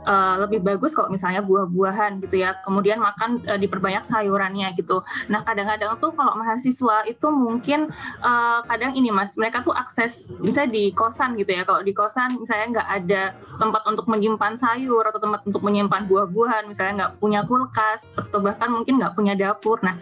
uh, 0.07 0.35
lebih 0.43 0.63
bagus 0.63 0.93
kalau 0.93 1.11
misalnya 1.11 1.43
buah-buahan 1.43 2.23
gitu 2.23 2.43
ya. 2.43 2.59
Kemudian 2.67 2.99
makan 2.99 3.43
uh, 3.47 3.59
diperbanyak 3.59 4.05
sayurannya 4.07 4.75
gitu. 4.79 5.03
Nah 5.31 5.43
kadang-kadang 5.47 5.99
tuh 5.99 6.13
kalau 6.15 6.35
mahasiswa 6.39 7.07
itu 7.07 7.27
mungkin 7.31 7.91
uh, 8.23 8.61
kadang 8.67 8.95
ini 8.95 9.11
mas 9.11 9.35
mereka 9.39 9.63
tuh 9.63 9.75
akses 9.75 10.31
misalnya 10.43 10.75
di 10.75 10.85
kosan 10.95 11.39
gitu 11.39 11.55
ya. 11.55 11.63
Kalau 11.67 11.83
di 11.83 11.93
kosan 11.95 12.39
misalnya 12.39 12.81
nggak 12.81 12.89
ada 13.03 13.23
tempat 13.59 13.83
untuk 13.89 14.07
menyimpan 14.11 14.55
sayur 14.59 15.05
atau 15.07 15.21
tempat 15.23 15.47
untuk 15.47 15.63
menyimpan 15.63 16.07
buah-buahan 16.07 16.69
misalnya 16.69 16.93
nggak 17.07 17.13
punya 17.23 17.41
kulkas 17.47 18.03
atau 18.19 18.39
bahkan 18.43 18.71
mungkin 18.71 18.99
nggak 18.99 19.15
punya 19.15 19.35
dapur. 19.39 19.79
Nah 19.83 19.97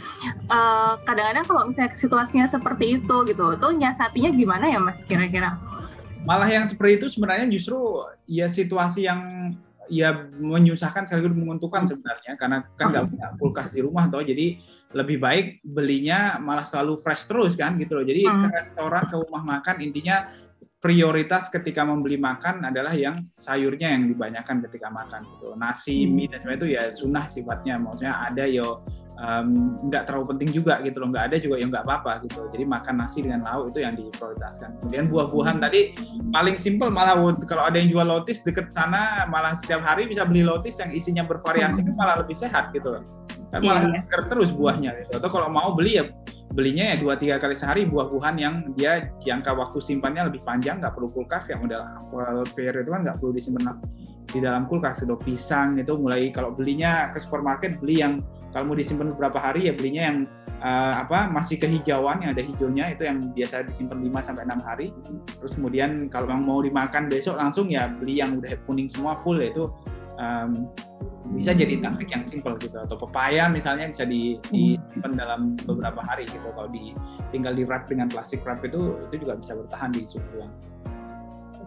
uh, 0.48 0.96
kadang-kadang 1.05 1.44
kalau 1.46 1.62
misalnya 1.68 1.92
situasinya 1.94 2.46
seperti 2.48 3.00
itu 3.00 3.16
gitu 3.29 3.55
itu 3.55 3.66
nyiasatinya 3.76 4.31
gimana 4.35 4.64
ya 4.70 4.79
mas 4.81 4.98
kira-kira 5.07 5.59
malah 6.24 6.48
yang 6.48 6.68
seperti 6.68 7.00
itu 7.00 7.06
sebenarnya 7.09 7.46
justru 7.48 7.78
ya 8.28 8.46
situasi 8.46 9.09
yang 9.09 9.52
ya 9.90 10.14
menyusahkan 10.38 11.09
sekaligus 11.09 11.35
menguntungkan 11.35 11.85
sebenarnya. 11.88 12.38
Karena 12.38 12.62
kan 12.78 12.94
nggak 12.94 13.04
punya 13.11 13.26
kulkas 13.37 13.68
di 13.74 13.80
rumah 13.83 14.06
toh 14.06 14.22
jadi 14.22 14.61
lebih 14.90 15.22
baik 15.22 15.46
belinya 15.62 16.38
malah 16.42 16.66
selalu 16.66 16.98
fresh 16.98 17.26
terus 17.26 17.54
kan 17.59 17.78
gitu 17.78 17.98
loh. 17.98 18.04
Jadi 18.06 18.26
Hmm. 18.26 18.40
ke 18.42 18.46
restoran 18.54 19.06
ke 19.06 19.16
rumah 19.18 19.42
makan 19.42 19.83
intinya 19.83 20.30
prioritas 20.80 21.52
ketika 21.52 21.85
membeli 21.85 22.16
makan 22.16 22.64
adalah 22.64 22.96
yang 22.96 23.28
sayurnya 23.37 23.92
yang 23.92 24.09
dibanyakan 24.09 24.64
ketika 24.64 24.88
makan 24.88 25.28
gitu 25.28 25.53
nasi 25.53 26.09
Hmm. 26.09 26.16
mie 26.16 26.26
dan 26.32 26.40
sebagainya 26.40 26.59
itu 26.59 26.68
ya 26.72 26.82
sunnah 26.90 27.24
sifatnya. 27.28 27.74
Maksudnya 27.78 28.14
ada 28.30 28.44
yo 28.49 28.82
nggak 29.84 30.08
terlalu 30.08 30.32
penting 30.36 30.48
juga 30.56 30.80
gitu 30.80 30.96
loh. 31.00 31.12
Nggak 31.12 31.24
ada 31.28 31.36
juga 31.36 31.54
ya 31.60 31.66
nggak 31.68 31.84
apa-apa 31.84 32.12
gitu. 32.24 32.48
Jadi 32.48 32.64
makan 32.64 32.94
nasi 33.04 33.18
dengan 33.20 33.40
lauk 33.44 33.72
itu 33.72 33.78
yang 33.84 33.92
diprioritaskan. 33.92 34.80
Kemudian 34.80 35.04
buah-buahan 35.12 35.56
tadi 35.60 35.80
paling 36.32 36.56
simpel 36.56 36.88
malah 36.88 37.16
kalau 37.44 37.68
ada 37.68 37.76
yang 37.76 37.92
jual 37.92 38.06
lotis 38.06 38.40
deket 38.40 38.72
sana 38.72 39.28
malah 39.28 39.52
setiap 39.52 39.84
hari 39.84 40.08
bisa 40.08 40.24
beli 40.24 40.40
lotis 40.40 40.80
yang 40.80 40.90
isinya 40.90 41.24
bervariasi 41.28 41.84
kan 41.84 41.94
malah 41.96 42.16
lebih 42.24 42.36
sehat 42.40 42.72
gitu 42.72 42.96
loh. 42.96 43.04
Kan 43.52 43.60
malah 43.60 43.92
iya. 43.92 44.00
seger 44.00 44.30
terus 44.32 44.50
buahnya 44.56 44.96
gitu. 45.04 45.20
Atau 45.20 45.28
kalau 45.28 45.52
mau 45.52 45.76
beli 45.76 46.00
ya 46.00 46.08
belinya 46.50 46.90
ya 46.94 46.96
dua 46.98 47.14
tiga 47.14 47.38
kali 47.38 47.54
sehari 47.54 47.86
buah-buahan 47.86 48.36
yang 48.40 48.54
dia 48.74 49.06
jangka 49.22 49.54
waktu 49.54 49.78
simpannya 49.78 50.34
lebih 50.34 50.42
panjang 50.42 50.82
nggak 50.82 50.98
perlu 50.98 51.06
kulkas 51.06 51.46
kayak 51.46 51.62
model 51.62 51.86
apel 51.86 52.42
pear 52.58 52.74
itu 52.74 52.90
kan 52.90 53.06
nggak 53.06 53.22
perlu 53.22 53.30
disimpan 53.30 53.78
di 54.26 54.38
dalam 54.42 54.66
kulkas 54.66 55.06
itu 55.06 55.14
pisang 55.22 55.78
itu 55.78 55.94
mulai 55.94 56.34
kalau 56.34 56.50
belinya 56.50 57.14
ke 57.14 57.22
supermarket 57.22 57.78
beli 57.78 58.02
yang 58.02 58.18
kalau 58.51 58.74
mau 58.74 58.76
disimpan 58.76 59.14
beberapa 59.14 59.38
hari 59.38 59.70
ya 59.70 59.72
belinya 59.74 60.03
yang 60.11 60.18
eh, 60.61 60.94
apa 60.98 61.30
masih 61.30 61.57
kehijauan 61.57 62.22
yang 62.22 62.30
ada 62.34 62.42
hijaunya 62.42 62.84
itu 62.92 63.03
yang 63.07 63.30
biasa 63.32 63.64
disimpan 63.66 63.98
5 64.03 64.26
sampai 64.26 64.42
enam 64.46 64.61
hari. 64.66 64.86
Terus 65.38 65.53
kemudian 65.57 66.11
kalau 66.11 66.26
memang 66.28 66.44
mau 66.44 66.61
dimakan 66.61 67.07
besok 67.07 67.38
langsung 67.38 67.70
ya 67.70 67.88
beli 67.88 68.18
yang 68.20 68.38
udah 68.42 68.55
kuning 68.66 68.90
semua 68.90 69.18
full 69.22 69.38
yaitu 69.38 69.70
um, 70.18 70.68
bisa 71.30 71.55
jadi 71.55 71.78
taktik 71.78 72.11
yang 72.11 72.26
simple 72.26 72.59
gitu. 72.59 72.74
Atau 72.74 72.98
pepaya 72.98 73.46
misalnya 73.46 73.88
bisa 73.88 74.03
di 74.03 74.36
disimpan 74.51 75.14
dalam 75.14 75.40
beberapa 75.62 76.03
hari 76.03 76.26
gitu. 76.26 76.51
Kalau 76.51 76.68
di 76.68 76.92
tinggal 77.30 77.55
di 77.55 77.62
wrap 77.62 77.86
dengan 77.86 78.11
plastik 78.11 78.42
wrap 78.42 78.61
itu 78.66 78.98
itu 79.09 79.22
juga 79.22 79.38
bisa 79.38 79.55
bertahan 79.55 79.94
di 79.94 80.03
suhu 80.05 80.26
ruang. 80.34 80.53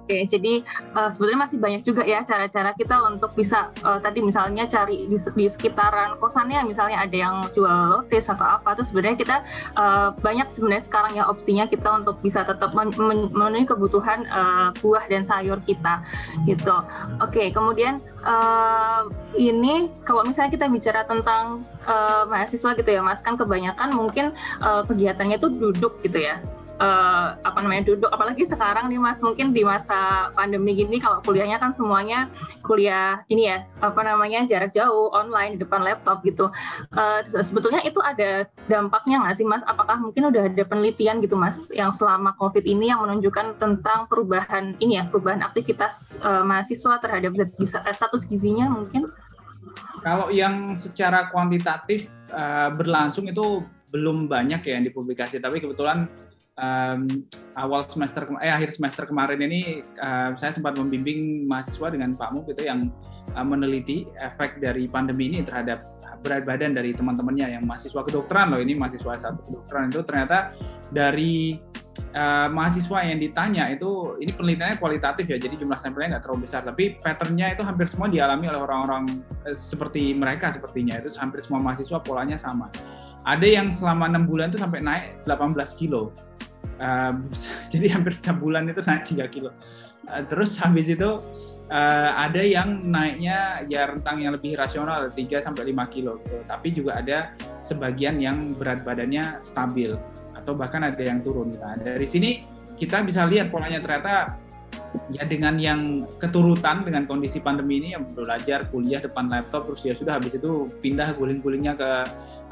Oke, 0.03 0.27
jadi 0.27 0.59
uh, 0.99 1.07
sebetulnya 1.07 1.47
masih 1.47 1.63
banyak 1.63 1.87
juga 1.87 2.03
ya 2.03 2.27
cara-cara 2.27 2.75
kita 2.75 3.07
untuk 3.07 3.31
bisa 3.39 3.71
uh, 3.87 4.03
tadi 4.03 4.19
misalnya 4.19 4.67
cari 4.67 5.07
di, 5.07 5.15
di 5.15 5.45
sekitaran 5.47 6.19
kosannya 6.19 6.59
misalnya 6.67 7.07
ada 7.07 7.15
yang 7.15 7.35
jual 7.55 7.71
lotis 7.87 8.27
atau 8.27 8.59
apa 8.59 8.75
tuh 8.75 8.83
sebenarnya 8.83 9.15
kita 9.15 9.37
uh, 9.79 10.11
banyak 10.19 10.51
sebenarnya 10.51 10.83
sekarang 10.91 11.15
ya 11.15 11.23
opsinya 11.31 11.71
kita 11.71 12.03
untuk 12.03 12.19
bisa 12.19 12.43
tetap 12.43 12.75
memenuhi 12.75 13.63
kebutuhan 13.63 14.27
uh, 14.27 14.75
buah 14.83 15.07
dan 15.07 15.23
sayur 15.23 15.63
kita 15.63 16.03
gitu. 16.51 16.75
Oke, 17.23 17.55
kemudian 17.55 18.03
uh, 18.27 19.07
ini 19.39 19.87
kalau 20.03 20.27
misalnya 20.27 20.51
kita 20.51 20.67
bicara 20.67 21.07
tentang 21.07 21.63
uh, 21.87 22.27
mahasiswa 22.27 22.75
gitu 22.75 22.89
ya 22.91 22.99
Mas 22.99 23.23
kan 23.23 23.39
kebanyakan 23.39 23.95
mungkin 23.95 24.35
uh, 24.59 24.83
kegiatannya 24.83 25.39
itu 25.39 25.47
duduk 25.47 26.03
gitu 26.03 26.19
ya 26.19 26.43
uh, 26.80 27.38
apa 27.41 27.57
namanya 27.61 27.93
duduk. 27.93 28.09
Apalagi 28.09 28.47
sekarang 28.47 28.89
nih 28.89 29.01
mas. 29.01 29.19
Mungkin 29.19 29.51
di 29.51 29.61
masa 29.65 30.32
pandemi 30.34 30.74
gini 30.78 30.97
kalau 30.97 31.19
kuliahnya 31.21 31.59
kan 31.61 31.76
semuanya 31.76 32.30
kuliah 32.63 33.21
ini 33.28 33.49
ya 33.51 33.67
apa 33.84 34.01
namanya 34.01 34.47
jarak 34.47 34.71
jauh 34.74 35.11
online 35.13 35.57
di 35.57 35.59
depan 35.61 35.84
laptop 35.84 36.24
gitu. 36.24 36.49
Uh, 36.95 37.21
sebetulnya 37.28 37.84
itu 37.86 37.99
ada 38.01 38.47
dampaknya 38.71 39.21
nggak 39.26 39.36
sih 39.38 39.45
mas? 39.45 39.61
Apakah 39.67 39.99
mungkin 39.99 40.30
udah 40.32 40.49
ada 40.49 40.63
penelitian 40.65 41.19
gitu 41.21 41.36
mas 41.38 41.69
yang 41.74 41.91
selama 41.91 42.34
covid 42.39 42.63
ini 42.63 42.89
yang 42.89 43.03
menunjukkan 43.03 43.59
tentang 43.59 44.05
perubahan 44.07 44.78
ini 44.80 45.01
ya 45.01 45.09
perubahan 45.09 45.43
aktivitas 45.43 46.17
uh, 46.24 46.41
mahasiswa 46.41 46.97
terhadap 47.01 47.36
status 47.91 48.24
gizinya 48.26 48.69
mungkin? 48.69 49.11
Kalau 50.03 50.28
yang 50.28 50.76
secara 50.76 51.32
kuantitatif 51.32 52.11
uh, 52.28 52.69
berlangsung 52.76 53.24
itu 53.32 53.63
belum 53.93 54.26
banyak 54.26 54.65
ya 54.65 54.82
yang 54.82 54.86
dipublikasi. 54.89 55.38
Tapi 55.38 55.61
kebetulan 55.61 56.09
um, 56.59 57.07
awal 57.57 57.85
semester 57.85 58.25
eh 58.41 58.51
akhir 58.51 58.73
semester 58.75 59.09
kemarin 59.09 59.41
ini 59.41 59.81
uh, 60.01 60.33
saya 60.37 60.53
sempat 60.53 60.77
membimbing 60.77 61.49
mahasiswa 61.49 61.87
dengan 61.89 62.13
Pak 62.13 62.29
Mu 62.33 62.45
gitu 62.49 62.65
yang 62.65 62.89
uh, 63.33 63.45
meneliti 63.45 64.05
efek 64.21 64.61
dari 64.61 64.85
pandemi 64.85 65.33
ini 65.33 65.45
terhadap 65.45 65.89
berat 66.23 66.47
badan 66.47 66.71
dari 66.71 66.95
teman-temannya 66.95 67.59
yang 67.59 67.63
mahasiswa 67.67 67.99
kedokteran 67.99 68.55
loh 68.55 68.61
ini 68.63 68.77
mahasiswa 68.79 69.19
satu 69.19 69.43
kedokteran. 69.43 69.91
Itu 69.91 70.07
ternyata 70.07 70.55
dari 70.93 71.59
uh, 72.15 72.47
mahasiswa 72.47 73.03
yang 73.03 73.19
ditanya 73.19 73.67
itu 73.73 74.15
ini 74.23 74.31
penelitiannya 74.31 74.77
kualitatif 74.79 75.27
ya 75.27 75.37
jadi 75.41 75.59
jumlah 75.59 75.75
sampelnya 75.75 76.17
nggak 76.17 76.23
terlalu 76.23 76.47
besar 76.47 76.61
tapi 76.63 76.95
patternnya 77.01 77.57
itu 77.57 77.61
hampir 77.65 77.89
semua 77.91 78.07
dialami 78.07 78.45
oleh 78.47 78.61
orang-orang 78.61 79.03
uh, 79.43 79.57
seperti 79.57 80.15
mereka 80.15 80.53
sepertinya 80.53 80.95
itu 81.01 81.11
hampir 81.19 81.43
semua 81.43 81.59
mahasiswa 81.59 81.99
polanya 81.99 82.39
sama. 82.39 82.71
Ada 83.23 83.47
yang 83.47 83.71
selama 83.71 84.11
enam 84.11 84.27
bulan 84.27 84.51
itu 84.51 84.59
sampai 84.59 84.83
naik 84.83 85.23
18 85.27 85.55
kilo 85.79 86.11
uh, 86.80 87.13
jadi 87.74 87.93
hampir 87.93 88.13
setiap 88.15 88.39
bulan 88.39 88.69
itu 88.69 88.82
naik 88.86 89.05
3 89.05 89.28
kilo. 89.34 89.51
Uh, 90.07 90.24
terus 90.28 90.55
habis 90.59 90.89
itu 90.89 91.19
uh, 91.69 92.09
ada 92.15 92.41
yang 92.41 92.84
naiknya 92.84 93.63
ya 93.67 93.89
rentang 93.89 94.21
yang 94.21 94.34
lebih 94.36 94.55
rasional 94.55 95.09
3 95.09 95.17
sampai 95.43 95.74
5 95.74 95.93
kilo. 95.93 96.21
Gitu. 96.24 96.38
tapi 96.47 96.67
juga 96.74 96.99
ada 96.99 97.34
sebagian 97.63 98.19
yang 98.19 98.53
berat 98.55 98.86
badannya 98.86 99.41
stabil 99.43 99.95
atau 100.38 100.53
bahkan 100.53 100.84
ada 100.84 100.99
yang 100.99 101.24
turun. 101.24 101.55
Nah 101.55 101.80
dari 101.80 102.05
sini 102.05 102.43
kita 102.76 103.05
bisa 103.05 103.24
lihat 103.24 103.53
polanya. 103.53 103.80
Ternyata 103.80 104.43
ya 105.09 105.24
dengan 105.26 105.57
yang 105.57 106.05
keturutan 106.21 106.86
dengan 106.86 107.05
kondisi 107.09 107.41
pandemi 107.41 107.82
ini 107.82 107.97
yang 107.97 108.13
belajar 108.13 108.69
kuliah 108.69 109.01
depan 109.01 109.30
laptop 109.30 109.69
terus 109.69 109.82
ya 109.86 109.93
sudah 109.97 110.21
habis 110.21 110.38
itu 110.38 110.69
pindah 110.82 111.17
guling-gulingnya 111.17 111.74
ke 111.74 111.91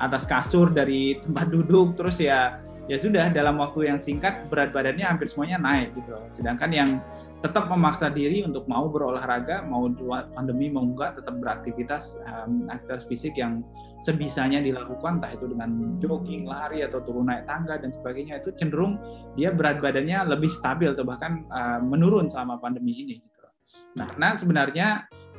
atas 0.01 0.25
kasur 0.25 0.73
dari 0.73 1.21
tempat 1.21 1.47
duduk 1.55 1.93
terus 1.93 2.17
ya 2.17 2.61
ya 2.91 2.99
sudah 2.99 3.31
dalam 3.31 3.55
waktu 3.55 3.87
yang 3.87 4.03
singkat 4.03 4.51
berat 4.51 4.75
badannya 4.75 5.07
hampir 5.07 5.31
semuanya 5.31 5.55
naik 5.63 5.95
gitu 5.95 6.11
sedangkan 6.27 6.71
yang 6.75 6.89
tetap 7.39 7.71
memaksa 7.71 8.11
diri 8.11 8.43
untuk 8.43 8.67
mau 8.67 8.91
berolahraga 8.91 9.63
mau 9.63 9.87
pandemi 10.35 10.67
mau 10.67 10.83
enggak 10.83 11.15
tetap 11.15 11.39
beraktivitas 11.39 12.19
um, 12.27 12.67
aktivitas 12.67 13.07
fisik 13.07 13.39
yang 13.39 13.63
sebisanya 14.03 14.59
dilakukan 14.59 15.23
entah 15.23 15.31
itu 15.31 15.47
dengan 15.47 15.95
jogging 16.03 16.43
lari 16.45 16.83
atau 16.83 16.99
turun 16.99 17.31
naik 17.31 17.47
tangga 17.47 17.79
dan 17.79 17.95
sebagainya 17.95 18.43
itu 18.43 18.51
cenderung 18.59 18.99
dia 19.39 19.55
berat 19.55 19.79
badannya 19.79 20.27
lebih 20.27 20.51
stabil 20.51 20.91
atau 20.91 21.07
bahkan 21.07 21.47
uh, 21.47 21.79
menurun 21.79 22.27
selama 22.27 22.59
pandemi 22.59 22.93
ini 23.07 23.23
gitu. 23.23 23.47
Nah, 23.97 24.05
karena 24.13 24.29
sebenarnya 24.37 24.87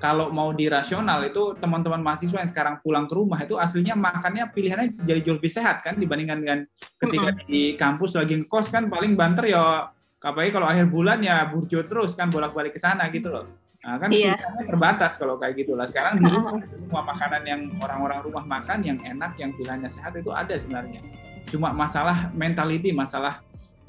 kalau 0.02 0.34
mau 0.34 0.50
dirasional 0.50 1.22
itu 1.22 1.54
teman-teman 1.62 2.02
mahasiswa 2.02 2.42
yang 2.42 2.50
sekarang 2.50 2.82
pulang 2.82 3.06
ke 3.06 3.14
rumah 3.14 3.38
itu 3.38 3.54
aslinya 3.54 3.94
makannya 3.94 4.50
pilihannya 4.50 4.90
jadi 4.98 5.22
jauh 5.22 5.38
lebih 5.38 5.54
sehat 5.54 5.86
kan 5.86 5.94
dibandingkan 5.94 6.42
dengan 6.42 6.58
ketika 6.98 7.30
mm 7.30 7.38
-hmm. 7.38 7.46
di 7.46 7.62
kampus 7.78 8.18
lagi 8.18 8.34
ngekos 8.42 8.66
kan 8.74 8.90
paling 8.90 9.14
banter 9.14 9.54
ya 9.54 9.94
apalagi 10.18 10.50
kalau 10.50 10.66
akhir 10.66 10.90
bulan 10.90 11.22
ya 11.22 11.46
burjo 11.46 11.86
terus 11.86 12.18
kan 12.18 12.34
bolak-balik 12.34 12.74
ke 12.74 12.82
sana 12.82 13.06
gitu 13.14 13.30
loh. 13.30 13.46
Nah, 13.82 13.98
kan 13.98 14.14
iya. 14.14 14.38
pilihannya 14.38 14.62
terbatas 14.66 15.12
kalau 15.18 15.34
kayak 15.42 15.58
gitu 15.58 15.74
lah. 15.74 15.90
Sekarang 15.90 16.22
di 16.22 16.26
rumah 16.30 16.54
semua 16.70 17.02
makanan 17.02 17.42
yang 17.42 17.60
orang-orang 17.82 18.22
rumah 18.22 18.44
makan 18.46 18.78
yang 18.86 18.98
enak, 19.02 19.34
yang 19.42 19.50
pilihannya 19.58 19.90
sehat 19.90 20.14
itu 20.14 20.30
ada 20.30 20.54
sebenarnya. 20.54 21.02
Cuma 21.50 21.74
masalah 21.74 22.30
mentality, 22.30 22.94
masalah 22.94 23.42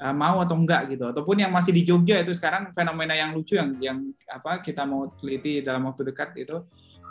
uh, 0.04 0.14
mau 0.14 0.44
atau 0.44 0.60
enggak 0.60 0.92
gitu. 0.92 1.08
Ataupun 1.08 1.40
yang 1.40 1.50
masih 1.50 1.72
di 1.72 1.82
Jogja 1.88 2.20
itu 2.20 2.36
sekarang 2.36 2.68
fenomena 2.76 3.16
yang 3.16 3.32
lucu 3.32 3.56
yang 3.56 3.72
yang 3.80 3.98
apa 4.28 4.60
kita 4.60 4.84
mau 4.84 5.08
teliti 5.16 5.64
dalam 5.64 5.88
waktu 5.88 6.12
dekat 6.12 6.36
itu 6.36 6.60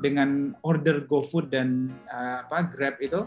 dengan 0.02 0.54
order 0.62 1.10
GoFood 1.10 1.50
dan 1.50 1.90
uh, 2.06 2.46
apa 2.46 2.70
Grab 2.70 3.02
itu. 3.02 3.26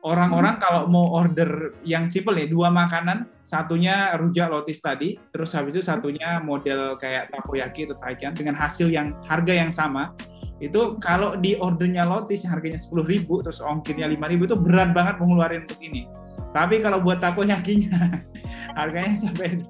Orang-orang 0.00 0.56
hmm. 0.56 0.64
kalau 0.64 0.82
mau 0.88 1.12
order 1.12 1.76
yang 1.84 2.08
simple 2.08 2.32
ya 2.32 2.48
dua 2.48 2.72
makanan 2.72 3.28
satunya 3.44 4.16
rujak 4.16 4.48
lotis 4.48 4.80
tadi 4.80 5.20
terus 5.28 5.52
habis 5.52 5.76
itu 5.76 5.84
satunya 5.84 6.40
model 6.40 6.96
kayak 6.96 7.28
takoyaki 7.28 7.84
atau 7.84 8.00
taichan 8.00 8.32
dengan 8.32 8.56
hasil 8.56 8.88
yang 8.88 9.12
harga 9.28 9.52
yang 9.52 9.68
sama 9.68 10.16
itu 10.60 10.96
kalau 11.00 11.36
di 11.36 11.56
ordernya 11.56 12.08
lotis 12.08 12.48
harganya 12.48 12.80
sepuluh 12.80 13.04
ribu 13.04 13.44
terus 13.44 13.60
ongkirnya 13.60 14.08
lima 14.08 14.24
ribu 14.24 14.48
itu 14.48 14.56
berat 14.56 14.96
banget 14.96 15.20
mengeluarkan 15.20 15.68
untuk 15.68 15.80
ini 15.84 16.08
tapi 16.50 16.82
kalau 16.82 16.98
buat 17.02 17.22
takoyakinya 17.22 18.24
harganya 18.78 19.16
sampai 19.16 19.62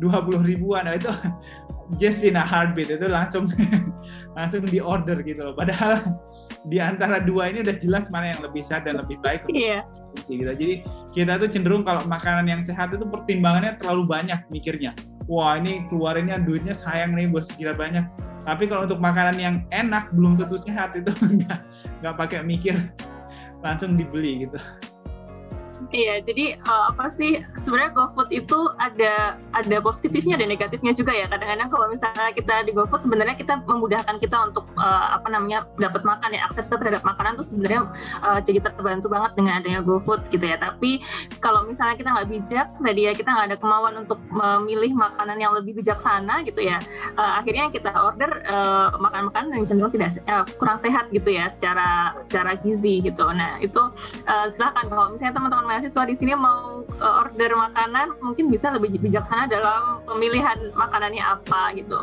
20 0.00 0.48
ribuan 0.48 0.88
nah, 0.88 0.96
itu 0.96 1.10
just 2.00 2.24
in 2.24 2.38
a 2.38 2.44
heartbeat 2.44 2.88
itu 2.88 3.06
langsung 3.08 3.50
langsung 4.38 4.64
di 4.64 4.80
order 4.80 5.20
gitu 5.20 5.52
loh 5.52 5.54
padahal 5.54 6.00
di 6.70 6.78
antara 6.78 7.18
dua 7.18 7.50
ini 7.50 7.66
udah 7.66 7.74
jelas 7.74 8.06
mana 8.06 8.30
yang 8.34 8.40
lebih 8.46 8.62
sehat 8.62 8.86
dan 8.86 9.02
lebih 9.02 9.18
baik 9.18 9.42
iya. 9.50 9.82
gitu. 10.30 10.46
Jadi 10.46 10.86
kita 11.10 11.42
tuh 11.42 11.50
cenderung 11.50 11.82
kalau 11.82 12.06
makanan 12.06 12.46
yang 12.46 12.62
sehat 12.62 12.94
itu 12.94 13.02
pertimbangannya 13.02 13.74
terlalu 13.82 14.06
banyak 14.06 14.38
mikirnya. 14.46 14.94
Wah 15.26 15.58
ini 15.58 15.86
keluarinnya 15.90 16.38
duitnya 16.42 16.74
sayang 16.74 17.18
nih 17.18 17.30
buat 17.30 17.50
sekitar 17.50 17.74
banyak. 17.74 18.06
Tapi 18.42 18.66
kalau 18.70 18.86
untuk 18.86 19.02
makanan 19.02 19.38
yang 19.38 19.56
enak 19.74 20.10
belum 20.14 20.38
tentu 20.38 20.58
sehat 20.58 20.94
itu 20.94 21.10
nggak 21.42 21.58
nggak 22.02 22.14
pakai 22.14 22.46
mikir 22.46 22.78
langsung 23.62 23.98
dibeli 23.98 24.46
gitu. 24.46 24.58
Iya, 25.90 26.22
jadi 26.22 26.56
uh, 26.62 26.94
apa 26.94 27.10
sih 27.18 27.42
sebenarnya 27.58 27.92
GoFood 27.92 28.30
itu 28.30 28.58
ada 28.78 29.36
ada 29.50 29.76
positifnya 29.82 30.38
dan 30.38 30.48
negatifnya 30.48 30.92
juga 30.94 31.12
ya. 31.12 31.26
Kadang-kadang 31.26 31.68
kalau 31.68 31.86
misalnya 31.90 32.30
kita 32.32 32.54
di 32.64 32.72
GoFood 32.72 33.02
sebenarnya 33.02 33.34
kita 33.34 33.60
memudahkan 33.66 34.16
kita 34.22 34.36
untuk 34.52 34.70
uh, 34.78 35.18
apa 35.18 35.26
namanya 35.32 35.66
dapat 35.76 36.06
makan 36.06 36.32
ya 36.32 36.46
akses 36.48 36.70
terhadap 36.70 37.02
makanan 37.02 37.36
tuh 37.40 37.46
sebenarnya 37.48 37.90
uh, 38.22 38.40
jadi 38.40 38.62
terbantu 38.62 39.12
banget 39.12 39.32
dengan 39.34 39.52
adanya 39.58 39.80
GoFood 39.82 40.28
gitu 40.30 40.44
ya. 40.46 40.56
Tapi 40.60 41.02
kalau 41.42 41.66
misalnya 41.66 41.98
kita 41.98 42.08
nggak 42.14 42.28
bijak, 42.30 42.66
tadi 42.78 43.02
ya 43.02 43.12
kita 43.12 43.28
nggak 43.32 43.46
ada 43.52 43.56
kemauan 43.58 43.94
untuk 44.06 44.20
memilih 44.30 44.92
makanan 44.96 45.36
yang 45.40 45.52
lebih 45.52 45.82
bijaksana 45.82 46.44
gitu 46.46 46.60
ya. 46.62 46.78
Uh, 47.18 47.40
akhirnya 47.40 47.68
kita 47.72 47.90
order 47.92 48.44
uh, 48.48 48.94
makan-makanan 48.96 49.60
yang 49.60 49.66
cenderung 49.68 49.92
tidak 49.92 50.16
uh, 50.28 50.44
kurang 50.56 50.80
sehat 50.80 51.08
gitu 51.10 51.32
ya 51.32 51.48
secara 51.52 52.16
secara 52.20 52.56
gizi 52.60 53.00
gitu. 53.04 53.24
Nah 53.32 53.60
itu 53.60 53.80
uh, 54.28 54.46
silakan 54.52 54.88
kalau 54.88 55.12
misalnya 55.12 55.36
teman-teman 55.36 55.71
mahasiswa 55.72 56.04
di 56.04 56.14
sini 56.20 56.36
mau 56.36 56.84
uh, 57.00 57.24
order 57.24 57.56
makanan 57.56 58.20
mungkin 58.20 58.52
bisa 58.52 58.68
lebih 58.68 59.00
bijaksana 59.00 59.48
dalam 59.48 60.04
pemilihan 60.04 60.60
makanannya 60.76 61.24
apa 61.24 61.72
gitu. 61.72 61.96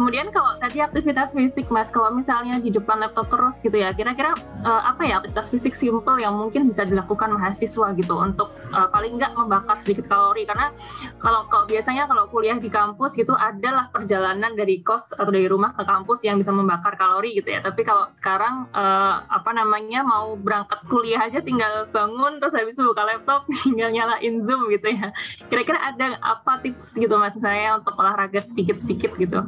Kemudian 0.00 0.32
kalau 0.32 0.56
tadi 0.56 0.80
aktivitas 0.80 1.36
fisik 1.36 1.68
mas, 1.68 1.92
kalau 1.92 2.08
misalnya 2.16 2.56
di 2.56 2.72
depan 2.72 3.04
laptop 3.04 3.28
terus 3.28 3.52
gitu 3.60 3.76
ya, 3.76 3.92
kira-kira 3.92 4.32
uh, 4.64 4.82
apa 4.88 5.04
ya 5.04 5.20
aktivitas 5.20 5.52
fisik 5.52 5.76
simple 5.76 6.16
yang 6.16 6.32
mungkin 6.32 6.64
bisa 6.64 6.88
dilakukan 6.88 7.36
mahasiswa 7.36 7.92
gitu 7.92 8.14
untuk 8.16 8.56
uh, 8.72 8.88
paling 8.88 9.20
nggak 9.20 9.36
membakar 9.36 9.76
sedikit 9.84 10.08
kalori 10.08 10.48
karena 10.48 10.72
kalau 11.20 11.44
kalau 11.52 11.68
biasanya 11.68 12.08
kalau 12.08 12.24
kuliah 12.32 12.56
di 12.56 12.72
kampus 12.72 13.12
gitu 13.12 13.36
adalah 13.36 13.92
perjalanan 13.92 14.56
dari 14.56 14.80
kos 14.80 15.12
atau 15.12 15.28
dari 15.28 15.44
rumah 15.44 15.76
ke 15.76 15.84
kampus 15.84 16.24
yang 16.24 16.40
bisa 16.40 16.48
membakar 16.48 16.96
kalori 16.96 17.36
gitu 17.36 17.52
ya. 17.52 17.60
Tapi 17.60 17.84
kalau 17.84 18.08
sekarang 18.16 18.72
uh, 18.72 19.20
apa 19.28 19.50
namanya 19.52 20.00
mau 20.00 20.32
berangkat 20.38 20.80
kuliah 20.88 21.28
aja 21.28 21.44
tinggal 21.44 21.84
bangun 21.92 22.40
terus 22.40 22.56
habis 22.56 22.72
itu 22.72 22.86
buka 22.86 23.01
buka 23.02 23.18
laptop 23.18 23.40
tinggal 23.66 23.90
nyalain 23.90 24.34
Zoom 24.46 24.70
gitu 24.70 24.86
ya. 24.94 25.10
Kira-kira 25.50 25.78
ada 25.82 26.06
apa 26.22 26.62
tips 26.62 26.94
gitu 26.94 27.18
mas 27.18 27.34
saya 27.34 27.82
untuk 27.82 27.98
olahraga 27.98 28.38
sedikit-sedikit 28.46 29.18
gitu? 29.18 29.42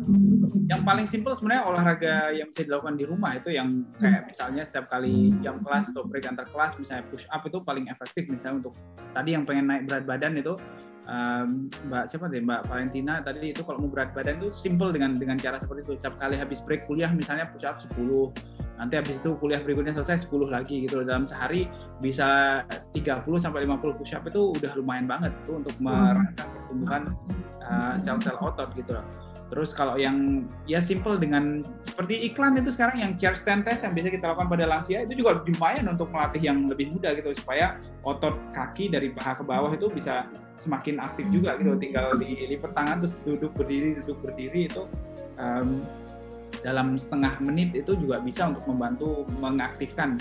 Yang 0.64 0.82
paling 0.82 1.07
simpel 1.07 1.32
sebenarnya 1.36 1.62
olahraga 1.68 2.14
yang 2.34 2.48
bisa 2.50 2.64
dilakukan 2.66 2.96
di 2.96 3.05
rumah 3.05 3.36
itu 3.36 3.52
yang 3.52 3.84
kayak 4.00 4.26
misalnya 4.26 4.64
setiap 4.64 4.90
kali 4.90 5.30
jam 5.44 5.61
kelas 5.61 5.92
atau 5.92 6.02
break 6.09 6.24
antar 6.24 6.48
kelas 6.48 6.74
misalnya 6.80 7.05
push 7.12 7.28
up 7.30 7.44
itu 7.44 7.61
paling 7.62 7.86
efektif 7.92 8.26
misalnya 8.26 8.64
untuk 8.64 8.74
tadi 9.12 9.36
yang 9.36 9.44
pengen 9.44 9.68
naik 9.68 9.84
berat 9.84 10.05
badan 10.09 10.40
itu 10.40 10.57
um, 11.05 11.68
Mbak 11.68 12.05
siapa 12.09 12.32
deh 12.32 12.40
Mbak 12.40 12.64
Valentina 12.64 13.20
tadi 13.20 13.52
itu 13.52 13.61
kalau 13.61 13.84
mau 13.84 13.92
berat 13.92 14.16
badan 14.16 14.40
itu 14.40 14.48
simple 14.57 14.88
dengan 14.88 15.20
dengan 15.20 15.36
cara 15.36 15.61
seperti 15.61 15.84
itu 15.84 15.92
setiap 16.00 16.16
kali 16.16 16.40
habis 16.40 16.64
break 16.64 16.88
kuliah 16.88 17.12
misalnya 17.12 17.44
push 17.52 17.68
up 17.68 17.76
10 17.76 17.92
nanti 18.75 18.95
habis 18.99 19.22
itu 19.22 19.39
kuliah 19.39 19.62
berikutnya 19.62 19.95
selesai 19.95 20.27
10 20.27 20.51
lagi 20.51 20.87
gitu 20.87 21.07
dalam 21.07 21.27
sehari 21.31 21.70
bisa 22.03 22.62
30 22.91 23.22
sampai 23.39 23.66
50 23.66 23.99
push 23.99 24.14
up 24.18 24.27
itu 24.27 24.51
udah 24.55 24.72
lumayan 24.75 25.07
banget 25.07 25.31
tuh 25.47 25.62
untuk 25.62 25.75
merangsang 25.79 26.51
pertumbuhan 26.51 27.03
uh, 27.62 27.95
sel-sel 28.03 28.35
otot 28.43 28.70
gitu 28.75 28.99
loh. 28.99 29.07
Terus 29.53 29.70
kalau 29.77 29.95
yang 29.95 30.49
ya 30.66 30.83
simple 30.83 31.14
dengan 31.20 31.62
seperti 31.79 32.27
iklan 32.27 32.59
itu 32.59 32.75
sekarang 32.75 32.99
yang 32.99 33.12
chair 33.14 33.39
stand 33.39 33.62
test 33.62 33.87
yang 33.87 33.95
biasa 33.95 34.09
kita 34.11 34.27
lakukan 34.35 34.51
pada 34.51 34.64
lansia 34.66 35.07
itu 35.07 35.22
juga 35.22 35.45
lumayan 35.47 35.87
untuk 35.95 36.11
melatih 36.11 36.43
yang 36.43 36.66
lebih 36.66 36.91
muda 36.97 37.14
gitu 37.14 37.31
supaya 37.39 37.79
otot 38.03 38.35
kaki 38.51 38.91
dari 38.91 39.14
paha 39.14 39.39
ke 39.39 39.45
bawah 39.47 39.70
itu 39.70 39.87
bisa 39.93 40.27
semakin 40.59 40.99
aktif 40.99 41.29
juga 41.31 41.55
gitu 41.61 41.77
tinggal 41.79 42.18
dilipat 42.18 42.72
tangan 42.75 43.05
terus 43.05 43.14
duduk 43.22 43.53
berdiri 43.55 44.01
duduk 44.03 44.18
berdiri 44.27 44.66
itu 44.66 44.83
um, 45.39 45.87
dalam 46.65 46.97
setengah 46.97 47.39
menit 47.45 47.77
itu 47.77 47.93
juga 47.95 48.19
bisa 48.25 48.49
untuk 48.49 48.65
membantu 48.65 49.29
mengaktifkan 49.37 50.17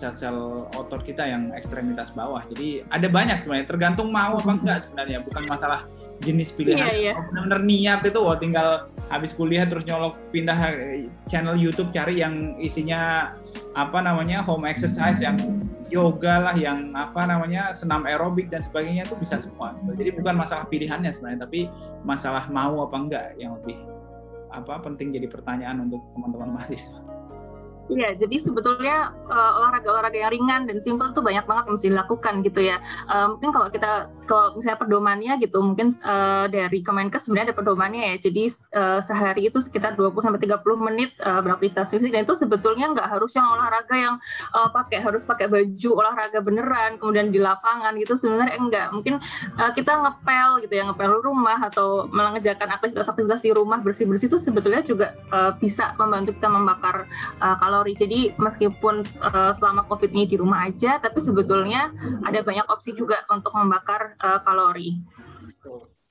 sel-sel 0.00 0.64
um, 0.64 0.78
otot 0.80 1.04
kita 1.04 1.28
yang 1.28 1.52
ekstremitas 1.52 2.16
bawah. 2.16 2.40
Jadi 2.48 2.80
ada 2.88 3.06
banyak 3.12 3.44
sebenarnya, 3.44 3.68
tergantung 3.68 4.08
mau 4.08 4.40
apa 4.40 4.52
enggak 4.56 4.78
sebenarnya, 4.88 5.20
bukan 5.20 5.44
masalah 5.44 5.84
jenis 6.24 6.54
pilihan. 6.56 6.88
Yeah, 6.88 7.12
yeah. 7.12 7.16
benar-benar 7.28 7.60
niat 7.60 8.00
itu, 8.08 8.20
oh, 8.24 8.36
tinggal 8.38 8.88
habis 9.12 9.36
kuliah 9.36 9.68
terus 9.68 9.84
nyolok 9.84 10.16
pindah 10.32 10.56
eh, 10.72 11.12
channel 11.28 11.60
YouTube 11.60 11.92
cari 11.92 12.24
yang 12.24 12.56
isinya 12.56 13.34
apa 13.76 14.00
namanya 14.00 14.40
home 14.40 14.64
exercise 14.64 15.20
yang 15.20 15.36
yoga 15.92 16.40
lah 16.40 16.56
yang 16.56 16.96
apa 16.96 17.28
namanya 17.28 17.70
senam 17.76 18.08
aerobik 18.08 18.48
dan 18.48 18.64
sebagainya 18.64 19.04
itu 19.04 19.14
bisa 19.20 19.36
semua. 19.36 19.76
Jadi 19.92 20.16
bukan 20.16 20.40
masalah 20.40 20.64
pilihannya 20.72 21.12
sebenarnya 21.12 21.44
tapi 21.44 21.68
masalah 22.00 22.48
mau 22.48 22.88
apa 22.88 22.96
enggak 22.96 23.26
yang 23.36 23.60
lebih 23.60 23.76
apa 24.54 24.78
penting 24.86 25.10
jadi 25.10 25.26
pertanyaan 25.26 25.90
untuk 25.90 26.14
teman-teman 26.14 26.54
mahasiswa. 26.54 27.13
Iya, 27.84 28.16
jadi 28.16 28.40
sebetulnya 28.40 29.12
uh, 29.28 29.60
olahraga-olahraga 29.60 30.16
yang 30.16 30.32
ringan 30.32 30.62
dan 30.64 30.80
simpel 30.80 31.12
tuh 31.12 31.20
banyak 31.20 31.44
banget 31.44 31.64
yang 31.68 31.76
bisa 31.76 31.88
dilakukan 31.92 32.34
gitu 32.40 32.60
ya. 32.64 32.80
Uh, 33.04 33.36
mungkin 33.36 33.52
kalau 33.52 33.68
kita 33.68 34.08
kalau 34.24 34.56
misalnya 34.56 34.80
pedomannya 34.80 35.32
gitu, 35.44 35.60
mungkin 35.60 35.92
uh, 36.00 36.48
dari 36.48 36.80
Kemenkes 36.80 37.28
sebenarnya 37.28 37.52
ada 37.52 37.56
pedomannya 37.60 38.02
ya. 38.08 38.14
Jadi 38.24 38.44
uh, 38.72 39.04
sehari 39.04 39.52
itu 39.52 39.60
sekitar 39.60 40.00
20 40.00 40.16
sampai 40.16 40.40
30 40.40 40.64
menit 40.80 41.12
uh, 41.20 41.44
beraktivitas 41.44 41.92
fisik 41.92 42.08
dan 42.08 42.24
itu 42.24 42.32
sebetulnya 42.40 42.88
nggak 42.96 43.04
harus 43.04 43.36
yang 43.36 43.44
olahraga 43.52 43.94
yang 43.94 44.16
uh, 44.56 44.72
pakai 44.72 45.04
harus 45.04 45.20
pakai 45.20 45.52
baju 45.52 45.90
olahraga 45.92 46.40
beneran 46.40 46.96
kemudian 46.96 47.28
di 47.28 47.36
lapangan 47.36 47.92
gitu 48.00 48.16
sebenarnya 48.16 48.56
enggak. 48.56 48.86
Mungkin 48.96 49.20
uh, 49.60 49.70
kita 49.76 49.92
ngepel 49.92 50.64
gitu 50.64 50.72
ya, 50.72 50.88
ngepel 50.88 51.20
rumah 51.20 51.60
atau 51.60 52.08
mengerjakan 52.08 52.80
aktivitas-aktivitas 52.80 53.44
di 53.44 53.52
rumah 53.52 53.84
bersih-bersih 53.84 54.32
itu 54.32 54.40
sebetulnya 54.40 54.80
juga 54.80 55.12
uh, 55.28 55.52
bisa 55.60 55.92
membantu 56.00 56.32
kita 56.32 56.48
membakar 56.48 57.04
uh, 57.44 57.56
kalori. 57.60 57.73
Jadi 57.82 58.38
meskipun 58.38 59.02
uh, 59.18 59.52
selama 59.58 59.88
COVID 59.90 60.14
ini 60.14 60.30
di 60.30 60.36
rumah 60.38 60.70
aja, 60.70 61.02
tapi 61.02 61.18
sebetulnya 61.18 61.90
ada 62.22 62.38
banyak 62.46 62.70
opsi 62.70 62.94
juga 62.94 63.26
untuk 63.26 63.50
membakar 63.50 64.14
uh, 64.22 64.38
kalori 64.46 65.02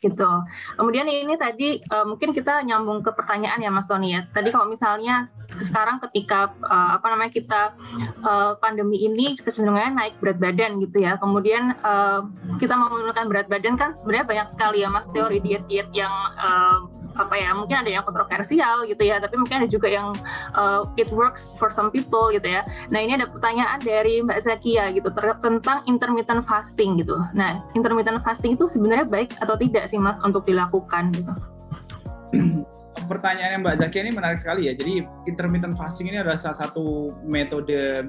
gitu. 0.04 0.32
Kemudian 0.76 1.08
ini 1.08 1.40
tadi 1.40 1.80
uh, 1.88 2.04
mungkin 2.04 2.36
kita 2.36 2.60
nyambung 2.68 3.00
ke 3.00 3.16
pertanyaan 3.16 3.64
ya 3.64 3.72
Mas 3.72 3.88
Tony 3.88 4.12
ya. 4.12 4.28
Tadi 4.36 4.52
kalau 4.52 4.68
misalnya 4.68 5.32
sekarang 5.64 6.04
ketika 6.04 6.52
uh, 6.60 7.00
apa 7.00 7.08
namanya 7.08 7.32
kita 7.32 7.62
uh, 8.20 8.60
pandemi 8.60 9.08
ini 9.08 9.40
kecenderungannya 9.40 9.96
naik 9.96 10.14
berat 10.20 10.44
badan 10.44 10.84
gitu 10.84 11.00
ya. 11.00 11.16
Kemudian 11.16 11.80
uh, 11.80 12.28
kita 12.60 12.76
mau 12.76 12.92
menurunkan 12.92 13.32
berat 13.32 13.48
badan 13.48 13.80
kan 13.80 13.96
sebenarnya 13.96 14.28
banyak 14.28 14.48
sekali 14.52 14.84
ya 14.84 14.92
Mas 14.92 15.08
teori 15.16 15.40
diet-diet 15.40 15.88
yang 15.96 16.12
uh, 16.36 17.03
apa 17.14 17.36
ya 17.38 17.54
mungkin 17.54 17.86
ada 17.86 17.90
yang 17.90 18.04
kontroversial 18.06 18.86
gitu 18.90 19.04
ya 19.06 19.22
tapi 19.22 19.38
mungkin 19.38 19.64
ada 19.64 19.70
juga 19.70 19.88
yang 19.90 20.14
uh, 20.58 20.90
it 20.98 21.10
works 21.14 21.54
for 21.62 21.70
some 21.70 21.94
people 21.94 22.30
gitu 22.34 22.46
ya. 22.46 22.66
Nah 22.90 23.00
ini 23.02 23.18
ada 23.18 23.30
pertanyaan 23.30 23.80
dari 23.82 24.22
Mbak 24.22 24.40
Zakia 24.44 24.90
gitu 24.94 25.10
tentang 25.14 25.86
intermittent 25.86 26.44
fasting 26.46 26.98
gitu. 27.02 27.18
Nah 27.38 27.62
intermittent 27.78 28.22
fasting 28.26 28.58
itu 28.58 28.66
sebenarnya 28.66 29.06
baik 29.06 29.38
atau 29.40 29.56
tidak 29.58 29.90
sih 29.90 29.98
mas 30.02 30.18
untuk 30.26 30.44
dilakukan 30.44 31.14
gitu? 31.14 31.34
Pertanyaannya 33.12 33.60
Mbak 33.62 33.76
Zakia 33.84 34.02
ini 34.06 34.12
menarik 34.14 34.40
sekali 34.40 34.70
ya. 34.70 34.74
Jadi 34.74 35.04
intermittent 35.28 35.76
fasting 35.76 36.10
ini 36.10 36.22
adalah 36.22 36.40
salah 36.40 36.58
satu 36.58 37.14
metode 37.26 38.08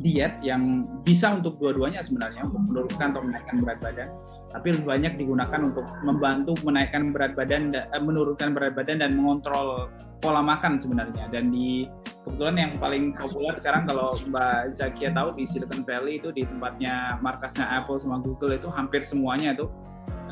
diet 0.00 0.40
yang 0.40 0.88
bisa 1.04 1.36
untuk 1.36 1.60
dua-duanya 1.60 2.00
sebenarnya 2.00 2.48
untuk 2.48 2.62
menurunkan 2.72 3.06
atau 3.12 3.22
menaikkan 3.22 3.56
berat 3.60 3.78
badan 3.84 4.08
tapi 4.50 4.74
lebih 4.74 4.86
banyak 4.86 5.12
digunakan 5.14 5.60
untuk 5.62 5.86
membantu 6.02 6.58
menaikkan 6.66 7.14
berat 7.14 7.38
badan, 7.38 7.70
eh, 7.74 8.02
menurunkan 8.02 8.50
berat 8.50 8.74
badan 8.74 8.98
dan 8.98 9.14
mengontrol 9.14 9.86
pola 10.18 10.42
makan 10.42 10.76
sebenarnya. 10.76 11.30
Dan 11.30 11.54
di 11.54 11.86
kebetulan 12.26 12.56
yang 12.58 12.72
paling 12.76 13.04
populer 13.16 13.54
sekarang 13.56 13.88
kalau 13.88 14.18
Mbak 14.28 14.76
Zakia 14.76 15.10
tahu 15.14 15.38
di 15.38 15.44
Silicon 15.48 15.86
Valley 15.86 16.20
itu 16.20 16.28
di 16.34 16.44
tempatnya 16.44 17.16
markasnya 17.24 17.64
Apple 17.70 17.96
sama 17.96 18.20
Google 18.20 18.58
itu 18.58 18.68
hampir 18.68 19.06
semuanya 19.06 19.56
itu 19.56 19.70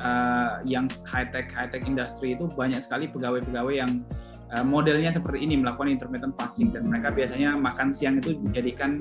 uh, 0.02 0.60
yang 0.68 0.90
high 1.08 1.26
tech 1.32 1.48
high 1.54 1.70
tech 1.70 1.88
industry 1.88 2.36
itu 2.36 2.44
banyak 2.52 2.84
sekali 2.84 3.08
pegawai-pegawai 3.08 3.74
yang 3.74 4.04
uh, 4.52 4.64
modelnya 4.66 5.08
seperti 5.08 5.48
ini 5.48 5.56
melakukan 5.56 5.88
intermittent 5.88 6.36
fasting 6.36 6.68
dan 6.70 6.86
mereka 6.86 7.08
biasanya 7.08 7.56
makan 7.56 7.88
siang 7.90 8.20
itu 8.20 8.36
dijadikan 8.50 9.00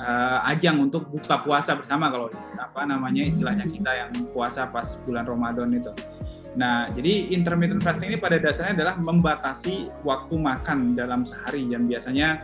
uh, 0.00 0.48
ajang 0.48 0.80
untuk 0.80 1.06
buka 1.12 1.44
puasa 1.44 1.76
bersama 1.76 2.08
kalau 2.08 2.32
apa 2.56 2.80
namanya 2.88 3.28
istilahnya 3.28 3.68
kita 3.68 3.90
yang 3.92 4.10
puasa 4.32 4.66
pas 4.72 4.96
bulan 5.04 5.28
Ramadan 5.28 5.68
itu. 5.76 5.92
Nah, 6.58 6.90
jadi 6.90 7.30
intermittent 7.30 7.78
fasting 7.84 8.10
ini 8.10 8.18
pada 8.18 8.40
dasarnya 8.42 8.82
adalah 8.82 8.98
membatasi 8.98 10.02
waktu 10.02 10.34
makan 10.34 10.98
dalam 10.98 11.22
sehari 11.22 11.62
yang 11.70 11.86
biasanya 11.86 12.42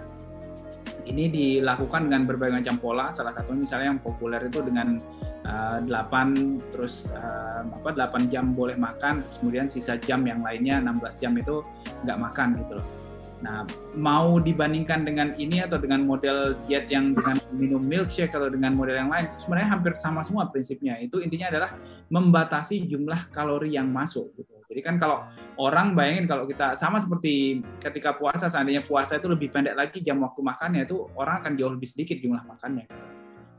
ini 1.07 1.26
dilakukan 1.30 2.07
dengan 2.07 2.22
berbagai 2.22 2.62
macam 2.62 2.76
pola. 2.78 3.07
Salah 3.11 3.34
satu 3.34 3.54
misalnya 3.54 3.94
yang 3.94 4.02
populer 4.02 4.42
itu 4.46 4.62
dengan 4.62 4.98
uh, 5.46 5.78
eh, 5.82 5.90
8 5.90 6.70
terus 6.70 7.11
uh, 7.14 7.66
apa 7.66 7.90
8 7.94 8.30
jam 8.30 8.54
boleh 8.54 8.78
makan, 8.78 9.26
terus 9.26 9.36
kemudian 9.42 9.66
sisa 9.66 9.98
jam 9.98 10.22
yang 10.22 10.42
lainnya 10.42 10.78
16 10.82 11.22
jam 11.22 11.32
itu 11.34 11.66
nggak 12.07 12.18
makan 12.18 12.48
gitu 12.62 12.72
loh. 12.78 12.86
Nah, 13.45 13.68
mau 13.93 14.41
dibandingkan 14.41 15.05
dengan 15.05 15.37
ini 15.37 15.61
atau 15.61 15.76
dengan 15.76 16.01
model 16.09 16.57
diet 16.64 16.89
yang 16.89 17.12
dengan 17.12 17.37
minum 17.53 17.84
milkshake 17.84 18.32
atau 18.32 18.49
dengan 18.49 18.72
model 18.72 18.97
yang 18.97 19.12
lain, 19.12 19.28
sebenarnya 19.37 19.68
hampir 19.76 19.93
sama 19.93 20.24
semua 20.24 20.49
prinsipnya. 20.49 20.97
Itu 20.97 21.20
intinya 21.20 21.53
adalah 21.53 21.76
membatasi 22.09 22.89
jumlah 22.89 23.28
kalori 23.28 23.76
yang 23.76 23.93
masuk. 23.93 24.32
Gitu. 24.41 24.57
Jadi 24.72 24.80
kan 24.80 24.97
kalau 24.97 25.28
orang 25.61 25.93
bayangin 25.93 26.24
kalau 26.26 26.49
kita 26.49 26.74
sama 26.80 26.97
seperti 26.97 27.61
ketika 27.78 28.16
puasa, 28.16 28.49
seandainya 28.49 28.82
puasa 28.89 29.20
itu 29.20 29.28
lebih 29.28 29.53
pendek 29.53 29.76
lagi 29.76 30.01
jam 30.01 30.18
waktu 30.24 30.41
makannya 30.41 30.89
itu 30.89 31.07
orang 31.14 31.45
akan 31.45 31.53
jauh 31.61 31.72
lebih 31.76 31.89
sedikit 31.93 32.16
jumlah 32.18 32.43
makannya. 32.45 32.89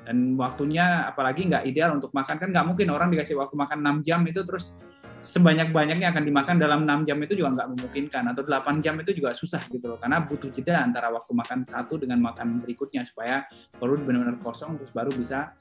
Dan 0.07 0.39
waktunya 0.39 1.03
apalagi 1.03 1.51
nggak 1.51 1.67
ideal 1.67 1.99
untuk 1.99 2.15
makan. 2.15 2.39
Kan 2.39 2.55
nggak 2.55 2.63
mungkin 2.63 2.87
orang 2.95 3.11
dikasih 3.11 3.35
waktu 3.35 3.59
makan 3.59 3.83
6 3.99 4.07
jam 4.07 4.23
itu 4.23 4.39
terus 4.47 4.71
sebanyak-banyaknya 5.19 6.15
akan 6.15 6.23
dimakan 6.23 6.55
dalam 6.55 6.87
6 6.87 7.03
jam 7.03 7.19
itu 7.19 7.33
juga 7.35 7.59
nggak 7.59 7.67
memungkinkan. 7.75 8.23
Atau 8.31 8.47
8 8.47 8.79
jam 8.79 8.95
itu 9.03 9.11
juga 9.11 9.35
susah 9.35 9.59
gitu 9.67 9.83
loh. 9.83 9.99
Karena 9.99 10.23
butuh 10.23 10.47
jeda 10.47 10.79
antara 10.79 11.11
waktu 11.11 11.35
makan 11.35 11.67
satu 11.67 11.99
dengan 11.99 12.23
makan 12.23 12.63
berikutnya 12.63 13.03
supaya 13.03 13.43
perut 13.75 13.99
benar-benar 14.07 14.39
kosong 14.39 14.79
terus 14.79 14.95
baru 14.95 15.11
bisa 15.11 15.51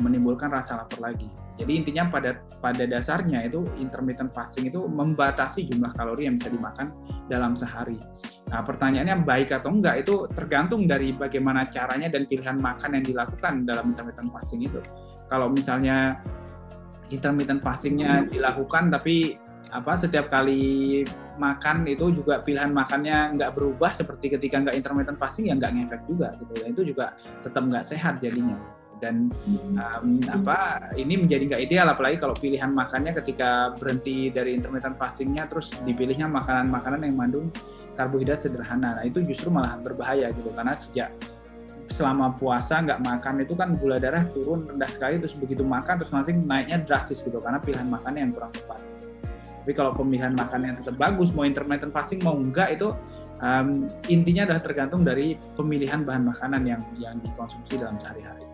menimbulkan 0.00 0.50
rasa 0.50 0.82
lapar 0.82 1.12
lagi. 1.12 1.28
Jadi 1.54 1.72
intinya 1.78 2.10
pada 2.10 2.42
pada 2.58 2.82
dasarnya 2.82 3.46
itu 3.46 3.62
intermittent 3.78 4.34
fasting 4.34 4.66
itu 4.66 4.82
membatasi 4.90 5.70
jumlah 5.70 5.94
kalori 5.94 6.26
yang 6.26 6.34
bisa 6.34 6.50
dimakan 6.50 6.90
dalam 7.30 7.54
sehari. 7.54 7.94
Nah, 8.50 8.66
pertanyaannya 8.66 9.22
baik 9.22 9.54
atau 9.54 9.70
enggak 9.70 10.02
itu 10.02 10.26
tergantung 10.34 10.90
dari 10.90 11.14
bagaimana 11.14 11.70
caranya 11.70 12.10
dan 12.10 12.26
pilihan 12.26 12.58
makan 12.58 12.98
yang 12.98 13.04
dilakukan 13.06 13.62
dalam 13.62 13.94
intermittent 13.94 14.34
fasting 14.34 14.66
itu. 14.66 14.82
Kalau 15.30 15.46
misalnya 15.48 16.18
intermittent 17.14 17.62
fastingnya 17.62 18.26
dilakukan 18.26 18.90
tapi 18.90 19.38
apa 19.74 19.98
setiap 19.98 20.30
kali 20.30 21.02
makan 21.40 21.82
itu 21.88 22.14
juga 22.14 22.38
pilihan 22.42 22.70
makannya 22.70 23.34
nggak 23.34 23.58
berubah 23.58 23.90
seperti 23.90 24.30
ketika 24.38 24.62
nggak 24.62 24.76
intermittent 24.78 25.18
fasting 25.18 25.50
ya 25.50 25.58
nggak 25.58 25.72
ngefek 25.74 26.02
juga 26.06 26.30
gitu 26.38 26.52
ya 26.62 26.66
itu 26.70 26.82
juga 26.94 27.06
tetap 27.42 27.62
nggak 27.66 27.82
sehat 27.82 28.22
jadinya 28.22 28.54
dan 29.04 29.28
um, 29.76 30.16
apa 30.32 30.88
ini 30.96 31.20
menjadi 31.20 31.44
nggak 31.52 31.62
ideal 31.68 31.86
apalagi 31.92 32.16
kalau 32.16 32.32
pilihan 32.32 32.72
makannya 32.72 33.12
ketika 33.20 33.76
berhenti 33.76 34.32
dari 34.32 34.56
intermittent 34.56 34.96
fastingnya 34.96 35.44
terus 35.44 35.76
dipilihnya 35.84 36.24
makanan-makanan 36.24 37.04
yang 37.04 37.14
mengandung 37.20 37.52
karbohidrat 37.92 38.40
sederhana 38.40 38.96
nah 38.96 39.04
itu 39.04 39.20
justru 39.20 39.52
malah 39.52 39.76
berbahaya 39.76 40.32
gitu 40.32 40.48
karena 40.56 40.72
sejak 40.72 41.12
selama 41.92 42.32
puasa 42.34 42.80
nggak 42.80 43.00
makan 43.04 43.44
itu 43.44 43.54
kan 43.54 43.76
gula 43.76 44.00
darah 44.00 44.24
turun 44.32 44.64
rendah 44.66 44.88
sekali 44.88 45.20
terus 45.20 45.36
begitu 45.36 45.62
makan 45.62 46.00
terus 46.00 46.10
langsung 46.10 46.42
naiknya 46.42 46.80
drastis 46.82 47.20
gitu 47.20 47.38
karena 47.38 47.60
pilihan 47.60 47.86
makannya 47.86 48.20
yang 48.24 48.32
kurang 48.32 48.50
tepat. 48.50 48.80
Tapi 49.64 49.72
kalau 49.72 49.92
pemilihan 49.96 50.32
makannya 50.36 50.76
tetap 50.80 50.96
bagus 51.00 51.32
mau 51.32 51.46
intermittent 51.46 51.92
fasting 51.92 52.20
mau 52.20 52.36
enggak 52.36 52.76
itu 52.76 52.92
um, 53.40 53.88
intinya 54.12 54.48
adalah 54.50 54.62
tergantung 54.64 55.06
dari 55.06 55.38
pemilihan 55.56 56.04
bahan 56.04 56.24
makanan 56.24 56.62
yang 56.68 56.82
yang 57.00 57.16
dikonsumsi 57.22 57.80
dalam 57.80 57.96
sehari-hari. 58.00 58.53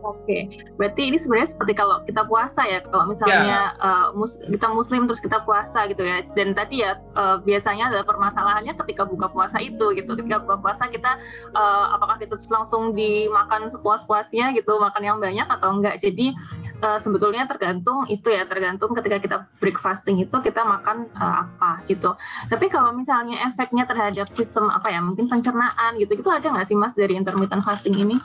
Oke, 0.00 0.48
berarti 0.80 1.12
ini 1.12 1.20
sebenarnya 1.20 1.52
seperti 1.52 1.76
kalau 1.76 2.00
kita 2.08 2.24
puasa 2.24 2.64
ya, 2.64 2.80
kalau 2.88 3.04
misalnya 3.04 3.76
yeah. 3.76 3.84
uh, 3.84 4.06
mus 4.16 4.40
kita 4.40 4.64
muslim 4.72 5.04
terus 5.04 5.20
kita 5.20 5.44
puasa 5.44 5.84
gitu 5.92 6.00
ya. 6.00 6.24
Dan 6.32 6.56
tadi 6.56 6.80
ya 6.80 6.96
uh, 7.12 7.36
biasanya 7.44 7.92
ada 7.92 8.00
permasalahannya 8.00 8.72
ketika 8.80 9.04
buka 9.04 9.28
puasa 9.28 9.60
itu 9.60 9.92
gitu. 9.92 10.16
Ketika 10.16 10.40
buka 10.40 10.56
puasa 10.56 10.88
kita 10.88 11.20
uh, 11.52 11.92
apakah 11.92 12.16
kita 12.16 12.32
terus 12.32 12.48
langsung 12.48 12.96
dimakan 12.96 13.68
sepuas-puasnya 13.68 14.56
gitu, 14.56 14.80
makan 14.80 15.02
yang 15.04 15.18
banyak 15.20 15.44
atau 15.44 15.68
enggak. 15.68 16.00
Jadi 16.00 16.32
uh, 16.80 16.96
sebetulnya 16.96 17.44
tergantung 17.44 18.08
itu 18.08 18.32
ya, 18.32 18.48
tergantung 18.48 18.96
ketika 18.96 19.20
kita 19.20 19.36
break 19.60 19.76
fasting 19.76 20.16
itu 20.16 20.36
kita 20.40 20.64
makan 20.64 21.12
uh, 21.20 21.44
apa 21.44 21.84
gitu. 21.92 22.16
Tapi 22.48 22.72
kalau 22.72 22.96
misalnya 22.96 23.52
efeknya 23.52 23.84
terhadap 23.84 24.32
sistem 24.32 24.72
apa 24.72 24.88
ya, 24.88 25.04
mungkin 25.04 25.28
pencernaan 25.28 26.00
gitu, 26.00 26.16
itu 26.16 26.28
ada 26.32 26.48
nggak 26.48 26.72
sih 26.72 26.76
mas 26.78 26.96
dari 26.96 27.20
intermittent 27.20 27.60
fasting 27.68 28.00
ini? 28.00 28.16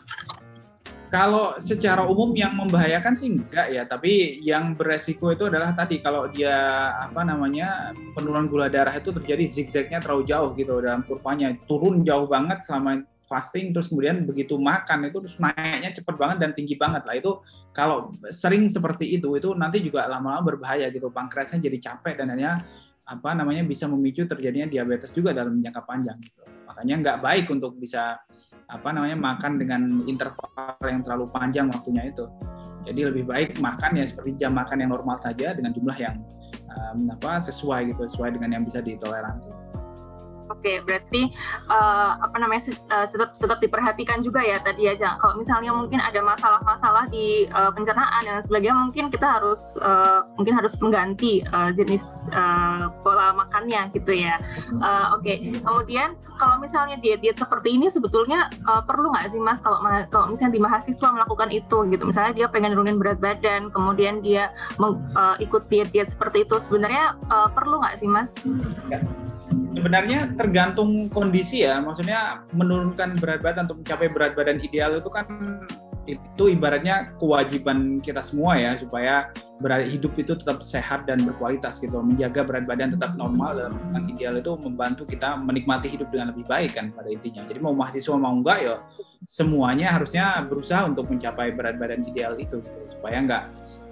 Kalau 1.15 1.55
secara 1.63 2.03
umum 2.03 2.35
yang 2.35 2.59
membahayakan 2.59 3.15
sih 3.15 3.31
enggak 3.31 3.71
ya, 3.71 3.87
tapi 3.87 4.43
yang 4.43 4.75
beresiko 4.75 5.31
itu 5.31 5.47
adalah 5.47 5.71
tadi 5.71 6.03
kalau 6.03 6.27
dia 6.27 6.91
apa 6.91 7.23
namanya 7.23 7.95
penurunan 8.11 8.51
gula 8.51 8.67
darah 8.67 8.91
itu 8.91 9.15
terjadi 9.15 9.47
zigzagnya 9.47 10.03
terlalu 10.03 10.27
jauh 10.27 10.51
gitu 10.59 10.83
dalam 10.83 11.07
kurvanya, 11.07 11.55
turun 11.71 12.03
jauh 12.03 12.27
banget 12.27 12.67
selama 12.67 13.07
fasting 13.31 13.71
terus 13.71 13.87
kemudian 13.87 14.27
begitu 14.27 14.59
makan 14.59 15.07
itu 15.07 15.23
terus 15.23 15.39
naiknya 15.39 15.95
cepat 15.95 16.15
banget 16.19 16.37
dan 16.43 16.51
tinggi 16.51 16.75
banget 16.75 17.07
lah. 17.07 17.15
Itu 17.15 17.47
kalau 17.71 18.11
sering 18.27 18.67
seperti 18.67 19.15
itu 19.15 19.39
itu 19.39 19.55
nanti 19.55 19.79
juga 19.79 20.11
lama-lama 20.11 20.43
berbahaya 20.43 20.91
gitu. 20.91 21.07
Pankreasnya 21.15 21.63
jadi 21.63 21.79
capek 21.79 22.19
dan 22.19 22.27
hanya 22.35 22.67
apa 23.07 23.31
namanya 23.31 23.63
bisa 23.63 23.87
memicu 23.87 24.27
terjadinya 24.27 24.67
diabetes 24.67 25.15
juga 25.15 25.31
dalam 25.31 25.63
jangka 25.63 25.79
panjang 25.87 26.19
gitu. 26.19 26.43
Makanya 26.67 26.95
nggak 26.99 27.17
baik 27.23 27.45
untuk 27.55 27.79
bisa 27.79 28.19
apa 28.69 28.89
namanya 28.89 29.17
makan 29.17 29.61
dengan 29.61 29.81
interval 30.09 30.49
yang 30.85 31.05
terlalu 31.05 31.25
panjang 31.29 31.69
waktunya 31.69 32.09
itu. 32.09 32.25
Jadi 32.85 33.01
lebih 33.01 33.25
baik 33.25 33.57
makan 33.57 33.97
ya 33.97 34.05
seperti 34.05 34.37
jam 34.37 34.53
makan 34.53 34.85
yang 34.85 34.93
normal 34.93 35.17
saja 35.17 35.57
dengan 35.57 35.73
jumlah 35.73 35.97
yang 35.97 36.21
um, 36.69 37.09
apa 37.09 37.41
sesuai 37.41 37.93
gitu, 37.93 38.05
sesuai 38.05 38.37
dengan 38.37 38.61
yang 38.61 38.63
bisa 38.65 38.81
ditoleransi. 38.81 39.64
Oke, 40.45 40.77
berarti 40.85 41.33
uh, 41.69 42.21
apa 42.21 42.37
namanya 42.37 42.69
uh, 42.93 43.09
tetap 43.09 43.33
tetap 43.33 43.57
diperhatikan 43.57 44.21
juga 44.21 44.45
ya 44.45 44.61
tadi 44.61 44.85
aja. 44.85 45.17
Kalau 45.17 45.41
misalnya 45.41 45.73
mungkin 45.73 45.97
ada 45.97 46.21
masalah-masalah 46.21 47.09
di 47.09 47.49
uh, 47.49 47.73
pencernaan 47.73 48.21
dan 48.25 48.45
sebagainya, 48.45 48.77
mungkin 48.77 49.09
kita 49.09 49.25
harus 49.41 49.61
uh, 49.81 50.21
mungkin 50.37 50.53
harus 50.53 50.77
mengganti 50.77 51.41
uh, 51.49 51.73
jenis 51.73 52.05
uh, 52.29 52.93
pola 53.01 53.33
makannya 53.33 53.89
gitu 53.97 54.13
ya. 54.13 54.37
Uh, 54.77 55.17
Oke, 55.17 55.33
okay. 55.33 55.37
kemudian 55.65 56.13
kalau 56.37 56.61
misalnya 56.61 56.99
diet-diet 56.99 57.39
seperti 57.39 57.73
ini 57.73 57.89
sebetulnya 57.89 58.51
uh, 58.69 58.83
perlu 58.83 59.09
nggak 59.15 59.31
sih 59.31 59.39
mas 59.39 59.63
kalau 59.63 59.79
kalau 60.11 60.29
misalnya 60.29 60.53
di 60.53 60.61
mahasiswa 60.61 61.09
melakukan 61.09 61.49
itu 61.49 61.77
gitu, 61.89 62.03
misalnya 62.05 62.37
dia 62.37 62.47
pengen 62.51 62.77
nurunin 62.77 63.01
berat 63.01 63.17
badan, 63.17 63.73
kemudian 63.73 64.21
dia 64.21 64.53
meng, 64.77 65.01
uh, 65.17 65.39
ikut 65.41 65.65
diet-diet 65.73 66.11
seperti 66.11 66.45
itu, 66.45 66.55
sebenarnya 66.61 67.17
uh, 67.33 67.49
perlu 67.49 67.81
nggak 67.81 67.97
sih 67.97 68.09
mas? 68.09 68.35
Ya 68.93 69.01
sebenarnya 69.75 70.33
tergantung 70.35 71.07
kondisi 71.11 71.63
ya. 71.63 71.79
Maksudnya 71.83 72.45
menurunkan 72.55 73.19
berat 73.19 73.41
badan 73.43 73.67
untuk 73.69 73.83
mencapai 73.85 74.07
berat 74.11 74.33
badan 74.33 74.59
ideal 74.63 74.97
itu 74.99 75.09
kan 75.11 75.25
itu 76.05 76.53
ibaratnya 76.53 77.17
kewajiban 77.17 77.97
kita 77.97 78.21
semua 78.21 78.53
ya 78.61 78.77
supaya 78.77 79.33
berat 79.57 79.89
hidup 79.89 80.13
itu 80.21 80.37
tetap 80.37 80.61
sehat 80.61 81.09
dan 81.09 81.17
berkualitas 81.25 81.81
gitu. 81.81 81.97
Menjaga 81.97 82.45
berat 82.45 82.69
badan 82.69 82.93
tetap 82.93 83.17
normal 83.17 83.57
dan 83.57 83.73
ideal 84.05 84.37
itu 84.37 84.53
membantu 84.61 85.09
kita 85.09 85.33
menikmati 85.33 85.89
hidup 85.89 86.13
dengan 86.13 86.29
lebih 86.29 86.45
baik 86.45 86.77
kan 86.77 86.93
pada 86.93 87.09
intinya. 87.09 87.41
Jadi 87.49 87.57
mau 87.57 87.73
mahasiswa 87.73 88.15
mau 88.21 88.37
enggak 88.37 88.59
ya 88.61 88.75
semuanya 89.25 89.97
harusnya 89.97 90.45
berusaha 90.45 90.85
untuk 90.85 91.09
mencapai 91.09 91.57
berat 91.57 91.81
badan 91.81 92.05
ideal 92.05 92.37
itu 92.37 92.61
gitu, 92.61 92.81
supaya 92.93 93.17
enggak 93.17 93.43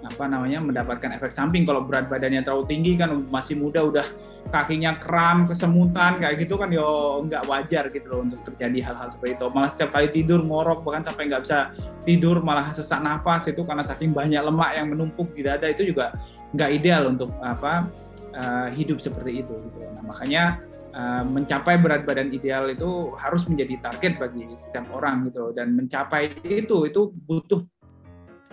apa 0.04 0.28
namanya 0.28 0.60
mendapatkan 0.60 1.16
efek 1.16 1.32
samping. 1.32 1.64
Kalau 1.64 1.82
berat 1.84 2.12
badannya 2.12 2.44
terlalu 2.44 2.68
tinggi 2.68 2.92
kan 3.00 3.10
masih 3.32 3.56
muda 3.56 3.80
udah 3.80 4.06
kakinya 4.52 5.00
kram 5.00 5.48
kesemutan 5.48 6.20
kayak 6.20 6.44
gitu 6.44 6.60
kan 6.60 6.68
yo 6.68 7.18
nggak 7.24 7.48
wajar 7.48 7.88
gitu 7.88 8.06
loh 8.12 8.20
untuk 8.28 8.44
terjadi 8.44 8.92
hal-hal 8.92 9.08
seperti 9.08 9.40
itu. 9.40 9.46
Malah 9.48 9.70
setiap 9.72 9.90
kali 9.96 10.08
tidur 10.12 10.44
ngorok 10.44 10.84
bahkan 10.84 11.02
sampai 11.02 11.32
nggak 11.32 11.42
bisa 11.42 11.72
tidur 12.04 12.44
malah 12.44 12.70
sesak 12.76 13.00
nafas 13.00 13.48
itu 13.48 13.64
karena 13.64 13.82
saking 13.82 14.12
banyak 14.12 14.44
lemak 14.44 14.70
yang 14.76 14.92
menumpuk 14.92 15.32
di 15.32 15.42
dada 15.42 15.64
itu 15.64 15.88
juga 15.88 16.12
nggak 16.54 16.70
ideal 16.70 17.10
untuk 17.10 17.32
apa 17.40 17.88
uh, 18.36 18.68
hidup 18.70 19.00
seperti 19.00 19.42
itu 19.42 19.54
gitu. 19.56 19.78
Nah 19.90 20.04
makanya 20.04 20.62
uh, 20.94 21.24
mencapai 21.26 21.80
berat 21.82 22.06
badan 22.06 22.30
ideal 22.30 22.70
itu 22.70 23.12
harus 23.18 23.42
menjadi 23.50 23.90
target 23.90 24.20
bagi 24.20 24.46
setiap 24.54 24.86
orang 24.94 25.26
gitu 25.28 25.50
dan 25.56 25.74
mencapai 25.74 26.30
itu 26.46 26.86
itu 26.86 27.00
butuh 27.26 27.66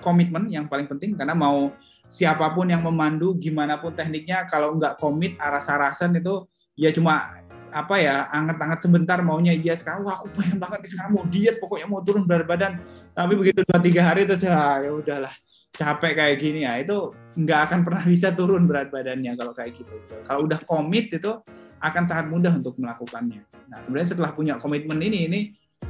komitmen 0.01 0.49
yang 0.49 0.65
paling 0.65 0.89
penting 0.89 1.15
karena 1.15 1.37
mau 1.37 1.71
siapa 2.11 2.51
pun 2.51 2.67
yang 2.67 2.83
memandu 2.83 3.39
gimana 3.39 3.79
pun 3.79 3.95
tekniknya 3.95 4.43
kalau 4.49 4.75
nggak 4.75 4.99
komit 4.99 5.39
aras-arasan 5.39 6.19
itu 6.19 6.43
ya 6.75 6.91
cuma 6.91 7.39
apa 7.71 7.95
ya 8.03 8.27
anget-anget 8.35 8.83
sebentar 8.83 9.17
maunya 9.23 9.55
iya 9.55 9.73
sekarang 9.79 10.03
wah 10.03 10.19
aku 10.19 10.27
pengen 10.35 10.59
banget 10.59 10.91
sekarang 10.91 11.15
mau 11.15 11.23
diet 11.23 11.57
pokoknya 11.57 11.87
mau 11.87 12.03
turun 12.03 12.27
berat 12.27 12.45
badan. 12.45 12.83
Tapi 13.15 13.33
begitu 13.35 13.63
dua 13.63 13.79
tiga 13.79 14.01
hari 14.11 14.27
terus 14.27 14.43
ya, 14.43 14.83
ya 14.83 14.91
udahlah 14.91 15.33
capek 15.71 16.11
kayak 16.19 16.35
gini 16.35 16.67
ya 16.67 16.83
itu 16.83 17.15
nggak 17.39 17.59
akan 17.71 17.79
pernah 17.87 18.03
bisa 18.03 18.35
turun 18.35 18.67
berat 18.67 18.91
badannya 18.91 19.31
kalau 19.39 19.55
kayak 19.55 19.79
gitu. 19.79 19.95
Kalau 20.27 20.43
udah 20.43 20.59
komit 20.67 21.15
itu 21.15 21.31
akan 21.79 22.03
sangat 22.05 22.27
mudah 22.27 22.51
untuk 22.51 22.75
melakukannya. 22.75 23.41
Nah 23.71 23.77
kemudian 23.87 24.07
setelah 24.07 24.35
punya 24.35 24.59
komitmen 24.59 24.99
ini 24.99 25.31
ini 25.31 25.39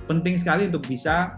penting 0.06 0.38
sekali 0.38 0.70
untuk 0.70 0.86
bisa 0.86 1.36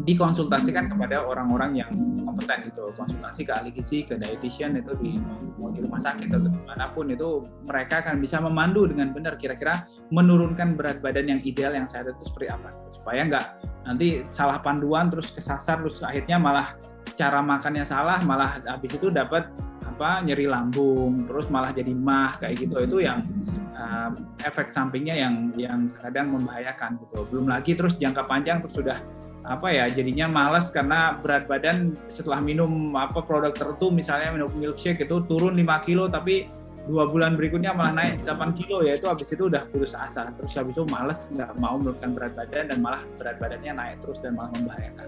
dikonsultasikan 0.00 0.88
kepada 0.88 1.20
orang-orang 1.22 1.84
yang 1.84 1.90
kompeten 2.24 2.72
itu 2.72 2.84
konsultasi 2.96 3.44
ke 3.44 3.52
ahli 3.52 3.70
gizi 3.70 4.08
ke 4.08 4.16
dietitian 4.16 4.80
itu 4.80 4.96
di 4.98 5.20
mau 5.60 5.68
di 5.68 5.84
rumah 5.84 6.00
sakit 6.00 6.32
atau 6.32 6.48
di 6.48 6.60
mana 6.64 6.88
pun 6.90 7.12
itu 7.12 7.44
mereka 7.68 8.00
akan 8.00 8.18
bisa 8.18 8.40
memandu 8.40 8.88
dengan 8.88 9.12
benar 9.12 9.36
kira-kira 9.36 9.84
menurunkan 10.08 10.74
berat 10.74 11.04
badan 11.04 11.28
yang 11.28 11.40
ideal 11.44 11.76
yang 11.76 11.86
saya 11.86 12.08
itu 12.08 12.24
seperti 12.24 12.48
apa. 12.50 12.72
Supaya 12.90 13.20
nggak 13.28 13.46
nanti 13.86 14.24
salah 14.24 14.58
panduan 14.64 15.12
terus 15.12 15.30
kesasar 15.30 15.84
terus 15.84 16.00
akhirnya 16.00 16.40
malah 16.40 16.74
cara 17.12 17.44
makannya 17.44 17.84
salah 17.84 18.18
malah 18.24 18.58
habis 18.64 18.96
itu 18.96 19.12
dapat 19.12 19.46
apa 19.84 20.24
nyeri 20.24 20.48
lambung 20.48 21.28
terus 21.28 21.46
malah 21.52 21.70
jadi 21.70 21.92
mah 21.92 22.40
kayak 22.40 22.64
gitu. 22.64 22.80
Itu 22.80 22.96
yang 23.04 23.28
uh, 23.76 24.10
efek 24.42 24.72
sampingnya 24.72 25.14
yang 25.14 25.52
yang 25.54 25.92
kadang 26.00 26.32
membahayakan 26.32 26.96
gitu. 27.06 27.28
Belum 27.28 27.46
lagi 27.46 27.76
terus 27.76 28.00
jangka 28.00 28.24
panjang 28.24 28.64
terus 28.64 28.74
sudah 28.74 28.98
apa 29.42 29.74
ya 29.74 29.90
jadinya 29.90 30.30
malas 30.30 30.70
karena 30.70 31.18
berat 31.18 31.50
badan 31.50 31.98
setelah 32.06 32.38
minum 32.38 32.94
apa 32.94 33.26
produk 33.26 33.50
tertentu 33.50 33.90
misalnya 33.90 34.30
minum 34.30 34.50
milkshake 34.54 35.02
itu 35.02 35.18
turun 35.26 35.58
5 35.58 35.86
kilo 35.86 36.06
tapi 36.06 36.46
dua 36.86 37.10
bulan 37.10 37.34
berikutnya 37.34 37.74
malah 37.74 37.94
naik 37.94 38.22
8 38.22 38.58
kilo 38.58 38.86
ya 38.86 38.94
itu 38.94 39.06
habis 39.10 39.30
itu 39.34 39.50
udah 39.50 39.66
putus 39.70 39.98
asa 39.98 40.30
terus 40.38 40.54
habis 40.54 40.78
itu 40.78 40.86
malas 40.86 41.26
nggak 41.30 41.58
mau 41.58 41.74
menurunkan 41.74 42.10
berat 42.14 42.32
badan 42.38 42.70
dan 42.70 42.78
malah 42.78 43.02
berat 43.18 43.36
badannya 43.42 43.72
naik 43.74 43.96
terus 44.02 44.18
dan 44.22 44.38
malah 44.38 44.50
membahayakan. 44.54 45.06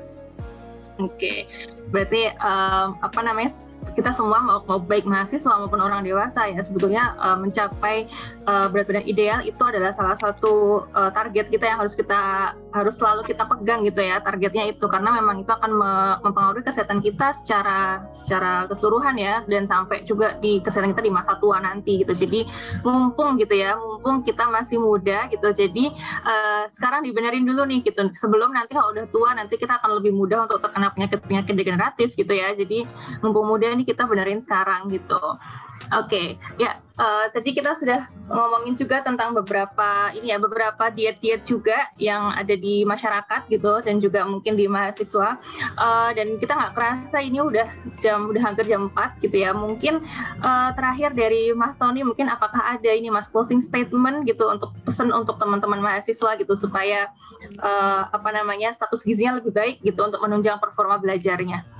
Oke, 1.03 1.11
okay. 1.19 1.39
berarti 1.91 2.31
um, 2.39 2.95
apa 3.03 3.19
namanya 3.27 3.51
kita 3.95 4.11
semua 4.11 4.43
mau, 4.43 4.61
baik 4.83 5.07
mahasiswa 5.07 5.55
maupun 5.55 5.79
orang 5.79 6.03
dewasa 6.03 6.51
ya. 6.51 6.61
Sebetulnya 6.61 7.15
uh, 7.17 7.39
mencapai 7.39 8.11
uh, 8.45 8.67
berat 8.69 8.91
badan 8.91 9.07
ideal 9.07 9.41
itu 9.47 9.61
adalah 9.63 9.95
salah 9.95 10.19
satu 10.19 10.85
uh, 10.93 11.11
target 11.15 11.49
kita 11.49 11.65
yang 11.65 11.79
harus 11.81 11.95
kita 11.95 12.53
harus 12.75 12.95
selalu 12.99 13.23
kita 13.23 13.47
pegang 13.47 13.87
gitu 13.87 14.03
ya 14.03 14.19
targetnya 14.19 14.75
itu. 14.75 14.85
Karena 14.91 15.15
memang 15.15 15.47
itu 15.47 15.51
akan 15.51 15.71
me 15.71 15.93
mempengaruhi 16.27 16.67
kesehatan 16.67 17.01
kita 17.01 17.33
secara 17.39 18.05
secara 18.11 18.67
keseluruhan 18.67 19.15
ya 19.15 19.47
dan 19.47 19.65
sampai 19.65 20.03
juga 20.05 20.37
di 20.43 20.59
kesehatan 20.61 20.93
kita 20.93 21.07
di 21.07 21.13
masa 21.15 21.39
tua 21.39 21.63
nanti 21.63 22.03
gitu. 22.03 22.13
Jadi 22.13 22.51
mumpung 22.83 23.39
gitu 23.39 23.55
ya 23.55 23.79
mumpung 23.79 24.27
kita 24.27 24.51
masih 24.51 24.83
muda 24.83 25.31
gitu. 25.31 25.49
Jadi 25.55 25.95
uh, 26.27 26.67
sekarang 26.75 27.07
dibenerin 27.07 27.47
dulu 27.47 27.63
nih 27.63 27.87
gitu. 27.87 28.11
Sebelum 28.11 28.51
nanti 28.51 28.75
kalau 28.75 28.91
udah 28.91 29.07
tua 29.15 29.39
nanti 29.39 29.55
kita 29.55 29.79
akan 29.79 30.03
lebih 30.03 30.11
mudah 30.11 30.51
untuk 30.51 30.59
terkena 30.59 30.91
penyakit 30.91 31.19
penyakit 31.23 31.55
degeneratif 31.55 32.09
gitu 32.19 32.33
ya. 32.35 32.51
Jadi 32.59 32.83
mumpung 33.23 33.47
muda 33.47 33.64
nih 33.73 33.89
kita 33.89 34.05
benerin 34.05 34.45
sekarang 34.45 34.93
gitu. 34.93 35.41
Oke, 35.93 36.41
ya 36.57 36.81
uh, 36.97 37.29
tadi 37.29 37.53
kita 37.53 37.77
sudah 37.77 38.09
ngomongin 38.33 38.73
juga 38.73 39.05
tentang 39.05 39.37
beberapa 39.37 40.09
ini 40.17 40.33
ya 40.33 40.41
beberapa 40.41 40.89
diet-diet 40.89 41.45
juga 41.45 41.93
yang 42.01 42.33
ada 42.33 42.57
di 42.57 42.89
masyarakat 42.89 43.53
gitu 43.53 43.85
dan 43.85 44.01
juga 44.01 44.25
mungkin 44.25 44.57
di 44.57 44.65
mahasiswa 44.65 45.37
uh, 45.77 46.11
dan 46.17 46.41
kita 46.41 46.57
nggak 46.57 46.73
kerasa 46.73 47.21
ini 47.21 47.45
udah 47.45 47.69
jam 48.01 48.33
udah 48.33 48.43
hampir 48.43 48.65
jam 48.65 48.89
4 48.89 49.21
gitu 49.29 49.37
ya. 49.45 49.53
Mungkin 49.53 50.01
uh, 50.41 50.73
terakhir 50.73 51.13
dari 51.13 51.53
Mas 51.53 51.77
Tony 51.77 52.01
mungkin 52.01 52.33
apakah 52.33 52.65
ada 52.65 52.91
ini 52.91 53.13
Mas 53.13 53.29
closing 53.29 53.61
statement 53.61 54.25
gitu 54.25 54.49
untuk 54.49 54.73
pesan 54.89 55.13
untuk 55.13 55.37
teman-teman 55.37 55.85
mahasiswa 55.85 56.33
gitu 56.41 56.57
supaya 56.57 57.13
uh, 57.61 58.09
apa 58.09 58.33
namanya 58.33 58.73
status 58.73 59.05
gizinya 59.05 59.37
lebih 59.37 59.53
baik 59.53 59.85
gitu 59.85 60.01
untuk 60.01 60.23
menunjang 60.25 60.57
performa 60.57 60.97
belajarnya. 60.97 61.74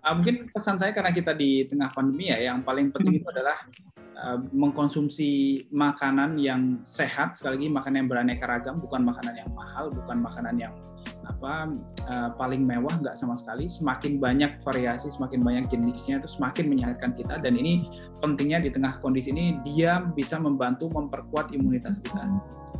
Uh, 0.00 0.14
mungkin 0.16 0.48
pesan 0.48 0.80
saya 0.80 0.96
karena 0.96 1.12
kita 1.12 1.36
di 1.36 1.68
tengah 1.68 1.92
pandemi 1.92 2.32
ya, 2.32 2.40
yang 2.40 2.64
paling 2.64 2.88
penting 2.88 3.20
itu 3.20 3.28
adalah 3.28 3.68
uh, 4.16 4.40
mengkonsumsi 4.48 5.64
makanan 5.68 6.40
yang 6.40 6.80
sehat, 6.88 7.36
sekali 7.36 7.60
lagi 7.60 7.68
makanan 7.68 7.96
yang 8.04 8.08
beraneka 8.08 8.44
ragam, 8.48 8.80
bukan 8.80 9.04
makanan 9.04 9.34
yang 9.36 9.50
mahal, 9.52 9.92
bukan 9.92 10.24
makanan 10.24 10.56
yang 10.56 10.72
apa 11.28 11.68
uh, 12.10 12.30
paling 12.34 12.64
mewah 12.64 12.92
nggak 13.00 13.16
sama 13.16 13.36
sekali. 13.36 13.68
Semakin 13.68 14.16
banyak 14.16 14.60
variasi, 14.64 15.12
semakin 15.12 15.40
banyak 15.44 15.64
jenisnya 15.68 16.20
itu 16.20 16.28
semakin 16.32 16.68
menyehatkan 16.68 17.12
kita 17.12 17.38
dan 17.40 17.54
ini 17.56 17.88
pentingnya 18.24 18.64
di 18.64 18.70
tengah 18.72 18.98
kondisi 18.98 19.30
ini 19.30 19.60
dia 19.62 20.00
bisa 20.16 20.40
membantu 20.40 20.88
memperkuat 20.90 21.52
imunitas 21.52 22.00
kita. 22.00 22.24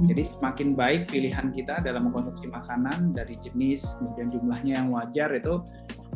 Jadi 0.00 0.24
semakin 0.32 0.72
baik 0.72 1.12
pilihan 1.12 1.52
kita 1.52 1.84
dalam 1.84 2.08
mengkonsumsi 2.08 2.48
makanan 2.48 3.12
dari 3.12 3.36
jenis 3.36 4.00
kemudian 4.00 4.32
jumlahnya 4.32 4.80
yang 4.80 4.88
wajar 4.96 5.28
itu 5.36 5.60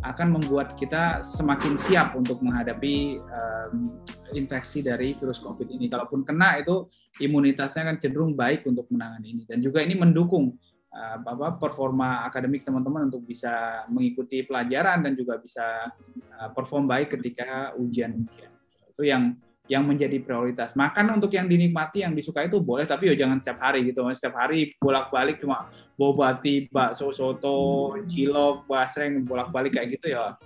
akan 0.05 0.37
membuat 0.37 0.77
kita 0.77 1.25
semakin 1.25 1.81
siap 1.81 2.13
untuk 2.13 2.45
menghadapi 2.45 3.17
um, 3.25 3.99
infeksi 4.37 4.85
dari 4.85 5.17
virus 5.17 5.41
COVID 5.41 5.65
ini. 5.73 5.89
Kalaupun 5.89 6.23
kena 6.23 6.61
itu 6.61 6.85
imunitasnya 7.25 7.89
akan 7.89 7.97
cenderung 7.97 8.33
baik 8.37 8.69
untuk 8.69 8.85
menangani 8.93 9.33
ini 9.33 9.43
dan 9.49 9.65
juga 9.65 9.81
ini 9.81 9.97
mendukung 9.97 10.61
uh, 10.93 11.17
apa 11.25 11.57
performa 11.57 12.23
akademik 12.29 12.69
teman-teman 12.69 13.09
untuk 13.09 13.25
bisa 13.25 13.85
mengikuti 13.89 14.45
pelajaran 14.45 15.09
dan 15.09 15.13
juga 15.17 15.41
bisa 15.41 15.89
uh, 16.37 16.51
perform 16.53 16.85
baik 16.85 17.17
ketika 17.17 17.73
ujian-ujian. 17.81 18.53
Itu 18.93 19.03
yang 19.09 19.41
yang 19.65 19.89
menjadi 19.89 20.21
prioritas. 20.21 20.77
Makan 20.77 21.17
untuk 21.17 21.33
yang 21.33 21.49
dinikmati, 21.49 22.05
yang 22.05 22.12
disukai 22.12 22.53
itu 22.53 22.61
boleh, 22.61 22.85
tapi 22.85 23.09
ya 23.09 23.17
jangan 23.17 23.41
setiap 23.41 23.65
hari 23.65 23.89
gitu. 23.89 24.05
Setiap 24.12 24.37
hari 24.37 24.77
bolak-balik 24.77 25.41
cuma 25.41 25.73
bobati, 25.97 26.69
bakso, 26.69 27.09
soto, 27.17 27.97
cilok, 28.05 28.69
basreng, 28.69 29.25
bolak-balik 29.25 29.81
kayak 29.81 29.97
gitu 29.97 30.12
ya. 30.12 30.37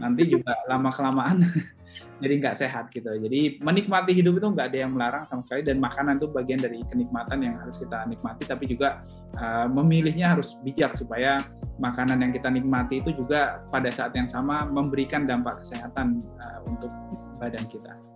Nanti 0.00 0.24
juga 0.24 0.56
lama-kelamaan 0.72 1.44
jadi 2.24 2.34
nggak 2.40 2.56
sehat 2.56 2.88
gitu. 2.88 3.12
Jadi 3.12 3.60
menikmati 3.60 4.16
hidup 4.16 4.40
itu 4.40 4.46
nggak 4.48 4.72
ada 4.72 4.78
yang 4.88 4.96
melarang 4.96 5.28
sama 5.28 5.44
sekali 5.44 5.68
dan 5.68 5.76
makanan 5.76 6.16
itu 6.16 6.32
bagian 6.32 6.60
dari 6.62 6.80
kenikmatan 6.88 7.44
yang 7.44 7.60
harus 7.60 7.76
kita 7.76 8.08
nikmati, 8.08 8.48
tapi 8.48 8.64
juga 8.72 9.04
uh, 9.36 9.68
memilihnya 9.68 10.32
harus 10.32 10.56
bijak 10.64 10.96
supaya 10.96 11.44
makanan 11.76 12.24
yang 12.24 12.32
kita 12.32 12.48
nikmati 12.48 13.04
itu 13.04 13.12
juga 13.12 13.60
pada 13.68 13.92
saat 13.92 14.16
yang 14.16 14.32
sama 14.32 14.64
memberikan 14.64 15.28
dampak 15.28 15.60
kesehatan 15.60 16.24
uh, 16.40 16.60
untuk 16.64 16.88
badan 17.36 17.68
kita. 17.68 18.11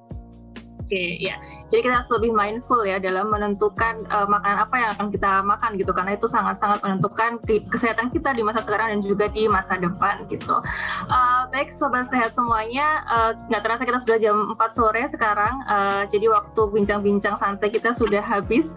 Oke, 0.86 1.18
ya. 1.18 1.34
Jadi 1.66 1.82
kita 1.82 1.98
harus 1.98 2.10
lebih 2.14 2.30
mindful 2.30 2.86
ya 2.86 3.02
dalam 3.02 3.26
menentukan 3.26 4.06
uh, 4.06 4.22
makanan 4.30 4.70
apa 4.70 4.74
yang 4.78 4.90
akan 4.94 5.06
kita 5.10 5.42
makan 5.42 5.70
gitu 5.82 5.90
karena 5.90 6.14
itu 6.14 6.30
sangat-sangat 6.30 6.78
menentukan 6.78 7.42
kesehatan 7.74 8.14
kita 8.14 8.30
di 8.30 8.46
masa 8.46 8.62
sekarang 8.62 8.94
dan 8.94 9.00
juga 9.02 9.26
di 9.26 9.50
masa 9.50 9.74
depan 9.74 10.30
gitu. 10.30 10.62
Uh, 11.10 11.50
baik 11.50 11.74
sobat 11.74 12.06
sehat 12.06 12.38
semuanya, 12.38 13.02
uh, 13.10 13.34
nggak 13.50 13.66
terasa 13.66 13.82
kita 13.82 13.98
sudah 14.06 14.18
jam 14.22 14.36
4 14.54 14.78
sore 14.78 15.02
sekarang. 15.10 15.58
Uh, 15.66 16.06
jadi 16.06 16.30
waktu 16.30 16.60
bincang-bincang 16.70 17.34
santai 17.34 17.74
kita 17.74 17.90
sudah 17.98 18.22
habis. 18.22 18.70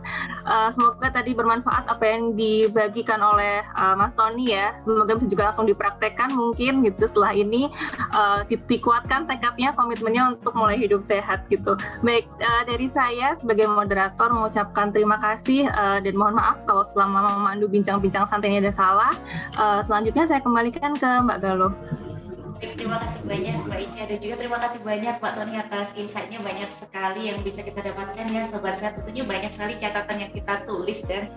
Uh, 0.50 0.74
semoga 0.74 1.14
tadi 1.14 1.38
bermanfaat 1.38 1.86
apa 1.86 2.10
yang 2.10 2.34
dibagikan 2.34 3.22
oleh 3.22 3.62
uh, 3.78 3.94
Mas 3.94 4.18
Tony 4.18 4.50
ya. 4.50 4.74
Semoga 4.82 5.14
bisa 5.14 5.30
juga 5.30 5.54
langsung 5.54 5.70
dipraktekkan 5.70 6.34
mungkin 6.34 6.82
gitu 6.90 7.06
setelah 7.06 7.38
ini 7.38 7.70
uh, 8.18 8.42
dikuatkan 8.50 9.30
tekadnya, 9.30 9.78
komitmennya 9.78 10.34
untuk 10.34 10.58
mulai 10.58 10.74
hidup 10.82 11.06
sehat 11.06 11.46
gitu. 11.54 11.78
Baik, 12.00 12.32
uh, 12.40 12.64
dari 12.64 12.88
saya 12.88 13.36
sebagai 13.36 13.68
moderator 13.68 14.32
mengucapkan 14.32 14.88
terima 14.96 15.20
kasih 15.20 15.68
uh, 15.68 16.00
dan 16.00 16.16
mohon 16.16 16.40
maaf 16.40 16.56
kalau 16.64 16.88
selama 16.96 17.28
memandu 17.36 17.68
bincang-bincang 17.68 18.24
santai 18.24 18.56
ini 18.56 18.64
ada 18.64 18.72
salah. 18.72 19.12
Uh, 19.60 19.84
selanjutnya 19.84 20.24
saya 20.24 20.40
kembalikan 20.40 20.96
ke 20.96 21.04
Mbak 21.04 21.38
Galuh. 21.44 21.76
Terima 22.60 23.04
kasih 23.04 23.20
banyak 23.28 23.56
Mbak 23.68 23.80
Ica 23.84 24.02
dan 24.08 24.18
juga 24.24 24.36
terima 24.40 24.58
kasih 24.64 24.80
banyak 24.80 25.16
Pak 25.20 25.32
Tony 25.36 25.56
atas 25.60 25.88
insight-nya 26.00 26.40
banyak 26.40 26.72
sekali 26.72 27.32
yang 27.32 27.40
bisa 27.44 27.64
kita 27.68 27.84
dapatkan 27.84 28.26
ya 28.32 28.44
Sobat 28.48 28.80
Sehat 28.80 29.00
tentunya 29.00 29.24
banyak 29.28 29.52
sekali 29.52 29.76
catatan 29.80 30.28
yang 30.28 30.32
kita 30.32 30.64
tulis 30.68 31.04
dan 31.04 31.28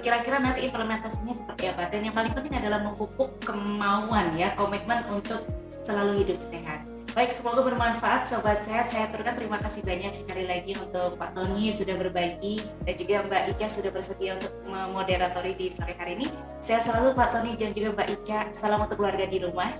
kira-kira 0.00 0.40
uh, 0.40 0.44
nanti 0.44 0.64
implementasinya 0.64 1.36
seperti 1.36 1.68
apa 1.72 1.92
dan 1.92 2.08
yang 2.08 2.16
paling 2.16 2.32
penting 2.32 2.56
adalah 2.56 2.80
memupuk 2.84 3.36
kemauan 3.44 4.32
ya 4.36 4.52
komitmen 4.56 5.04
untuk 5.12 5.44
selalu 5.84 6.24
hidup 6.24 6.40
sehat. 6.40 6.89
Baik, 7.10 7.34
semoga 7.34 7.66
bermanfaat 7.66 8.22
Sobat 8.22 8.62
Sehat. 8.62 8.86
Saya 8.86 9.10
turkan 9.10 9.34
terima 9.34 9.58
kasih 9.58 9.82
banyak 9.82 10.14
sekali 10.14 10.46
lagi 10.46 10.78
untuk 10.78 11.18
Pak 11.18 11.34
Tony 11.34 11.74
sudah 11.74 11.98
berbagi 11.98 12.62
dan 12.86 12.94
juga 12.94 13.26
Mbak 13.26 13.42
Ica 13.50 13.66
sudah 13.66 13.90
bersedia 13.90 14.38
untuk 14.38 14.54
memoderatori 14.62 15.58
di 15.58 15.66
sore 15.74 15.98
hari 15.98 16.14
ini. 16.22 16.30
Saya 16.62 16.78
selalu 16.78 17.18
Pak 17.18 17.34
Tony 17.34 17.58
dan 17.58 17.74
juga 17.74 17.98
Mbak 17.98 18.08
Ica. 18.14 18.38
Salam 18.54 18.86
untuk 18.86 19.02
keluarga 19.02 19.26
di 19.26 19.42
rumah. 19.42 19.74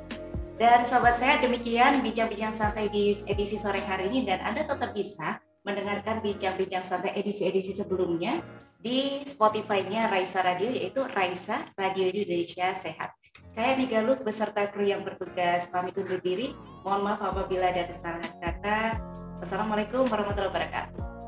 Dan 0.59 0.83
Sobat 0.83 1.15
Sehat, 1.15 1.39
demikian 1.47 2.03
bincang-bincang 2.03 2.51
santai 2.51 2.91
di 2.91 3.15
edisi 3.31 3.63
sore 3.63 3.79
hari 3.79 4.11
ini 4.11 4.27
dan 4.27 4.43
Anda 4.43 4.67
tetap 4.67 4.91
bisa 4.91 5.39
mendengarkan 5.63 6.19
bincang-bincang 6.27 6.83
santai 6.83 7.15
edisi-edisi 7.15 7.79
sebelumnya 7.79 8.43
di 8.83 9.23
Spotify-nya 9.23 10.11
Raisa 10.11 10.43
Radio 10.43 10.67
yaitu 10.67 11.07
Raisa 11.07 11.63
Radio 11.79 12.11
Indonesia 12.11 12.75
Sehat. 12.75 13.20
Saya 13.51 13.75
Nigaluk 13.75 14.23
beserta 14.23 14.71
kru 14.71 14.87
yang 14.87 15.03
bertugas 15.03 15.67
pamit 15.75 15.99
undur 15.99 16.23
diri. 16.23 16.55
Mohon 16.87 17.03
maaf 17.03 17.21
apabila 17.35 17.75
ada 17.75 17.83
kesalahan 17.83 18.31
kata. 18.39 19.03
Wassalamualaikum 19.43 20.07
warahmatullahi 20.07 20.55
wabarakatuh. 20.55 21.20